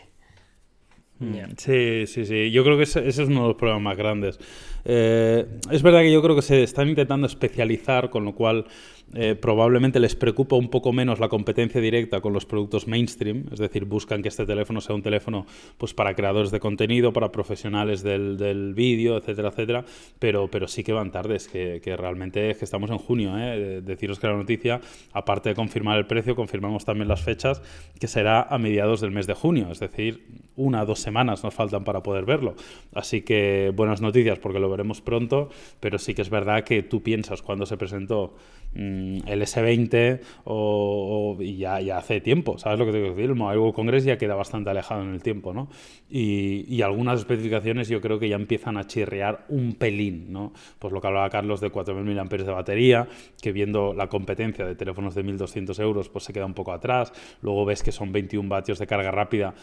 Mm. 1.18 1.35
Sí, 1.57 2.07
sí, 2.07 2.25
sí. 2.25 2.51
Yo 2.51 2.64
creo 2.64 2.77
que 2.77 2.85
ese, 2.85 3.07
es 3.07 3.18
uno 3.18 3.42
de 3.42 3.49
los 3.49 3.57
problemas 3.57 3.83
más 3.83 3.97
grandes. 3.97 4.38
Eh, 4.85 5.47
es 5.70 5.83
verdad 5.83 6.01
que 6.01 6.12
yo 6.12 6.23
creo 6.23 6.35
que 6.37 6.42
se 6.42 6.62
están 6.62 6.88
intentando 6.88 7.27
especializar, 7.27 8.11
con 8.11 8.25
lo 8.25 8.35
cual 8.35 8.66
eh, 9.12 9.35
probablemente 9.35 10.01
les 10.01 10.17
preocupa 10.17 10.57
un 10.57 10.69
poco 10.69 10.93
menos 10.93 11.21
la 11.21 11.29
competencia 11.29 11.81
directa 11.81 12.21
con 12.21 12.33
los 12.33 12.47
productos 12.47 12.88
mainstream, 12.88 13.45
es 13.53 13.59
decir, 13.59 13.85
buscan 13.85 14.23
que 14.23 14.29
este 14.29 14.47
teléfono 14.47 14.81
sea 14.81 14.95
un 14.95 15.03
teléfono 15.03 15.47
pues, 15.79 15.95
para 15.95 16.14
creadores 16.14 16.51
de 16.51 16.61
contenido, 16.61 17.12
para 17.12 17.31
profesionales 17.31 18.03
del, 18.03 18.37
del 18.37 18.75
vídeo, 18.75 19.17
etcétera, 19.17 19.49
etcétera, 19.51 19.85
pero, 20.19 20.49
pero 20.49 20.67
sí 20.67 20.83
que 20.83 20.93
van 20.93 21.12
tardes, 21.12 21.49
que, 21.49 21.81
que 21.83 21.97
realmente 21.97 22.51
es 22.51 22.59
que 22.59 22.64
estamos 22.64 22.90
en 22.90 22.99
junio. 22.99 23.38
¿eh? 23.38 23.83
Deciros 23.85 24.19
que 24.19 24.27
la 24.27 24.35
noticia, 24.35 24.81
aparte 25.12 25.51
de 25.51 25.55
confirmar 25.55 25.99
el 25.99 26.07
precio, 26.07 26.35
confirmamos 26.35 26.85
también 26.85 27.09
las 27.09 27.23
fechas, 27.23 27.62
que 28.01 28.09
será 28.09 28.43
a 28.43 28.59
mediados 28.59 29.01
del 29.01 29.11
mes 29.11 29.27
de 29.27 29.35
junio, 29.35 29.69
es 29.71 29.81
decir, 29.81 30.27
una 30.57 30.83
o 30.83 30.87
dos 30.87 31.01
semanas 31.01 31.43
nos 31.43 31.55
faltan 31.55 31.85
para 31.85 32.03
poder 32.03 32.25
verlo. 32.25 32.55
Así 32.95 33.23
que 33.23 33.73
buenas 33.75 34.01
noticias 34.01 34.38
porque 34.38 34.59
lo 34.59 34.71
veremos 34.71 35.01
pronto, 35.01 35.51
pero 35.81 35.99
sí 35.99 36.14
que 36.14 36.23
es 36.23 36.31
verdad 36.31 36.64
que 36.64 36.83
tú 36.83 37.03
piensas 37.03 37.43
cuando 37.43 37.67
se 37.67 37.77
presentó 37.77 38.35
el 38.75 39.43
S20 39.43 40.21
o, 40.45 41.37
y 41.41 41.59
ya, 41.59 41.77
hace 41.97 42.21
tiempo, 42.21 42.59
¿sabes 42.59 42.79
lo 42.79 42.87
que 42.87 42.93
te 42.93 42.99
quiero 42.99 43.15
decir? 43.15 43.31
El 43.31 43.37
Mobile 43.37 43.59
World 43.59 43.75
Congress 43.75 44.05
ya 44.05 44.19
queda 44.19 44.35
bastante 44.35 44.71
alejado 44.71 45.03
en 45.03 45.15
el 45.15 45.23
tiempo, 45.23 45.53
¿no? 45.53 45.69
Y, 46.09 46.65
y, 46.69 46.83
algunas 46.83 47.21
especificaciones 47.21 47.89
yo 47.89 48.01
creo 48.01 48.19
que 48.19 48.29
ya 48.29 48.37
empiezan 48.37 48.77
a 48.77 48.87
chirrear 48.87 49.45
un 49.49 49.75
pelín, 49.75 50.33
¿no? 50.33 50.53
Pues 50.79 50.93
lo 50.93 51.01
que 51.01 51.07
hablaba 51.07 51.31
Carlos 51.31 51.61
de 51.61 51.71
4.000 51.71 52.15
mAh 52.15 52.45
de 52.45 52.53
batería, 52.53 53.09
que 53.41 53.53
viendo 53.53 53.95
la 53.95 54.09
competencia 54.09 54.65
de 54.67 54.75
teléfonos 54.75 55.15
de 55.15 55.25
1.200 55.25 55.81
euros, 55.81 56.09
pues 56.09 56.25
se 56.25 56.33
queda 56.33 56.47
un 56.47 56.55
poco 56.55 56.73
atrás. 56.73 57.13
Luego 57.43 57.65
ves 57.65 57.83
que 57.83 57.93
son 57.93 58.13
21 58.13 58.49
vatios 58.49 58.79
de 58.79 58.87
carga 58.87 59.11
rápida 59.11 59.55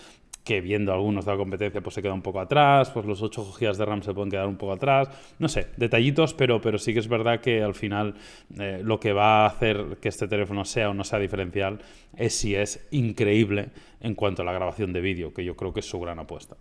que 0.43 0.61
viendo 0.61 0.91
algunos 0.91 1.25
de 1.25 1.31
la 1.31 1.37
competencia 1.37 1.81
pues 1.81 1.95
se 1.95 2.01
queda 2.01 2.13
un 2.13 2.21
poco 2.21 2.39
atrás, 2.39 2.89
pues 2.91 3.05
los 3.05 3.21
8 3.21 3.53
GB 3.59 3.77
de 3.77 3.85
RAM 3.85 4.01
se 4.01 4.13
pueden 4.13 4.31
quedar 4.31 4.47
un 4.47 4.57
poco 4.57 4.73
atrás, 4.73 5.09
no 5.39 5.47
sé, 5.47 5.67
detallitos, 5.77 6.33
pero, 6.33 6.61
pero 6.61 6.77
sí 6.77 6.93
que 6.93 6.99
es 6.99 7.07
verdad 7.07 7.39
que 7.39 7.61
al 7.61 7.75
final 7.75 8.15
eh, 8.59 8.81
lo 8.83 8.99
que 8.99 9.13
va 9.13 9.43
a 9.43 9.47
hacer 9.47 9.97
que 10.01 10.09
este 10.09 10.27
teléfono 10.27 10.65
sea 10.65 10.89
o 10.89 10.93
no 10.93 11.03
sea 11.03 11.19
diferencial 11.19 11.79
es 12.17 12.33
si 12.33 12.55
es 12.55 12.87
increíble 12.91 13.69
en 13.99 14.15
cuanto 14.15 14.41
a 14.41 14.45
la 14.45 14.53
grabación 14.53 14.93
de 14.93 15.01
vídeo, 15.01 15.33
que 15.33 15.45
yo 15.45 15.55
creo 15.55 15.73
que 15.73 15.81
es 15.81 15.85
su 15.85 15.99
gran 15.99 16.19
apuesta. 16.19 16.57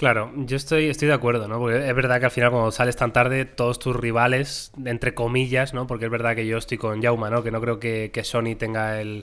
Claro, 0.00 0.32
yo 0.34 0.56
estoy, 0.56 0.88
estoy 0.88 1.08
de 1.08 1.14
acuerdo, 1.14 1.46
¿no? 1.46 1.58
Porque 1.58 1.86
es 1.86 1.94
verdad 1.94 2.20
que 2.20 2.24
al 2.24 2.30
final 2.30 2.50
cuando 2.50 2.70
sales 2.70 2.96
tan 2.96 3.12
tarde, 3.12 3.44
todos 3.44 3.78
tus 3.78 3.94
rivales, 3.94 4.72
entre 4.86 5.12
comillas, 5.12 5.74
¿no? 5.74 5.86
Porque 5.86 6.06
es 6.06 6.10
verdad 6.10 6.34
que 6.34 6.46
yo 6.46 6.56
estoy 6.56 6.78
con 6.78 7.02
Jauma, 7.02 7.28
¿no? 7.28 7.42
Que 7.42 7.50
no 7.50 7.60
creo 7.60 7.78
que, 7.78 8.10
Sony 8.24 8.56
tenga 8.58 9.02
eh, 9.02 9.22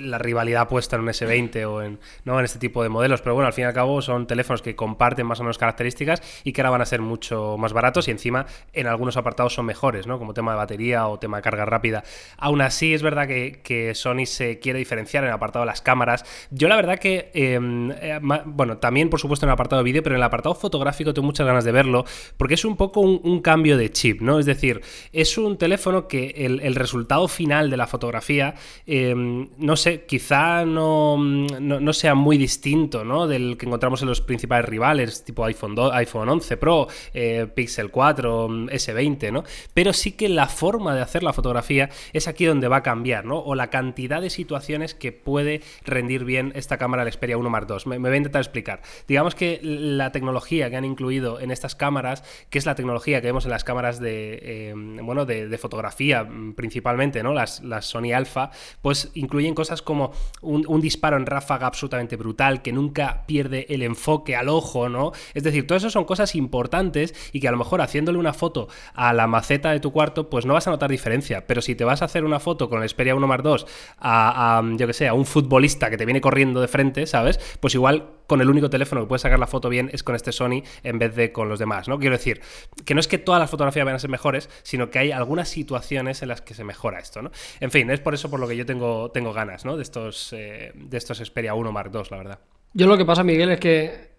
la 0.00 0.16
rivalidad 0.16 0.66
puesta 0.66 0.96
en 0.96 1.02
un 1.02 1.08
S20 1.08 1.68
o 1.68 1.82
en, 1.82 1.98
¿no? 2.24 2.38
en 2.38 2.46
este 2.46 2.58
tipo 2.58 2.82
de 2.82 2.88
modelos. 2.88 3.20
Pero 3.20 3.34
bueno, 3.34 3.48
al 3.48 3.52
fin 3.52 3.64
y 3.64 3.66
al 3.66 3.74
cabo 3.74 4.00
son 4.00 4.26
teléfonos 4.26 4.62
que 4.62 4.74
comparten 4.74 5.26
más 5.26 5.40
o 5.40 5.42
menos 5.42 5.58
características 5.58 6.22
y 6.42 6.54
que 6.54 6.62
ahora 6.62 6.70
van 6.70 6.80
a 6.80 6.86
ser 6.86 7.02
mucho 7.02 7.58
más 7.58 7.74
baratos 7.74 8.08
y 8.08 8.10
encima 8.10 8.46
en 8.72 8.86
algunos 8.86 9.18
apartados 9.18 9.52
son 9.52 9.66
mejores, 9.66 10.06
¿no? 10.06 10.18
Como 10.18 10.32
tema 10.32 10.52
de 10.52 10.56
batería 10.56 11.06
o 11.06 11.18
tema 11.18 11.36
de 11.36 11.42
carga 11.42 11.66
rápida. 11.66 12.02
Aún 12.38 12.62
así, 12.62 12.94
es 12.94 13.02
verdad 13.02 13.28
que, 13.28 13.60
que 13.62 13.94
Sony 13.94 14.24
se 14.24 14.58
quiere 14.58 14.78
diferenciar 14.78 15.24
en 15.24 15.28
el 15.28 15.34
apartado 15.34 15.66
de 15.66 15.70
las 15.70 15.82
cámaras. 15.82 16.24
Yo 16.50 16.68
la 16.68 16.76
verdad 16.76 16.98
que, 16.98 17.30
em, 17.34 17.90
eh, 17.90 18.18
bueno, 18.46 18.78
también 18.78 19.10
por 19.10 19.20
supuesto 19.20 19.44
en 19.44 19.50
el 19.50 19.52
apartado 19.52 19.82
de 19.82 19.84
vídeo, 19.84 20.02
pero 20.02 20.13
el 20.14 20.22
apartado 20.22 20.54
fotográfico 20.54 21.14
tengo 21.14 21.26
muchas 21.26 21.46
ganas 21.46 21.64
de 21.64 21.72
verlo, 21.72 22.04
porque 22.36 22.54
es 22.54 22.64
un 22.64 22.76
poco 22.76 23.00
un, 23.00 23.40
cambio 23.40 23.76
de 23.76 23.90
chip, 23.90 24.20
¿no? 24.20 24.38
Es 24.38 24.46
decir, 24.46 24.80
es 25.12 25.36
un 25.36 25.58
teléfono 25.58 26.08
que 26.08 26.34
el, 26.36 26.74
resultado 26.74 27.28
final 27.28 27.70
de 27.70 27.76
la 27.76 27.86
fotografía, 27.86 28.54
em, 28.86 29.48
no 29.58 29.76
sé, 29.76 30.04
quizá 30.06 30.64
no, 30.64 31.16
no, 31.18 31.92
sea 31.92 32.14
muy 32.14 32.38
distinto, 32.38 33.04
¿no? 33.04 33.26
Del 33.26 33.56
que 33.56 33.66
encontramos 33.66 34.02
en 34.02 34.08
los 34.08 34.20
principales 34.20 34.68
rivales, 34.68 35.24
tipo 35.24 35.44
iPhone, 35.44 35.74
iPhone 35.92 36.28
11 36.28 36.56
Pro, 36.56 36.88
eh, 37.12 37.46
Pixel 37.54 37.90
4, 37.90 38.48
S20, 38.48 39.32
¿no? 39.32 39.44
Pero 39.72 39.92
sí 39.92 40.12
que 40.12 40.28
la 40.28 40.46
forma 40.46 40.94
de 40.94 41.02
hacer 41.02 41.22
la 41.22 41.32
fotografía 41.32 41.90
es 42.12 42.28
aquí 42.28 42.44
donde 42.44 42.68
va 42.68 42.76
a 42.76 42.82
cambiar, 42.82 43.24
¿no? 43.24 43.38
O 43.38 43.54
la 43.54 43.70
cantidad 43.70 44.20
de 44.20 44.30
situaciones 44.30 44.94
que 44.94 45.12
puede 45.12 45.62
rendir 45.84 46.24
bien 46.24 46.52
esta 46.54 46.78
cámara, 46.78 47.04
la 47.04 47.12
Xperia 47.12 47.36
1 47.36 47.50
Mark 47.50 47.66
II. 47.68 47.76
Me, 47.86 47.98
me 47.98 48.08
voy 48.08 48.14
a 48.14 48.18
intentar 48.18 48.42
explicar. 48.42 48.82
Digamos 49.06 49.34
que 49.34 49.60
la 49.62 50.03
tecnología 50.12 50.70
que 50.70 50.76
han 50.76 50.84
incluido 50.84 51.40
en 51.40 51.50
estas 51.50 51.74
cámaras, 51.74 52.22
que 52.50 52.58
es 52.58 52.66
la 52.66 52.74
tecnología 52.74 53.20
que 53.20 53.26
vemos 53.26 53.44
en 53.44 53.50
las 53.50 53.64
cámaras 53.64 54.00
de, 54.00 54.38
eh, 54.42 54.74
bueno, 55.02 55.24
de, 55.24 55.58
fotografía 55.58 56.24
mm, 56.24 56.54
principalmente, 56.54 57.22
¿no? 57.22 57.32
Las, 57.32 57.62
Sony 57.80 58.12
Alpha, 58.14 58.50
pues 58.82 59.10
incluyen 59.14 59.54
cosas 59.54 59.82
como 59.82 60.12
un, 60.42 60.80
disparo 60.80 61.16
en 61.16 61.26
ráfaga 61.26 61.66
absolutamente 61.66 62.16
brutal, 62.16 62.62
que 62.62 62.72
nunca 62.72 63.24
pierde 63.26 63.66
el 63.68 63.82
enfoque 63.82 64.36
al 64.36 64.48
ojo, 64.48 64.88
¿no? 64.88 65.12
Es 65.34 65.42
decir, 65.42 65.66
todo 65.66 65.78
eso 65.78 65.90
son 65.90 66.04
cosas 66.04 66.34
importantes 66.34 67.14
y 67.32 67.40
que 67.40 67.48
a 67.48 67.50
lo 67.50 67.56
mejor 67.56 67.80
haciéndole 67.80 68.18
una 68.18 68.32
foto 68.32 68.68
a 68.94 69.12
la 69.12 69.26
maceta 69.26 69.70
de 69.70 69.80
tu 69.80 69.92
cuarto, 69.92 70.28
pues 70.28 70.46
no 70.46 70.54
vas 70.54 70.66
a 70.66 70.70
notar 70.70 70.90
diferencia. 70.90 71.46
Pero 71.46 71.62
si 71.62 71.74
te 71.74 71.84
vas 71.84 72.02
a 72.02 72.06
hacer 72.06 72.24
una 72.24 72.40
foto 72.40 72.68
con 72.68 72.82
el 72.82 72.88
Xperia 72.88 73.14
1 73.14 73.26
Mark 73.26 73.44
II 73.44 73.64
a, 73.98 74.62
yo 74.76 74.86
que 74.86 74.92
sé, 74.92 75.08
a 75.08 75.14
un 75.14 75.26
futbolista 75.26 75.90
que 75.90 75.96
te 75.96 76.04
viene 76.04 76.20
corriendo 76.20 76.60
de 76.60 76.68
frente, 76.68 77.06
¿sabes? 77.06 77.38
Pues 77.60 77.74
igual 77.74 78.06
con 78.26 78.40
el 78.40 78.48
único 78.48 78.70
teléfono 78.70 79.02
que 79.02 79.06
puedes 79.06 79.22
sacar 79.22 79.38
la 79.38 79.46
foto 79.46 79.68
bien 79.68 79.83
es 79.92 80.02
con 80.02 80.14
este 80.14 80.32
Sony 80.32 80.62
en 80.82 80.98
vez 80.98 81.14
de 81.14 81.32
con 81.32 81.48
los 81.48 81.58
demás, 81.58 81.88
¿no? 81.88 81.98
Quiero 81.98 82.16
decir, 82.16 82.40
que 82.84 82.94
no 82.94 83.00
es 83.00 83.08
que 83.08 83.18
todas 83.18 83.40
las 83.40 83.50
fotografías 83.50 83.84
van 83.84 83.94
a 83.94 83.98
ser 83.98 84.10
mejores, 84.10 84.48
sino 84.62 84.90
que 84.90 84.98
hay 84.98 85.12
algunas 85.12 85.48
situaciones 85.48 86.22
en 86.22 86.28
las 86.28 86.40
que 86.40 86.54
se 86.54 86.64
mejora 86.64 86.98
esto, 86.98 87.22
¿no? 87.22 87.30
En 87.60 87.70
fin, 87.70 87.90
es 87.90 88.00
por 88.00 88.14
eso 88.14 88.30
por 88.30 88.40
lo 88.40 88.48
que 88.48 88.56
yo 88.56 88.66
tengo, 88.66 89.10
tengo 89.10 89.32
ganas, 89.32 89.64
¿no? 89.64 89.76
De 89.76 89.82
estos, 89.82 90.32
eh, 90.32 90.72
de 90.74 90.96
estos 90.96 91.18
Xperia 91.18 91.54
1 91.54 91.72
Mark 91.72 91.90
II, 91.94 92.02
la 92.10 92.16
verdad. 92.16 92.38
Yo 92.72 92.86
lo 92.86 92.96
que 92.96 93.04
pasa, 93.04 93.22
Miguel, 93.22 93.50
es 93.50 93.60
que 93.60 94.14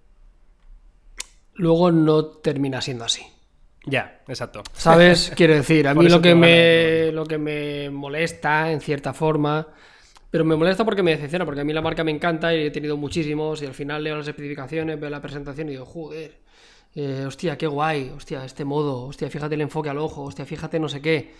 luego 1.55 1.91
no 1.91 2.25
termina 2.25 2.81
siendo 2.81 3.03
así. 3.05 3.25
Ya, 3.85 4.21
exacto. 4.27 4.63
¿Sabes? 4.73 5.31
Quiero 5.35 5.53
decir, 5.53 5.87
a 5.87 5.93
mí 5.93 6.07
lo 6.09 6.21
que, 6.21 6.35
me, 6.35 7.11
lo 7.11 7.25
que 7.25 7.37
me 7.37 7.89
molesta, 7.89 8.71
en 8.71 8.81
cierta 8.81 9.13
forma, 9.13 9.67
pero 10.35 10.43
me 10.43 10.57
molesta 10.57 10.83
porque 10.83 11.01
me 11.01 11.11
decepciona, 11.11 11.45
porque 11.45 11.61
a 11.61 11.63
mí 11.63 11.71
la 11.71 11.81
marca 11.81 12.03
me 12.03 12.11
encanta 12.11 12.53
y 12.53 12.65
he 12.65 12.69
tenido 12.69 12.97
muchísimos 12.97 13.61
y 13.61 13.67
al 13.67 13.73
final 13.73 14.03
leo 14.03 14.17
las 14.17 14.27
especificaciones, 14.27 14.99
veo 14.99 15.09
la 15.09 15.21
presentación 15.21 15.69
y 15.69 15.71
digo, 15.71 15.85
joder, 15.85 16.41
eh, 16.93 17.23
hostia, 17.25 17.57
qué 17.57 17.67
guay, 17.67 18.11
hostia, 18.13 18.43
este 18.43 18.65
modo, 18.65 19.05
hostia, 19.05 19.29
fíjate 19.29 19.55
el 19.55 19.61
enfoque 19.61 19.87
al 19.87 19.97
ojo, 19.97 20.23
hostia, 20.23 20.45
fíjate 20.45 20.77
no 20.77 20.89
sé 20.89 21.01
qué. 21.01 21.31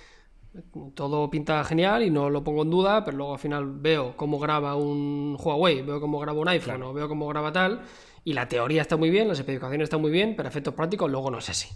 Todo 0.93 1.29
pinta 1.29 1.61
genial 1.65 2.03
y 2.03 2.09
no 2.09 2.29
lo 2.29 2.41
pongo 2.41 2.61
en 2.61 2.69
duda, 2.69 3.03
pero 3.03 3.17
luego 3.17 3.33
al 3.33 3.39
final 3.39 3.65
veo 3.69 4.15
cómo 4.15 4.39
graba 4.39 4.77
un 4.77 5.35
Huawei, 5.37 5.81
veo 5.81 5.99
cómo 5.99 6.17
graba 6.17 6.39
un 6.39 6.47
iPhone 6.47 6.83
o 6.83 6.93
veo 6.93 7.09
cómo 7.09 7.27
graba 7.27 7.51
tal, 7.51 7.81
y 8.23 8.31
la 8.31 8.47
teoría 8.47 8.81
está 8.81 8.95
muy 8.95 9.09
bien, 9.09 9.27
las 9.27 9.39
especificaciones 9.39 9.87
están 9.87 9.99
muy 9.99 10.11
bien, 10.11 10.37
pero 10.37 10.47
efectos 10.47 10.73
prácticos 10.73 11.11
luego 11.11 11.29
no 11.29 11.41
sé 11.41 11.53
si. 11.53 11.67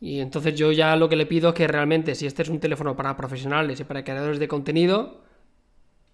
Y 0.00 0.20
entonces 0.20 0.54
yo 0.54 0.70
ya 0.70 0.94
lo 0.94 1.08
que 1.08 1.16
le 1.16 1.26
pido 1.26 1.48
es 1.48 1.56
que 1.56 1.66
realmente, 1.66 2.14
si 2.14 2.26
este 2.26 2.42
es 2.42 2.48
un 2.48 2.60
teléfono 2.60 2.94
para 2.94 3.16
profesionales 3.16 3.80
y 3.80 3.82
para 3.82 4.04
creadores 4.04 4.38
de 4.38 4.46
contenido, 4.46 5.26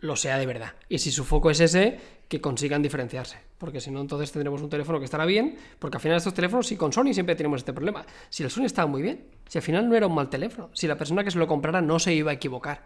lo 0.04 0.16
sea 0.16 0.38
de 0.38 0.46
verdad. 0.46 0.74
Y 0.88 0.98
si 0.98 1.10
su 1.10 1.24
foco 1.24 1.50
es 1.50 1.60
ese, 1.60 1.98
que 2.28 2.40
consigan 2.40 2.82
diferenciarse. 2.82 3.38
Porque 3.58 3.80
si 3.80 3.90
no, 3.90 4.00
entonces 4.00 4.30
tendremos 4.30 4.60
un 4.60 4.68
teléfono 4.68 4.98
que 4.98 5.06
estará 5.06 5.24
bien. 5.24 5.56
Porque 5.78 5.96
al 5.96 6.00
final 6.00 6.18
estos 6.18 6.34
teléfonos, 6.34 6.66
sí, 6.66 6.76
con 6.76 6.92
Sony 6.92 7.12
siempre 7.12 7.34
tenemos 7.34 7.60
este 7.60 7.72
problema. 7.72 8.04
Si 8.28 8.42
el 8.42 8.50
Sony 8.50 8.64
estaba 8.64 8.86
muy 8.86 9.00
bien, 9.00 9.24
si 9.48 9.58
al 9.58 9.62
final 9.62 9.88
no 9.88 9.96
era 9.96 10.06
un 10.06 10.14
mal 10.14 10.28
teléfono, 10.28 10.70
si 10.74 10.86
la 10.86 10.96
persona 10.96 11.24
que 11.24 11.30
se 11.30 11.38
lo 11.38 11.46
comprara 11.46 11.80
no 11.80 11.98
se 11.98 12.12
iba 12.12 12.30
a 12.30 12.34
equivocar. 12.34 12.82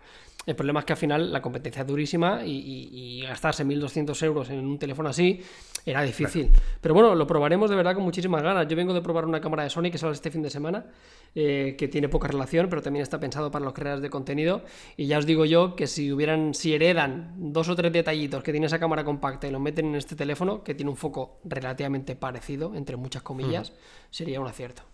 El 0.46 0.54
problema 0.54 0.80
es 0.80 0.86
que 0.86 0.92
al 0.92 0.98
final 0.98 1.32
la 1.32 1.42
competencia 1.42 1.82
es 1.82 1.88
durísima 1.88 2.42
y, 2.44 3.22
gastarse 3.22 3.66
1.200 3.66 4.22
euros 4.22 4.50
en 4.50 4.66
un 4.66 4.78
teléfono 4.78 5.08
así 5.08 5.42
era 5.84 6.02
difícil. 6.02 6.50
Pero 6.80 6.94
bueno, 6.94 7.14
lo 7.14 7.26
probaremos 7.26 7.70
de 7.70 7.76
verdad 7.76 7.94
con 7.94 8.04
muchísimas 8.04 8.42
ganas. 8.42 8.66
Yo 8.68 8.76
vengo 8.76 8.94
de 8.94 9.00
probar 9.00 9.24
una 9.24 9.40
cámara 9.40 9.62
de 9.64 9.70
Sony 9.70 9.90
que 9.90 9.98
sale 9.98 10.12
este 10.12 10.30
fin 10.30 10.42
de 10.42 10.50
semana, 10.50 10.86
eh, 11.34 11.76
que 11.78 11.88
tiene 11.88 12.08
poca 12.08 12.28
relación, 12.28 12.68
pero 12.68 12.82
también 12.82 13.02
está 13.02 13.18
pensado 13.20 13.50
para 13.50 13.64
los 13.64 13.74
creadores 13.74 14.02
de 14.02 14.10
contenido. 14.10 14.62
Y 14.96 15.06
ya 15.06 15.18
os 15.18 15.26
digo 15.26 15.44
yo 15.44 15.76
que 15.76 15.86
si 15.86 16.12
hubieran, 16.12 16.54
si 16.54 16.74
heredan 16.74 17.34
dos 17.36 17.68
o 17.68 17.76
tres 17.76 17.92
detallitos 17.92 18.42
que 18.42 18.52
tiene 18.52 18.66
esa 18.66 18.78
cámara 18.78 19.04
compacta 19.04 19.46
y 19.46 19.50
lo 19.50 19.60
meten 19.60 19.86
en 19.86 19.94
este 19.96 20.16
teléfono, 20.16 20.62
que 20.62 20.74
tiene 20.74 20.90
un 20.90 20.96
foco 20.96 21.40
relativamente 21.44 22.16
parecido, 22.16 22.74
entre 22.74 22.96
muchas 22.96 23.22
comillas, 23.22 23.72
sería 24.10 24.40
un 24.40 24.46
acierto. 24.46 24.87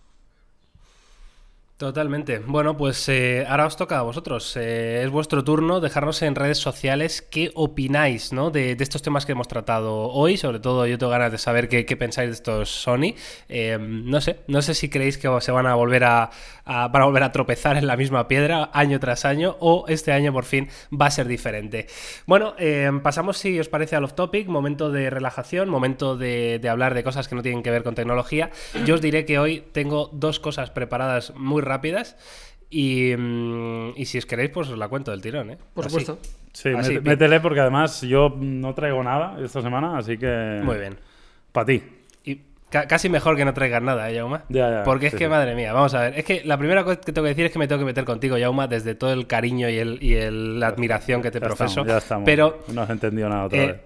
Totalmente. 1.77 2.39
Bueno, 2.39 2.77
pues 2.77 3.09
eh, 3.09 3.45
ahora 3.49 3.65
os 3.65 3.75
toca 3.75 3.99
a 3.99 4.01
vosotros. 4.01 4.55
Eh, 4.55 5.03
es 5.03 5.09
vuestro 5.09 5.43
turno 5.43 5.81
dejarnos 5.81 6.21
en 6.21 6.33
redes 6.33 6.57
sociales 6.57 7.21
qué 7.21 7.51
opináis 7.53 8.31
¿no? 8.31 8.49
de, 8.49 8.77
estos 8.79 9.01
temas 9.01 9.25
que 9.25 9.33
hemos 9.33 9.49
tratado 9.49 10.07
hoy. 10.07 10.37
Sobre 10.37 10.61
todo 10.61 10.87
yo 10.87 10.97
tengo 10.97 11.11
ganas 11.11 11.33
de 11.33 11.37
saber 11.37 11.67
qué, 11.67 11.97
pensáis 11.97 12.29
de 12.29 12.35
estos 12.35 12.69
Sony. 12.69 13.15
Eh, 13.49 13.77
no 13.77 14.21
sé, 14.21 14.39
no 14.47 14.61
sé 14.61 14.73
si 14.73 14.87
creéis 14.87 15.17
que 15.17 15.27
se 15.41 15.51
van 15.51 15.67
a 15.67 15.75
volver 15.75 16.05
a, 16.05 16.29
volver 16.93 17.23
a 17.23 17.33
tropezar 17.33 17.75
en 17.75 17.87
la 17.87 17.97
misma 17.97 18.29
piedra 18.29 18.69
año 18.71 18.97
tras 19.01 19.25
año 19.25 19.57
o 19.59 19.83
este 19.89 20.13
año 20.13 20.31
por 20.31 20.45
fin 20.45 20.69
va 20.93 21.07
a 21.07 21.11
ser 21.11 21.27
diferente. 21.27 21.87
Bueno, 22.25 22.55
pasamos 23.03 23.37
si 23.37 23.59
os 23.59 23.67
parece 23.67 23.97
al 23.97 24.05
off 24.05 24.13
topic, 24.13 24.47
momento 24.47 24.91
de 24.91 25.09
relajación, 25.09 25.67
momento 25.67 26.15
de, 26.15 26.57
de 26.57 26.69
hablar 26.69 26.93
de 26.93 27.03
cosas 27.03 27.27
que 27.27 27.35
no 27.35 27.43
tienen 27.43 27.63
que 27.63 27.71
ver 27.71 27.83
con 27.83 27.95
tecnología. 27.95 28.49
Yo 28.85 28.95
os 28.95 29.01
diré 29.01 29.25
que 29.25 29.39
hoy 29.39 29.65
tengo 29.73 30.09
dos 30.13 30.39
cosas 30.39 30.69
preparadas 30.69 31.33
muy 31.35 31.64
rápidas. 31.65 32.15
Mm, 32.71 33.91
y, 33.95 34.05
si 34.05 34.17
os 34.17 34.25
queréis, 34.25 34.49
pues 34.49 34.69
os 34.69 34.77
la 34.77 34.87
cuento 34.87 35.11
del 35.11 35.21
tirón, 35.21 35.51
¿eh? 35.51 35.57
Por 35.73 35.85
supuesto. 35.85 36.19
Sí, 36.51 36.69
métele 37.03 37.39
porque 37.39 37.59
además 37.59 38.01
yo 38.01 38.33
no 38.37 38.73
traigo 38.73 39.03
nada 39.03 39.37
esta 39.43 39.61
semana, 39.61 39.97
así 39.97 40.17
que... 40.17 40.61
Muy 40.63 40.77
bien. 40.77 40.97
Para 41.51 41.65
ti. 41.65 41.83
Y 42.23 42.41
casi 42.69 43.09
mejor 43.09 43.35
que 43.35 43.45
no 43.45 43.53
traigas 43.53 43.81
nada, 43.81 44.09
¿eh, 44.09 44.15
Yauma? 44.15 44.45
porque 44.83 45.07
es 45.07 45.15
que, 45.15 45.27
madre 45.27 45.53
mía, 45.55 45.73
vamos 45.73 45.93
a 45.93 46.01
ver. 46.01 46.19
Es 46.19 46.25
que 46.25 46.43
la 46.45 46.57
primera 46.57 46.83
cosa 46.83 46.99
que 46.99 47.11
tengo 47.11 47.25
que 47.25 47.29
decir 47.29 47.45
es 47.45 47.51
que 47.51 47.59
me 47.59 47.67
tengo 47.67 47.79
que 47.79 47.85
meter 47.85 48.05
contigo, 48.05 48.37
Yauma, 48.37 48.67
desde 48.67 48.95
todo 48.95 49.13
el 49.13 49.27
cariño 49.27 49.69
y, 49.69 49.77
el, 49.77 50.01
y 50.01 50.15
la 50.59 50.67
admiración 50.67 51.21
que 51.21 51.31
te 51.31 51.39
profeso. 51.39 51.85
ya 51.85 51.97
estamos. 51.97 52.25
Pero... 52.25 52.63
No 52.69 52.81
has 52.83 52.89
entendido 52.89 53.29
nada 53.29 53.45
otra 53.45 53.63
eh, 53.63 53.67
vez. 53.67 53.81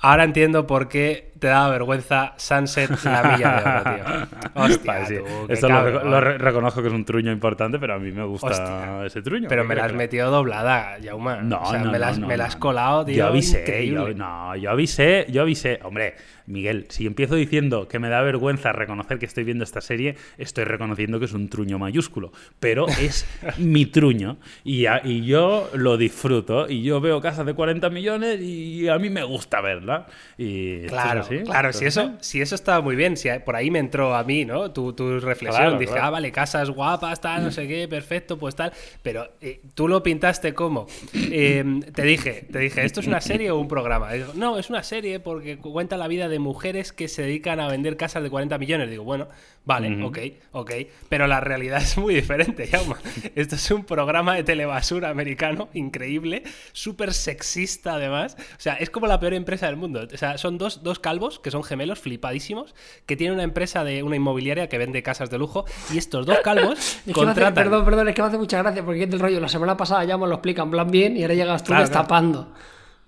Ahora 0.00 0.24
entiendo 0.24 0.66
por 0.66 0.88
qué 0.88 1.29
te 1.40 1.48
daba 1.48 1.70
vergüenza 1.70 2.34
Sunset 2.36 2.90
la 3.04 3.22
milla 3.24 3.60
de 3.60 3.70
oro, 3.70 3.96
tío. 3.96 4.38
Hostia, 4.54 4.92
Vale, 4.92 5.06
sí. 5.06 5.14
tú, 5.16 5.46
qué 5.48 5.52
Esto 5.54 5.68
lo, 5.68 5.74
cabrón. 5.74 6.10
lo 6.10 6.20
re- 6.20 6.38
reconozco 6.38 6.82
que 6.82 6.88
es 6.88 6.94
un 6.94 7.04
truño 7.04 7.32
importante, 7.32 7.78
pero 7.78 7.94
a 7.94 7.98
mí 7.98 8.12
me 8.12 8.24
gusta 8.24 8.46
Hostia. 8.48 9.06
ese 9.06 9.22
truño. 9.22 9.48
Pero 9.48 9.62
¿qué 9.62 9.68
me 9.68 9.74
la 9.74 9.84
has 9.86 9.92
metido 9.94 10.30
doblada, 10.30 10.98
Yauma. 10.98 11.36
No, 11.42 11.62
o 11.62 11.66
sea, 11.70 11.80
no, 11.80 11.90
me, 11.90 11.98
la 11.98 12.08
has, 12.08 12.18
no, 12.18 12.26
me 12.28 12.36
la 12.36 12.44
has 12.44 12.56
colado, 12.56 13.04
tío. 13.04 13.16
Yo 13.16 13.26
avisé, 13.26 13.86
yo, 13.88 14.12
no, 14.14 14.54
yo 14.56 14.70
avisé, 14.70 15.26
yo 15.30 15.42
avisé. 15.42 15.80
Hombre, 15.82 16.14
Miguel, 16.46 16.86
si 16.88 17.06
empiezo 17.06 17.36
diciendo 17.36 17.86
que 17.88 17.98
me 17.98 18.08
da 18.08 18.20
vergüenza 18.22 18.72
reconocer 18.72 19.18
que 19.18 19.26
estoy 19.26 19.44
viendo 19.44 19.64
esta 19.64 19.80
serie, 19.80 20.16
estoy 20.36 20.64
reconociendo 20.64 21.18
que 21.18 21.24
es 21.24 21.32
un 21.32 21.48
truño 21.48 21.78
mayúsculo. 21.78 22.32
Pero 22.58 22.86
es 23.00 23.26
mi 23.58 23.86
truño 23.86 24.36
y, 24.64 24.86
a- 24.86 25.00
y 25.04 25.24
yo 25.24 25.70
lo 25.74 25.96
disfruto. 25.96 26.68
Y 26.68 26.82
yo 26.82 27.00
veo 27.00 27.20
casas 27.20 27.46
de 27.46 27.54
40 27.54 27.88
millones 27.90 28.40
y 28.40 28.88
a 28.88 28.98
mí 28.98 29.08
me 29.10 29.22
gusta 29.24 29.60
verla. 29.60 30.06
Y 30.36 30.86
Claro, 30.86 31.22
claro, 31.44 31.72
si 31.72 31.84
es 31.84 31.96
eso, 31.96 32.12
si 32.20 32.40
eso 32.40 32.54
estaba 32.54 32.80
muy 32.80 32.96
bien, 32.96 33.16
si 33.16 33.28
por 33.44 33.56
ahí 33.56 33.70
me 33.70 33.78
entró 33.78 34.14
a 34.14 34.24
mí, 34.24 34.44
¿no? 34.44 34.70
Tu, 34.72 34.92
tu 34.92 35.18
reflexión, 35.20 35.62
Claro, 35.62 35.78
dije, 35.78 35.92
claro. 35.92 36.06
ah, 36.06 36.10
vale, 36.10 36.32
casas 36.32 36.70
guapas, 36.70 37.20
tal, 37.20 37.44
no 37.44 37.50
sé 37.50 37.66
qué, 37.68 37.88
perfecto, 37.88 38.38
pues 38.38 38.54
tal, 38.54 38.72
pero 39.02 39.28
eh, 39.40 39.60
tú 39.74 39.88
lo 39.88 40.02
pintaste 40.02 40.54
como, 40.54 40.86
eh, 41.14 41.64
te 41.94 42.02
dije, 42.02 42.46
te 42.50 42.58
dije, 42.58 42.84
¿esto 42.84 43.00
es 43.00 43.06
una 43.06 43.20
serie 43.20 43.50
o 43.50 43.58
un 43.58 43.68
programa? 43.68 44.12
Digo, 44.12 44.32
no, 44.34 44.58
es 44.58 44.70
una 44.70 44.82
serie 44.82 45.20
porque 45.20 45.58
cuenta 45.58 45.96
la 45.96 46.08
vida 46.08 46.28
de 46.28 46.38
mujeres 46.38 46.92
que 46.92 47.08
se 47.08 47.22
dedican 47.22 47.60
a 47.60 47.68
vender 47.68 47.96
casas 47.96 48.22
de 48.22 48.30
40 48.30 48.58
millones. 48.58 48.90
Digo, 48.90 49.04
bueno, 49.04 49.28
vale, 49.64 50.02
ok, 50.02 50.18
ok, 50.52 50.72
pero 51.08 51.26
la 51.26 51.40
realidad 51.40 51.82
es 51.82 51.96
muy 51.98 52.14
diferente, 52.14 52.66
Jaume. 52.66 52.94
Esto 53.34 53.56
es 53.56 53.70
un 53.70 53.84
programa 53.84 54.34
de 54.34 54.44
telebasura 54.44 55.10
americano 55.10 55.68
increíble, 55.74 56.42
súper 56.72 57.12
sexista 57.12 57.94
además. 57.94 58.36
O 58.38 58.60
sea, 58.60 58.74
es 58.74 58.90
como 58.90 59.06
la 59.06 59.20
peor 59.20 59.34
empresa 59.34 59.66
del 59.66 59.76
mundo. 59.76 60.06
O 60.12 60.16
sea, 60.16 60.38
son 60.38 60.58
dos, 60.58 60.82
dos 60.82 60.98
calvos 60.98 61.19
que 61.38 61.50
son 61.50 61.62
gemelos 61.62 61.98
flipadísimos, 62.00 62.74
que 63.06 63.16
tienen 63.16 63.34
una 63.34 63.44
empresa 63.44 63.84
de 63.84 64.02
una 64.02 64.16
inmobiliaria 64.16 64.68
que 64.68 64.78
vende 64.78 65.02
casas 65.02 65.30
de 65.30 65.38
lujo 65.38 65.64
y 65.92 65.98
estos 65.98 66.26
dos 66.26 66.38
calvos 66.42 66.78
Es 66.78 66.94
que 66.96 67.06
me 67.06 67.12
hace- 67.12 67.12
contratan... 67.26 67.54
perdón, 67.54 67.84
perdón, 67.84 68.08
es 68.08 68.14
que 68.14 68.22
me 68.22 68.28
hace 68.28 68.38
mucha 68.38 68.58
gracia 68.62 68.84
porque 68.84 69.04
es 69.04 69.10
del 69.10 69.20
rollo. 69.20 69.38
La 69.40 69.48
semana 69.48 69.76
pasada 69.76 70.02
ya 70.04 70.16
me 70.18 70.26
lo 70.26 70.34
explican 70.34 70.70
plan 70.70 70.90
bien 70.90 71.16
y 71.16 71.22
ahora 71.22 71.34
llegas 71.34 71.62
tú 71.62 71.68
Claro, 71.68 71.82
destapando. 71.82 72.52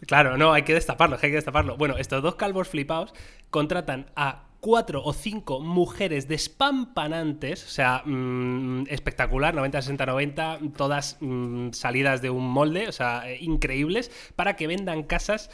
Claro, 0.07 0.37
no, 0.37 0.53
hay 0.53 0.63
que 0.63 0.75
destaparlo, 0.75 1.17
hay 1.17 1.31
que 1.31 1.37
destaparlo. 1.37 1.77
Bueno, 1.77 1.97
estos 1.97 2.23
dos 2.23 2.35
calvos 2.35 2.69
flipados 2.69 3.15
contratan 3.51 4.07
a 4.17 4.45
cuatro 4.59 5.03
o 5.05 5.13
cinco 5.13 5.59
mujeres 5.61 6.29
despampanantes, 6.29 7.65
o 7.65 7.69
sea, 7.69 8.03
mm, 8.05 8.85
espectacular, 8.89 9.55
90, 9.55 9.83
60, 9.83 10.07
90, 10.07 10.59
todas 10.77 11.17
mm, 11.21 11.71
salidas 11.73 12.23
de 12.23 12.31
un 12.31 12.49
molde, 12.49 12.89
o 12.89 12.93
sea, 12.93 13.29
eh, 13.31 13.39
increíbles, 13.41 14.11
para 14.37 14.57
que 14.57 14.67
vendan 14.67 15.03
casas 15.05 15.51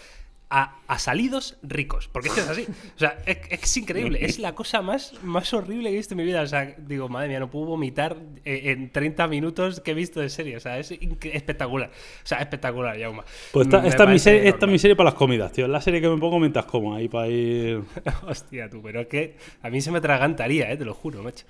a, 0.50 0.78
a 0.86 0.98
salidos 0.98 1.58
ricos. 1.62 2.08
Porque 2.08 2.28
es 2.28 2.34
que 2.34 2.40
es 2.40 2.48
así. 2.48 2.66
O 2.96 2.98
sea, 2.98 3.18
es, 3.26 3.38
es 3.50 3.76
increíble. 3.76 4.24
Es 4.24 4.38
la 4.38 4.54
cosa 4.54 4.82
más, 4.82 5.12
más 5.22 5.52
horrible 5.52 5.90
que 5.90 5.94
he 5.94 5.98
visto 5.98 6.14
en 6.14 6.18
mi 6.18 6.24
vida. 6.24 6.42
O 6.42 6.46
sea, 6.46 6.74
digo, 6.78 7.08
madre 7.08 7.28
mía, 7.28 7.40
no 7.40 7.50
puedo 7.50 7.66
vomitar 7.66 8.16
eh, 8.44 8.72
en 8.72 8.90
30 8.90 9.28
minutos 9.28 9.80
que 9.80 9.90
he 9.90 9.94
visto 9.94 10.20
de 10.20 10.30
serie. 10.30 10.56
O 10.56 10.60
sea, 10.60 10.78
es 10.78 10.90
espectacular. 10.90 11.90
O 11.90 12.26
sea, 12.26 12.38
espectacular, 12.38 12.96
Yauma. 12.96 13.24
Pues 13.52 13.66
esta, 13.66 13.86
esta 13.86 14.04
es 14.04 14.10
mi 14.10 14.18
serie, 14.18 14.48
esta 14.48 14.66
es 14.66 14.72
mi 14.72 14.78
serie 14.78 14.96
para 14.96 15.10
las 15.10 15.18
comidas, 15.18 15.52
tío. 15.52 15.66
Es 15.66 15.70
la 15.70 15.80
serie 15.80 16.00
que 16.00 16.08
me 16.08 16.18
pongo 16.18 16.38
mientras 16.38 16.64
como 16.64 16.94
ahí 16.94 17.08
para 17.08 17.28
ir. 17.28 17.82
Hostia, 18.26 18.70
tú, 18.70 18.80
pero 18.82 19.00
es 19.00 19.06
que 19.06 19.36
a 19.62 19.70
mí 19.70 19.80
se 19.80 19.90
me 19.90 20.00
tragantaría, 20.00 20.70
eh, 20.70 20.76
te 20.76 20.84
lo 20.84 20.94
juro, 20.94 21.22
macho. 21.22 21.44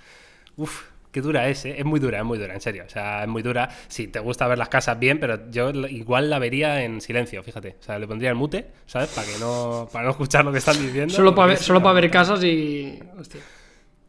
Uf, 0.56 0.82
qué 1.10 1.20
dura 1.20 1.48
es, 1.48 1.64
eh. 1.64 1.76
Es 1.78 1.84
muy 1.84 2.00
dura, 2.00 2.18
es 2.18 2.24
muy 2.24 2.38
dura, 2.38 2.54
en 2.54 2.60
serio. 2.60 2.84
O 2.86 2.90
sea, 2.90 3.22
es 3.22 3.28
muy 3.28 3.42
dura. 3.42 3.68
Si 3.88 4.08
te 4.08 4.20
gusta 4.20 4.46
ver 4.46 4.58
las 4.58 4.68
casas 4.68 4.98
bien, 4.98 5.20
pero 5.20 5.50
yo 5.50 5.70
igual 5.70 6.30
la 6.30 6.38
vería 6.38 6.82
en 6.82 7.00
silencio, 7.00 7.42
fíjate. 7.42 7.76
O 7.80 7.82
sea, 7.82 7.98
le 7.98 8.06
pondría 8.06 8.30
el 8.30 8.36
mute, 8.36 8.66
¿sabes? 8.86 9.08
Para 9.10 9.26
que 9.26 9.38
no, 9.38 9.88
para 9.92 10.04
no 10.04 10.10
escuchar 10.10 10.44
lo 10.44 10.52
que 10.52 10.58
están 10.58 10.80
diciendo. 10.80 11.14
Solo 11.14 11.34
para 11.34 11.48
ver, 11.48 11.58
solo 11.58 11.82
para 11.82 12.00
ver 12.00 12.10
casas 12.10 12.42
y. 12.44 12.98
Hostia. 13.18 13.40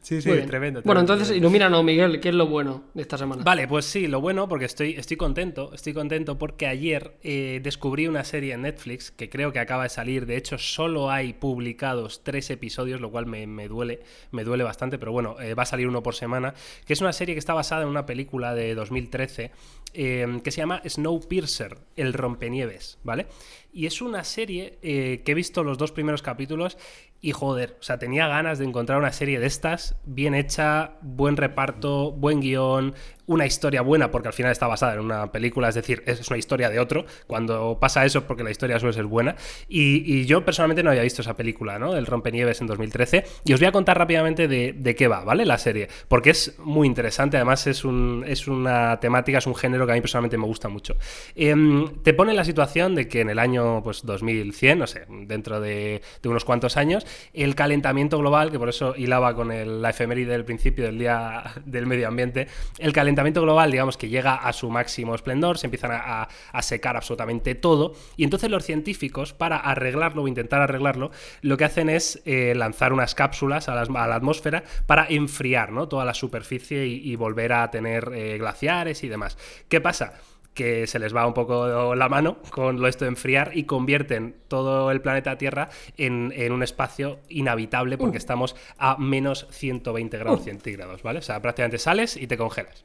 Sí, 0.02 0.22
sí, 0.22 0.32
tremendo. 0.48 0.82
Bueno, 0.84 1.02
entonces 1.02 1.30
ilumínanos, 1.36 1.84
Miguel, 1.84 2.20
¿qué 2.20 2.30
es 2.30 2.36
lo 2.36 2.48
bueno 2.48 2.86
de 2.94 3.02
esta 3.02 3.18
semana? 3.18 3.44
Vale, 3.44 3.68
pues 3.68 3.86
sí, 3.86 4.08
lo 4.08 4.22
bueno, 4.22 4.48
porque 4.48 4.66
estoy, 4.66 4.94
estoy 4.94 5.18
contento, 5.18 5.72
estoy 5.74 5.94
contento 5.94 6.38
porque 6.38 6.68
ayer 6.68 7.18
eh, 7.22 7.60
descubrí 7.62 8.08
una 8.08 8.24
serie 8.24 8.54
en 8.54 8.62
Netflix 8.62 9.12
que 9.12 9.30
creo 9.30 9.52
que 9.52 9.60
acaba 9.60 9.84
de 9.84 9.90
salir, 9.90 10.26
de 10.26 10.38
hecho 10.38 10.58
solo 10.58 11.12
hay 11.12 11.34
publicados 11.34 12.24
tres 12.24 12.50
episodios, 12.50 13.02
lo 13.02 13.12
cual 13.12 13.26
me, 13.26 13.46
me 13.46 13.68
duele, 13.68 14.02
me 14.32 14.44
duele 14.46 14.64
bastante, 14.64 14.98
pero 14.98 15.12
bueno, 15.12 15.36
eh, 15.42 15.54
va 15.54 15.64
a 15.64 15.68
salir 15.68 15.88
uno 15.88 16.02
por 16.02 16.16
semana, 16.16 16.54
que 16.86 16.94
es 16.94 17.02
una 17.02 17.14
serie 17.14 17.36
que 17.36 17.40
está 17.40 17.54
basada 17.54 17.84
en 17.84 17.90
una 17.90 18.06
película 18.06 18.56
de 18.56 18.76
2013 18.76 19.52
eh, 19.94 20.40
que 20.44 20.52
se 20.52 20.62
llama 20.62 20.82
Snowpiercer, 20.88 21.78
el 21.96 22.14
rompenieves, 22.14 23.00
¿vale? 23.04 23.28
Y 23.72 23.86
es 23.86 24.02
una 24.02 24.24
serie 24.24 24.80
eh, 24.82 25.22
que 25.24 25.32
he 25.32 25.36
visto 25.36 25.64
los 25.64 25.78
dos 25.78 25.92
primeros 25.92 26.22
capítulos 26.22 26.78
y 27.22 27.32
joder, 27.34 27.76
o 27.80 27.84
sea, 27.84 28.00
tenía 28.00 28.28
ganas 28.28 28.60
de 28.60 28.66
encontrar 28.66 28.98
una 28.98 29.12
serie 29.12 29.40
de 29.40 29.46
estas, 29.46 29.98
bien 30.06 30.34
hecha, 30.34 30.98
buen 31.02 31.36
reparto, 31.36 32.12
buen 32.12 32.40
guion, 32.40 32.96
una 33.30 33.46
historia 33.46 33.82
buena, 33.82 34.10
porque 34.10 34.28
al 34.28 34.34
final 34.34 34.52
está 34.52 34.66
basada 34.66 34.96
en 34.96 35.02
una 35.02 35.32
película, 35.32 35.70
es 35.70 35.76
decir, 35.76 36.02
es 36.08 36.28
una 36.30 36.40
historia 36.40 36.68
de 36.70 36.80
otro. 36.80 37.06
Cuando 37.28 37.78
pasa 37.80 38.04
eso 38.04 38.20
es 38.20 38.26
porque 38.26 38.44
la 38.44 38.50
historia 38.50 38.80
suele 38.80 38.94
ser 38.94 39.06
buena. 39.06 39.36
Y, 39.68 40.26
yo 40.26 40.44
personalmente 40.44 40.82
no 40.82 40.90
había 40.90 41.04
visto 41.04 41.22
esa 41.22 41.36
película, 41.36 41.78
¿no? 41.78 41.96
El 41.96 42.08
Rompenieves 42.08 42.60
en 42.60 42.66
2013. 42.68 43.24
Y 43.46 43.54
os 43.54 43.60
voy 43.60 43.68
a 43.68 43.72
contar 43.72 44.00
rápidamente 44.00 44.48
de, 44.48 44.74
de 44.74 44.96
qué 44.96 45.08
va, 45.08 45.24
¿vale? 45.24 45.46
La 45.46 45.60
serie. 45.60 45.90
Porque 46.08 46.32
es 46.32 46.58
muy 46.58 46.88
interesante, 46.88 47.38
además 47.38 47.68
es, 47.68 47.86
un, 47.86 48.24
es 48.28 48.48
una 48.48 49.00
temática, 49.00 49.38
es 49.38 49.46
un 49.46 49.56
género 49.56 49.86
que 49.86 49.92
a 49.92 49.96
mí 49.96 50.02
personalmente 50.02 50.38
me 50.38 50.46
gusta 50.46 50.68
mucho. 50.68 50.96
Em, 51.36 51.88
te 52.02 52.16
pone 52.16 52.34
la 52.34 52.44
situación 52.44 52.96
de 52.96 53.08
que 53.08 53.22
en 53.22 53.30
el 53.30 53.38
año 53.38 53.84
pues, 53.84 54.04
2100, 54.06 54.80
no 54.80 54.88
sé, 54.88 55.06
dentro 55.28 55.62
de, 55.62 56.02
de 56.24 56.30
unos 56.30 56.46
cuantos 56.46 56.78
años, 56.78 57.06
el 57.34 57.54
calentamiento 57.54 58.18
global, 58.18 58.50
que 58.52 58.58
por 58.58 58.70
eso 58.70 58.96
hilaba 58.98 59.36
con 59.36 59.52
el- 59.52 59.84
la 59.84 59.92
efeméride 59.92 60.32
del 60.32 60.46
principio 60.46 60.86
del 60.86 60.98
Día 60.98 61.44
del 61.66 61.86
Medio 61.86 62.08
Ambiente, 62.08 62.48
el 62.80 62.92
calentamiento 62.92 63.19
global, 63.24 63.72
digamos 63.72 63.98
que 63.98 64.10
llega 64.10 64.36
a 64.36 64.54
su 64.54 64.70
máximo 64.70 65.16
esplendor, 65.16 65.58
se 65.58 65.68
empiezan 65.68 65.92
a, 65.92 66.22
a- 66.24 66.28
a 66.52 66.62
secar 66.62 66.96
absolutamente 66.98 67.56
todo, 67.56 67.94
y 68.18 68.24
entonces 68.24 68.50
los 68.50 68.64
científicos, 68.66 69.34
para 69.34 69.58
arreglarlo 69.58 70.24
o 70.24 70.28
intentar 70.28 70.62
arreglarlo, 70.62 71.12
lo 71.42 71.58
que 71.58 71.66
hacen 71.66 71.90
es 71.90 72.22
eh, 72.26 72.54
lanzar 72.56 72.94
unas 72.94 73.16
cápsulas 73.16 73.70
a, 73.70 73.76
las- 73.76 73.90
a 73.90 74.08
la 74.08 74.16
atmósfera 74.16 74.64
para 74.86 75.06
enfriar 75.10 75.72
¿no? 75.72 75.88
toda 75.88 76.06
la 76.06 76.14
superficie 76.14 76.88
y, 76.88 77.12
y 77.12 77.16
volver 77.16 77.54
a 77.54 77.70
tener 77.72 78.12
eh, 78.14 78.38
glaciares 78.38 79.04
y 79.04 79.10
demás. 79.10 79.38
¿Qué 79.68 79.82
pasa? 79.82 80.14
que 80.52 80.88
se 80.88 81.00
les 81.00 81.16
va 81.16 81.26
un 81.26 81.34
poco 81.34 81.96
la 81.96 82.10
mano 82.10 82.40
con 82.50 82.82
lo 82.82 82.88
esto 82.90 83.06
de 83.06 83.10
enfriar 83.10 83.52
y 83.54 83.64
convierten 83.64 84.36
todo 84.50 84.92
el 84.92 85.00
planeta 85.00 85.38
Tierra 85.38 85.70
en, 85.96 86.34
en 86.36 86.52
un 86.52 86.64
espacio 86.64 87.20
inhabitable 87.30 87.98
porque 87.98 88.18
estamos 88.18 88.58
a 88.78 88.98
menos 88.98 89.48
120 89.52 90.18
grados 90.18 90.44
centígrados, 90.44 91.02
¿vale? 91.02 91.20
O 91.20 91.22
sea, 91.22 91.42
prácticamente 91.42 91.78
sales 91.78 92.18
y 92.18 92.28
te 92.28 92.36
congelas. 92.36 92.84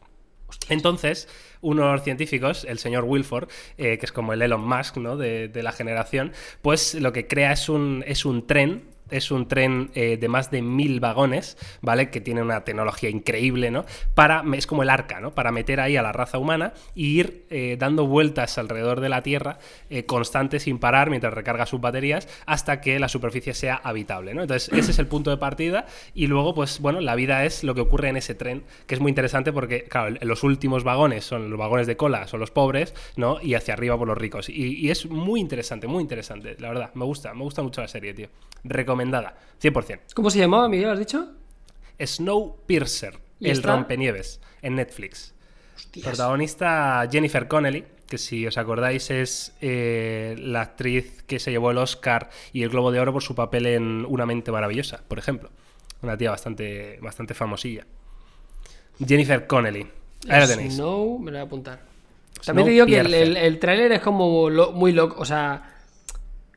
Entonces, 0.69 1.29
unos 1.61 2.03
científicos, 2.03 2.65
el 2.69 2.79
señor 2.79 3.05
Wilford, 3.05 3.49
eh, 3.79 3.99
que 3.99 4.07
es 4.07 4.13
como 4.13 4.33
el 4.33 4.43
Elon 4.43 4.67
Musk 4.67 4.97
¿no? 4.97 5.17
de, 5.17 5.49
de 5.49 5.63
la 5.63 5.73
generación, 5.73 6.33
pues 6.63 6.95
lo 6.95 7.13
que 7.13 7.27
crea 7.27 7.53
es 7.53 7.69
un, 7.69 8.05
es 8.07 8.25
un 8.25 8.47
tren. 8.47 8.94
Es 9.15 9.31
un 9.31 9.47
tren 9.47 9.91
eh, 9.95 10.17
de 10.17 10.29
más 10.29 10.51
de 10.51 10.61
mil 10.61 10.99
vagones, 10.99 11.57
¿vale? 11.83 12.11
Que 12.11 12.21
tiene 12.21 12.43
una 12.43 12.65
tecnología 12.65 13.11
increíble, 13.11 13.71
¿no? 13.71 13.85
Para, 14.15 14.43
es 14.55 14.67
como 14.67 14.83
el 14.83 14.91
arca, 14.91 15.21
¿no? 15.21 15.31
Para 15.35 15.53
meter 15.53 15.79
ahí 15.81 15.97
a 15.97 16.03
la 16.03 16.13
raza 16.13 16.39
humana 16.39 16.73
y 16.95 17.21
ir 17.21 17.47
eh, 17.51 17.77
dando 17.79 18.07
vueltas 18.07 18.59
alrededor 18.59 19.01
de 19.01 19.09
la 19.09 19.23
Tierra 19.23 19.59
eh, 19.91 20.05
constantes 20.05 20.65
sin 20.65 20.79
parar 20.79 21.11
mientras 21.11 21.33
recarga 21.33 21.67
sus 21.67 21.81
baterías 21.81 22.29
hasta 22.47 22.81
que 22.81 22.99
la 22.99 23.09
superficie 23.09 23.55
sea 23.55 23.77
habitable, 23.77 24.35
¿no? 24.35 24.43
Entonces, 24.43 24.73
ese 24.73 24.91
es 24.91 24.99
el 24.99 25.07
punto 25.07 25.31
de 25.31 25.37
partida 25.37 25.87
y 26.15 26.27
luego, 26.27 26.55
pues 26.55 26.81
bueno, 26.81 27.01
la 27.01 27.15
vida 27.15 27.45
es 27.45 27.65
lo 27.65 27.75
que 27.75 27.83
ocurre 27.83 28.09
en 28.09 28.17
ese 28.17 28.35
tren, 28.35 28.65
que 28.87 28.95
es 28.95 29.01
muy 29.01 29.11
interesante 29.11 29.53
porque, 29.53 29.85
claro, 29.85 30.17
los 30.23 30.43
últimos 30.43 30.85
vagones 30.85 31.25
son 31.25 31.51
los 31.51 31.59
vagones 31.59 31.87
de 31.87 31.97
cola, 31.97 32.27
son 32.27 32.41
los 32.41 32.51
pobres, 32.51 32.95
¿no? 33.17 33.39
Y 33.41 33.55
hacia 33.55 33.75
arriba 33.75 33.97
por 33.97 34.09
los 34.09 34.19
ricos. 34.19 34.49
Y, 34.49 34.77
y 34.77 34.91
es 34.91 35.07
muy 35.07 35.41
interesante, 35.41 35.87
muy 35.87 36.03
interesante, 36.03 36.57
la 36.59 36.69
verdad. 36.69 36.91
Me 36.95 37.05
gusta, 37.05 37.33
me 37.35 37.43
gusta 37.43 37.63
mucho 37.63 37.81
la 37.81 37.89
serie, 37.89 38.15
tío. 38.15 38.29
Recomendada, 39.13 39.37
100%. 39.63 40.01
¿Cómo 40.15 40.31
se 40.31 40.39
llamaba, 40.39 40.69
Miguel, 40.69 40.91
has 40.91 40.99
dicho? 40.99 41.29
Snowpiercer, 42.05 43.19
¿Y 43.41 43.47
el 43.47 43.53
está? 43.59 43.73
rompenieves, 43.75 44.41
en 44.63 44.77
Netflix. 44.77 45.35
Hostias. 45.77 46.07
Protagonista 46.07 47.07
Jennifer 47.11 47.47
Connelly, 47.49 47.85
que 48.09 48.19
si 48.19 48.47
os 48.47 48.57
acordáis 48.59 49.11
es 49.11 49.55
eh, 49.61 50.37
la 50.39 50.63
actriz 50.63 51.23
que 51.27 51.39
se 51.39 51.51
llevó 51.51 51.71
el 51.71 51.79
Oscar 51.79 52.31
y 52.53 52.63
el 52.63 52.69
Globo 52.71 52.93
de 52.93 53.01
Oro 53.01 53.13
por 53.13 53.23
su 53.23 53.35
papel 53.35 53.67
en 53.67 54.05
Una 54.09 54.27
mente 54.27 54.53
maravillosa, 54.53 55.03
por 55.09 55.19
ejemplo. 55.19 55.51
Una 56.03 56.17
tía 56.17 56.31
bastante, 56.31 56.99
bastante 57.01 57.35
famosilla. 57.35 57.87
Jennifer 59.05 59.47
Connelly. 59.47 59.87
Ahí 60.29 60.41
la 60.41 60.47
tenéis. 60.47 60.75
Snow, 60.75 61.19
me 61.19 61.31
lo 61.31 61.39
voy 61.39 61.43
a 61.43 61.47
apuntar. 61.47 61.81
También 62.45 62.67
te 62.67 62.73
digo 62.73 62.87
que 62.87 63.01
el, 63.01 63.15
el, 63.15 63.37
el 63.37 63.59
tráiler 63.59 63.93
es 63.93 64.01
como 64.01 64.51
lo- 64.51 64.73
muy 64.73 64.93
loco, 64.93 65.17
o 65.19 65.25
sea, 65.25 65.74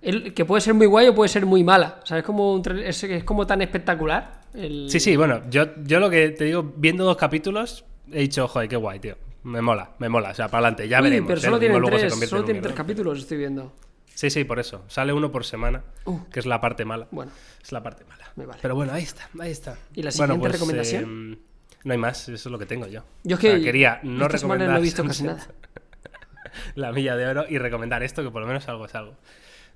el- 0.01 0.33
que 0.33 0.45
puede 0.45 0.61
ser 0.61 0.73
muy 0.73 0.85
guay 0.87 1.07
o 1.07 1.15
puede 1.15 1.29
ser 1.29 1.45
muy 1.45 1.63
mala. 1.63 1.99
O 2.03 2.05
sea, 2.05 2.17
es 2.19 2.23
como, 2.23 2.53
un 2.53 2.61
tráiler- 2.63 2.85
es, 2.87 3.03
es 3.03 3.23
como 3.23 3.45
tan 3.47 3.61
espectacular. 3.61 4.41
el- 4.53 4.89
Sí, 4.89 4.99
sí, 4.99 5.15
bueno, 5.15 5.41
yo, 5.49 5.65
yo 5.83 5.99
lo 5.99 6.09
que 6.09 6.29
te 6.29 6.45
digo, 6.45 6.73
viendo 6.77 7.03
dos 7.03 7.17
capítulos, 7.17 7.85
he 8.11 8.21
dicho, 8.21 8.47
joder, 8.47 8.67
qué 8.69 8.75
guay, 8.75 8.99
tío. 8.99 9.15
Me 9.43 9.61
mola, 9.61 9.91
me 9.99 10.09
mola. 10.09 10.31
O 10.31 10.33
sea, 10.33 10.47
para 10.47 10.59
adelante, 10.67 10.87
ya 10.87 10.97
Uy, 10.99 11.03
veremos. 11.09 11.27
pero 11.27 11.39
¿eh? 11.39 11.43
solo 11.43 11.59
tienen 11.59 11.79
luego 11.79 11.95
se 11.95 12.01
tres, 12.01 12.13
convierte 12.13 12.29
solo 12.29 12.43
tienen 12.45 12.63
tres 12.63 12.75
capítulos, 12.75 13.19
estoy 13.19 13.37
viendo. 13.37 13.73
Sí, 14.13 14.29
sí, 14.31 14.43
por 14.45 14.59
eso. 14.59 14.83
Sale 14.87 15.13
uno 15.13 15.31
por 15.31 15.45
semana, 15.45 15.83
Uh. 16.05 16.19
que 16.31 16.39
es 16.39 16.45
la 16.47 16.59
parte 16.59 16.83
mala. 16.85 17.07
Bueno, 17.11 17.31
Es 17.61 17.71
la 17.71 17.83
parte 17.83 18.03
mala. 18.05 18.25
Me 18.35 18.45
vale. 18.45 18.59
Pero 18.61 18.75
bueno, 18.75 18.93
ahí 18.93 19.03
está, 19.03 19.29
ahí 19.39 19.51
está. 19.51 19.77
¿Y 19.93 20.01
la 20.03 20.11
Bueno, 20.17 20.33
siguiente 20.35 20.49
recomendación? 20.57 21.33
eh, 21.33 21.37
no 21.83 21.91
hay 21.91 21.97
más, 21.99 22.23
eso 22.29 22.49
es 22.49 22.51
lo 22.51 22.57
que 22.59 22.65
tengo 22.65 22.87
yo. 22.87 23.03
yo 23.23 23.35
es 23.35 23.39
O 23.39 23.41
sea, 23.41 23.55
que 23.55 23.61
quería 23.61 23.99
no 24.03 24.25
esta 24.25 24.37
recomendar 24.37 24.69
no 24.69 24.77
he 24.77 24.81
visto 24.81 25.03
casi 25.05 25.23
nada. 25.23 25.45
La 26.75 26.91
milla 26.91 27.15
de 27.15 27.27
oro 27.27 27.45
y 27.47 27.57
recomendar 27.57 28.03
esto, 28.03 28.23
que 28.23 28.31
por 28.31 28.41
lo 28.41 28.47
menos 28.47 28.67
algo 28.69 28.85
es 28.85 28.95
algo. 28.95 29.15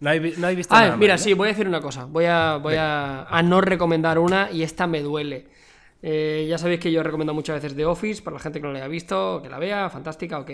No 0.02 0.10
hay, 0.10 0.34
no 0.38 0.48
hay 0.48 0.56
visto 0.56 0.76
Ah, 0.76 0.82
nada 0.82 0.98
mira, 0.98 1.14
más, 1.14 1.22
¿no? 1.22 1.24
sí, 1.26 1.34
voy 1.34 1.48
a 1.48 1.52
decir 1.52 1.68
una 1.68 1.80
cosa. 1.80 2.06
Voy 2.06 2.26
a, 2.26 2.58
voy 2.58 2.76
a, 2.76 3.24
a 3.24 3.42
no 3.44 3.62
recomendar 3.62 4.20
una 4.20 4.52
y 4.52 4.64
esta 4.64 4.88
me 4.88 5.02
duele. 5.02 5.48
Eh, 6.04 6.48
ya 6.50 6.58
sabéis 6.58 6.80
que 6.80 6.92
yo 6.92 7.04
recomiendo 7.04 7.34
muchas 7.34 7.62
veces 7.62 7.76
The 7.76 7.86
Office, 7.86 8.22
para 8.24 8.34
la 8.36 8.40
gente 8.42 8.60
que 8.60 8.66
no 8.68 8.74
la 8.74 8.80
haya 8.80 8.88
visto, 8.88 9.40
que 9.42 9.50
la 9.50 9.60
vea, 9.60 9.90
fantástica, 9.90 10.40
ok. 10.40 10.52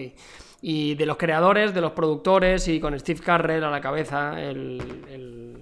Y 0.62 0.95
de 0.95 1.06
los 1.06 1.18
creadores, 1.18 1.74
de 1.74 1.80
los 1.82 1.93
productores 1.93 2.68
y 2.68 2.80
con 2.80 3.00
Steve 3.00 3.22
Carrell 3.22 3.64
a 3.64 3.72
la 3.72 3.80
cabeza, 3.82 4.41
el, 4.41 4.82
el- 5.10 5.58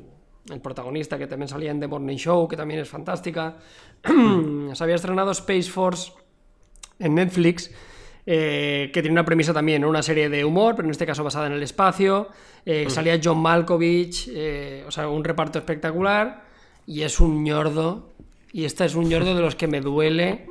el 0.52 0.62
protagonista 0.62 1.18
que 1.18 1.26
también 1.26 1.48
salía 1.48 1.72
en 1.72 1.80
The 1.80 1.88
Morning 1.88 2.18
Show, 2.18 2.48
que 2.48 2.56
también 2.56 2.80
es 2.80 2.88
fantástica. 2.90 3.56
Se 4.74 4.84
había 4.84 4.96
estrenado 4.96 5.32
Space 5.32 5.72
Force 5.72 6.12
en 7.00 7.16
Netflix, 7.16 7.72
eh, 8.26 8.90
que 8.94 9.02
tiene 9.02 9.14
una 9.14 9.26
premisa 9.26 9.54
también, 9.54 9.86
una 9.86 10.02
serie 10.02 10.30
de 10.30 10.44
humor, 10.44 10.76
pero 10.76 10.88
en 10.88 10.92
este 10.92 11.06
caso 11.06 11.24
basada 11.24 11.48
en 11.48 11.54
el 11.54 11.64
espacio. 11.64 12.30
Eh, 12.66 12.90
Salía 12.90 13.20
John 13.24 13.40
Malkovich, 13.40 14.30
eh, 14.34 14.84
o 14.88 14.92
sea, 14.92 15.08
un 15.08 15.24
reparto 15.24 15.60
espectacular, 15.60 16.44
y 16.88 17.02
es 17.02 17.20
un 17.20 17.44
ñordo. 17.44 18.14
Y 18.52 18.66
este 18.66 18.86
es 18.86 18.96
un 18.96 19.10
ñordo 19.10 19.36
de 19.36 19.42
los 19.42 19.56
que 19.56 19.68
me 19.68 19.82
duele. 19.82 20.48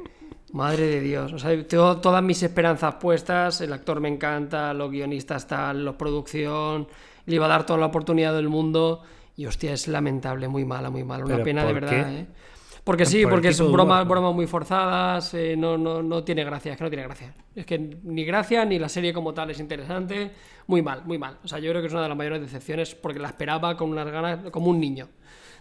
Madre 0.52 0.86
de 0.86 1.00
Dios, 1.00 1.32
o 1.32 1.38
sea, 1.40 1.50
tengo 1.66 1.96
todas 1.96 2.22
mis 2.22 2.40
esperanzas 2.44 2.94
puestas, 2.94 3.60
el 3.60 3.72
actor 3.72 4.00
me 4.00 4.08
encanta, 4.08 4.72
los 4.72 4.88
guionistas 4.88 5.48
tal, 5.48 5.84
la 5.84 5.98
producción, 5.98 6.86
le 7.26 7.34
iba 7.34 7.46
a 7.46 7.48
dar 7.48 7.66
toda 7.66 7.80
la 7.80 7.86
oportunidad 7.86 8.32
del 8.34 8.48
mundo 8.48 9.02
y 9.36 9.46
hostia, 9.46 9.72
es 9.72 9.88
lamentable, 9.88 10.46
muy 10.46 10.64
mala, 10.64 10.90
muy 10.90 11.02
mala, 11.02 11.24
una 11.24 11.34
¿Pero 11.34 11.44
pena 11.44 11.64
de 11.64 11.72
verdad, 11.72 11.90
qué? 11.90 12.20
¿eh? 12.20 12.26
Porque 12.84 13.06
sí, 13.06 13.22
Por 13.22 13.32
porque 13.32 13.54
son 13.54 13.72
bromas, 13.72 14.02
humor. 14.02 14.16
bromas 14.18 14.34
muy 14.34 14.46
forzadas, 14.46 15.32
eh, 15.32 15.56
no, 15.56 15.78
no, 15.78 16.02
no 16.02 16.22
tiene 16.22 16.44
gracia, 16.44 16.72
es 16.72 16.78
que 16.78 16.84
no 16.84 16.90
tiene 16.90 17.04
gracia. 17.04 17.34
Es 17.56 17.64
que 17.64 17.78
ni 17.78 18.26
gracia 18.26 18.66
ni 18.66 18.78
la 18.78 18.90
serie 18.90 19.14
como 19.14 19.32
tal 19.32 19.50
es 19.50 19.58
interesante, 19.58 20.32
muy 20.66 20.82
mal, 20.82 21.02
muy 21.06 21.16
mal. 21.16 21.38
O 21.42 21.48
sea, 21.48 21.58
yo 21.60 21.70
creo 21.70 21.80
que 21.80 21.86
es 21.86 21.92
una 21.94 22.02
de 22.02 22.08
las 22.10 22.18
mayores 22.18 22.42
decepciones 22.42 22.94
porque 22.94 23.20
la 23.20 23.28
esperaba 23.28 23.74
con 23.78 23.88
unas 23.90 24.06
ganas, 24.10 24.50
como 24.50 24.68
un 24.68 24.80
niño, 24.80 25.08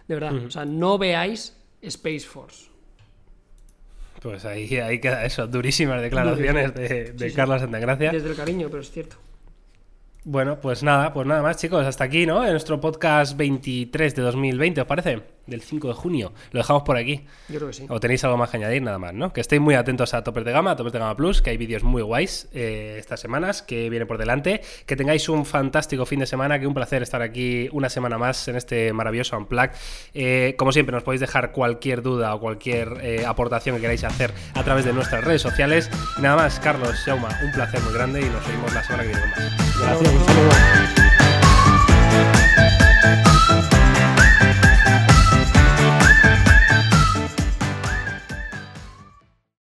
de 0.06 0.14
verdad. 0.14 0.34
O 0.34 0.50
sea, 0.50 0.66
no 0.66 0.98
veáis 0.98 1.56
Space 1.80 2.20
Force. 2.26 2.68
Pues 4.20 4.44
ahí, 4.44 4.74
ahí 4.76 5.00
queda 5.00 5.24
eso. 5.24 5.46
Durísimas 5.46 6.02
declaraciones 6.02 6.74
de, 6.74 7.12
de 7.12 7.32
Carlos 7.32 7.60
Santagracia. 7.60 8.10
Desde 8.10 8.30
el 8.30 8.36
cariño, 8.36 8.68
pero 8.70 8.82
es 8.82 8.90
cierto. 8.90 9.16
Bueno, 10.26 10.58
pues 10.58 10.82
nada, 10.82 11.12
pues 11.12 11.26
nada 11.26 11.42
más, 11.42 11.58
chicos. 11.58 11.84
Hasta 11.84 12.04
aquí, 12.04 12.24
¿no? 12.24 12.42
En 12.44 12.52
nuestro 12.52 12.80
podcast 12.80 13.36
23 13.36 14.14
de 14.14 14.22
2020, 14.22 14.80
¿os 14.80 14.86
parece? 14.86 15.22
Del 15.46 15.60
5 15.60 15.88
de 15.88 15.94
junio. 15.94 16.32
Lo 16.52 16.58
dejamos 16.58 16.82
por 16.84 16.96
aquí. 16.96 17.26
Yo 17.48 17.56
creo 17.56 17.68
que 17.68 17.74
sí. 17.74 17.86
¿O 17.88 18.00
tenéis 18.00 18.24
algo 18.24 18.36
más 18.36 18.50
que 18.50 18.56
añadir? 18.56 18.82
Nada 18.82 18.98
más, 18.98 19.12
¿no? 19.12 19.32
Que 19.32 19.40
estéis 19.40 19.60
muy 19.60 19.74
atentos 19.74 20.14
a 20.14 20.24
Topes 20.24 20.44
de 20.44 20.52
Gama, 20.52 20.72
a 20.72 20.76
Topes 20.76 20.92
de 20.92 20.98
Gama 20.98 21.16
Plus, 21.16 21.42
que 21.42 21.50
hay 21.50 21.56
vídeos 21.56 21.82
muy 21.82 22.02
guays 22.02 22.48
eh, 22.52 22.96
estas 22.98 23.20
semanas 23.20 23.62
que 23.62 23.90
vienen 23.90 24.08
por 24.08 24.18
delante. 24.18 24.62
Que 24.86 24.96
tengáis 24.96 25.28
un 25.28 25.44
fantástico 25.44 26.06
fin 26.06 26.20
de 26.20 26.26
semana, 26.26 26.58
que 26.58 26.66
un 26.66 26.74
placer 26.74 27.02
estar 27.02 27.22
aquí 27.22 27.68
una 27.72 27.88
semana 27.88 28.18
más 28.18 28.48
en 28.48 28.56
este 28.56 28.92
maravilloso 28.92 29.36
Unplug. 29.36 29.70
Eh, 30.14 30.54
como 30.58 30.72
siempre, 30.72 30.94
nos 30.94 31.02
podéis 31.02 31.20
dejar 31.20 31.52
cualquier 31.52 32.02
duda 32.02 32.34
o 32.34 32.40
cualquier 32.40 32.98
eh, 33.02 33.24
aportación 33.26 33.76
que 33.76 33.82
queráis 33.82 34.04
hacer 34.04 34.32
a 34.54 34.62
través 34.64 34.84
de 34.84 34.92
nuestras 34.92 35.24
redes 35.24 35.42
sociales. 35.42 35.90
Y 36.18 36.22
nada 36.22 36.36
más, 36.36 36.60
Carlos, 36.60 36.96
Shauma, 37.06 37.28
un 37.44 37.52
placer 37.52 37.80
muy 37.82 37.92
grande 37.92 38.20
y 38.20 38.28
nos 38.30 38.46
vemos 38.46 38.72
la 38.72 38.82
semana 38.82 39.02
que 39.02 39.08
viene 39.10 39.26
más. 39.26 39.78
Gracias, 39.80 40.12
un 40.12 40.24
saludo. 40.24 41.03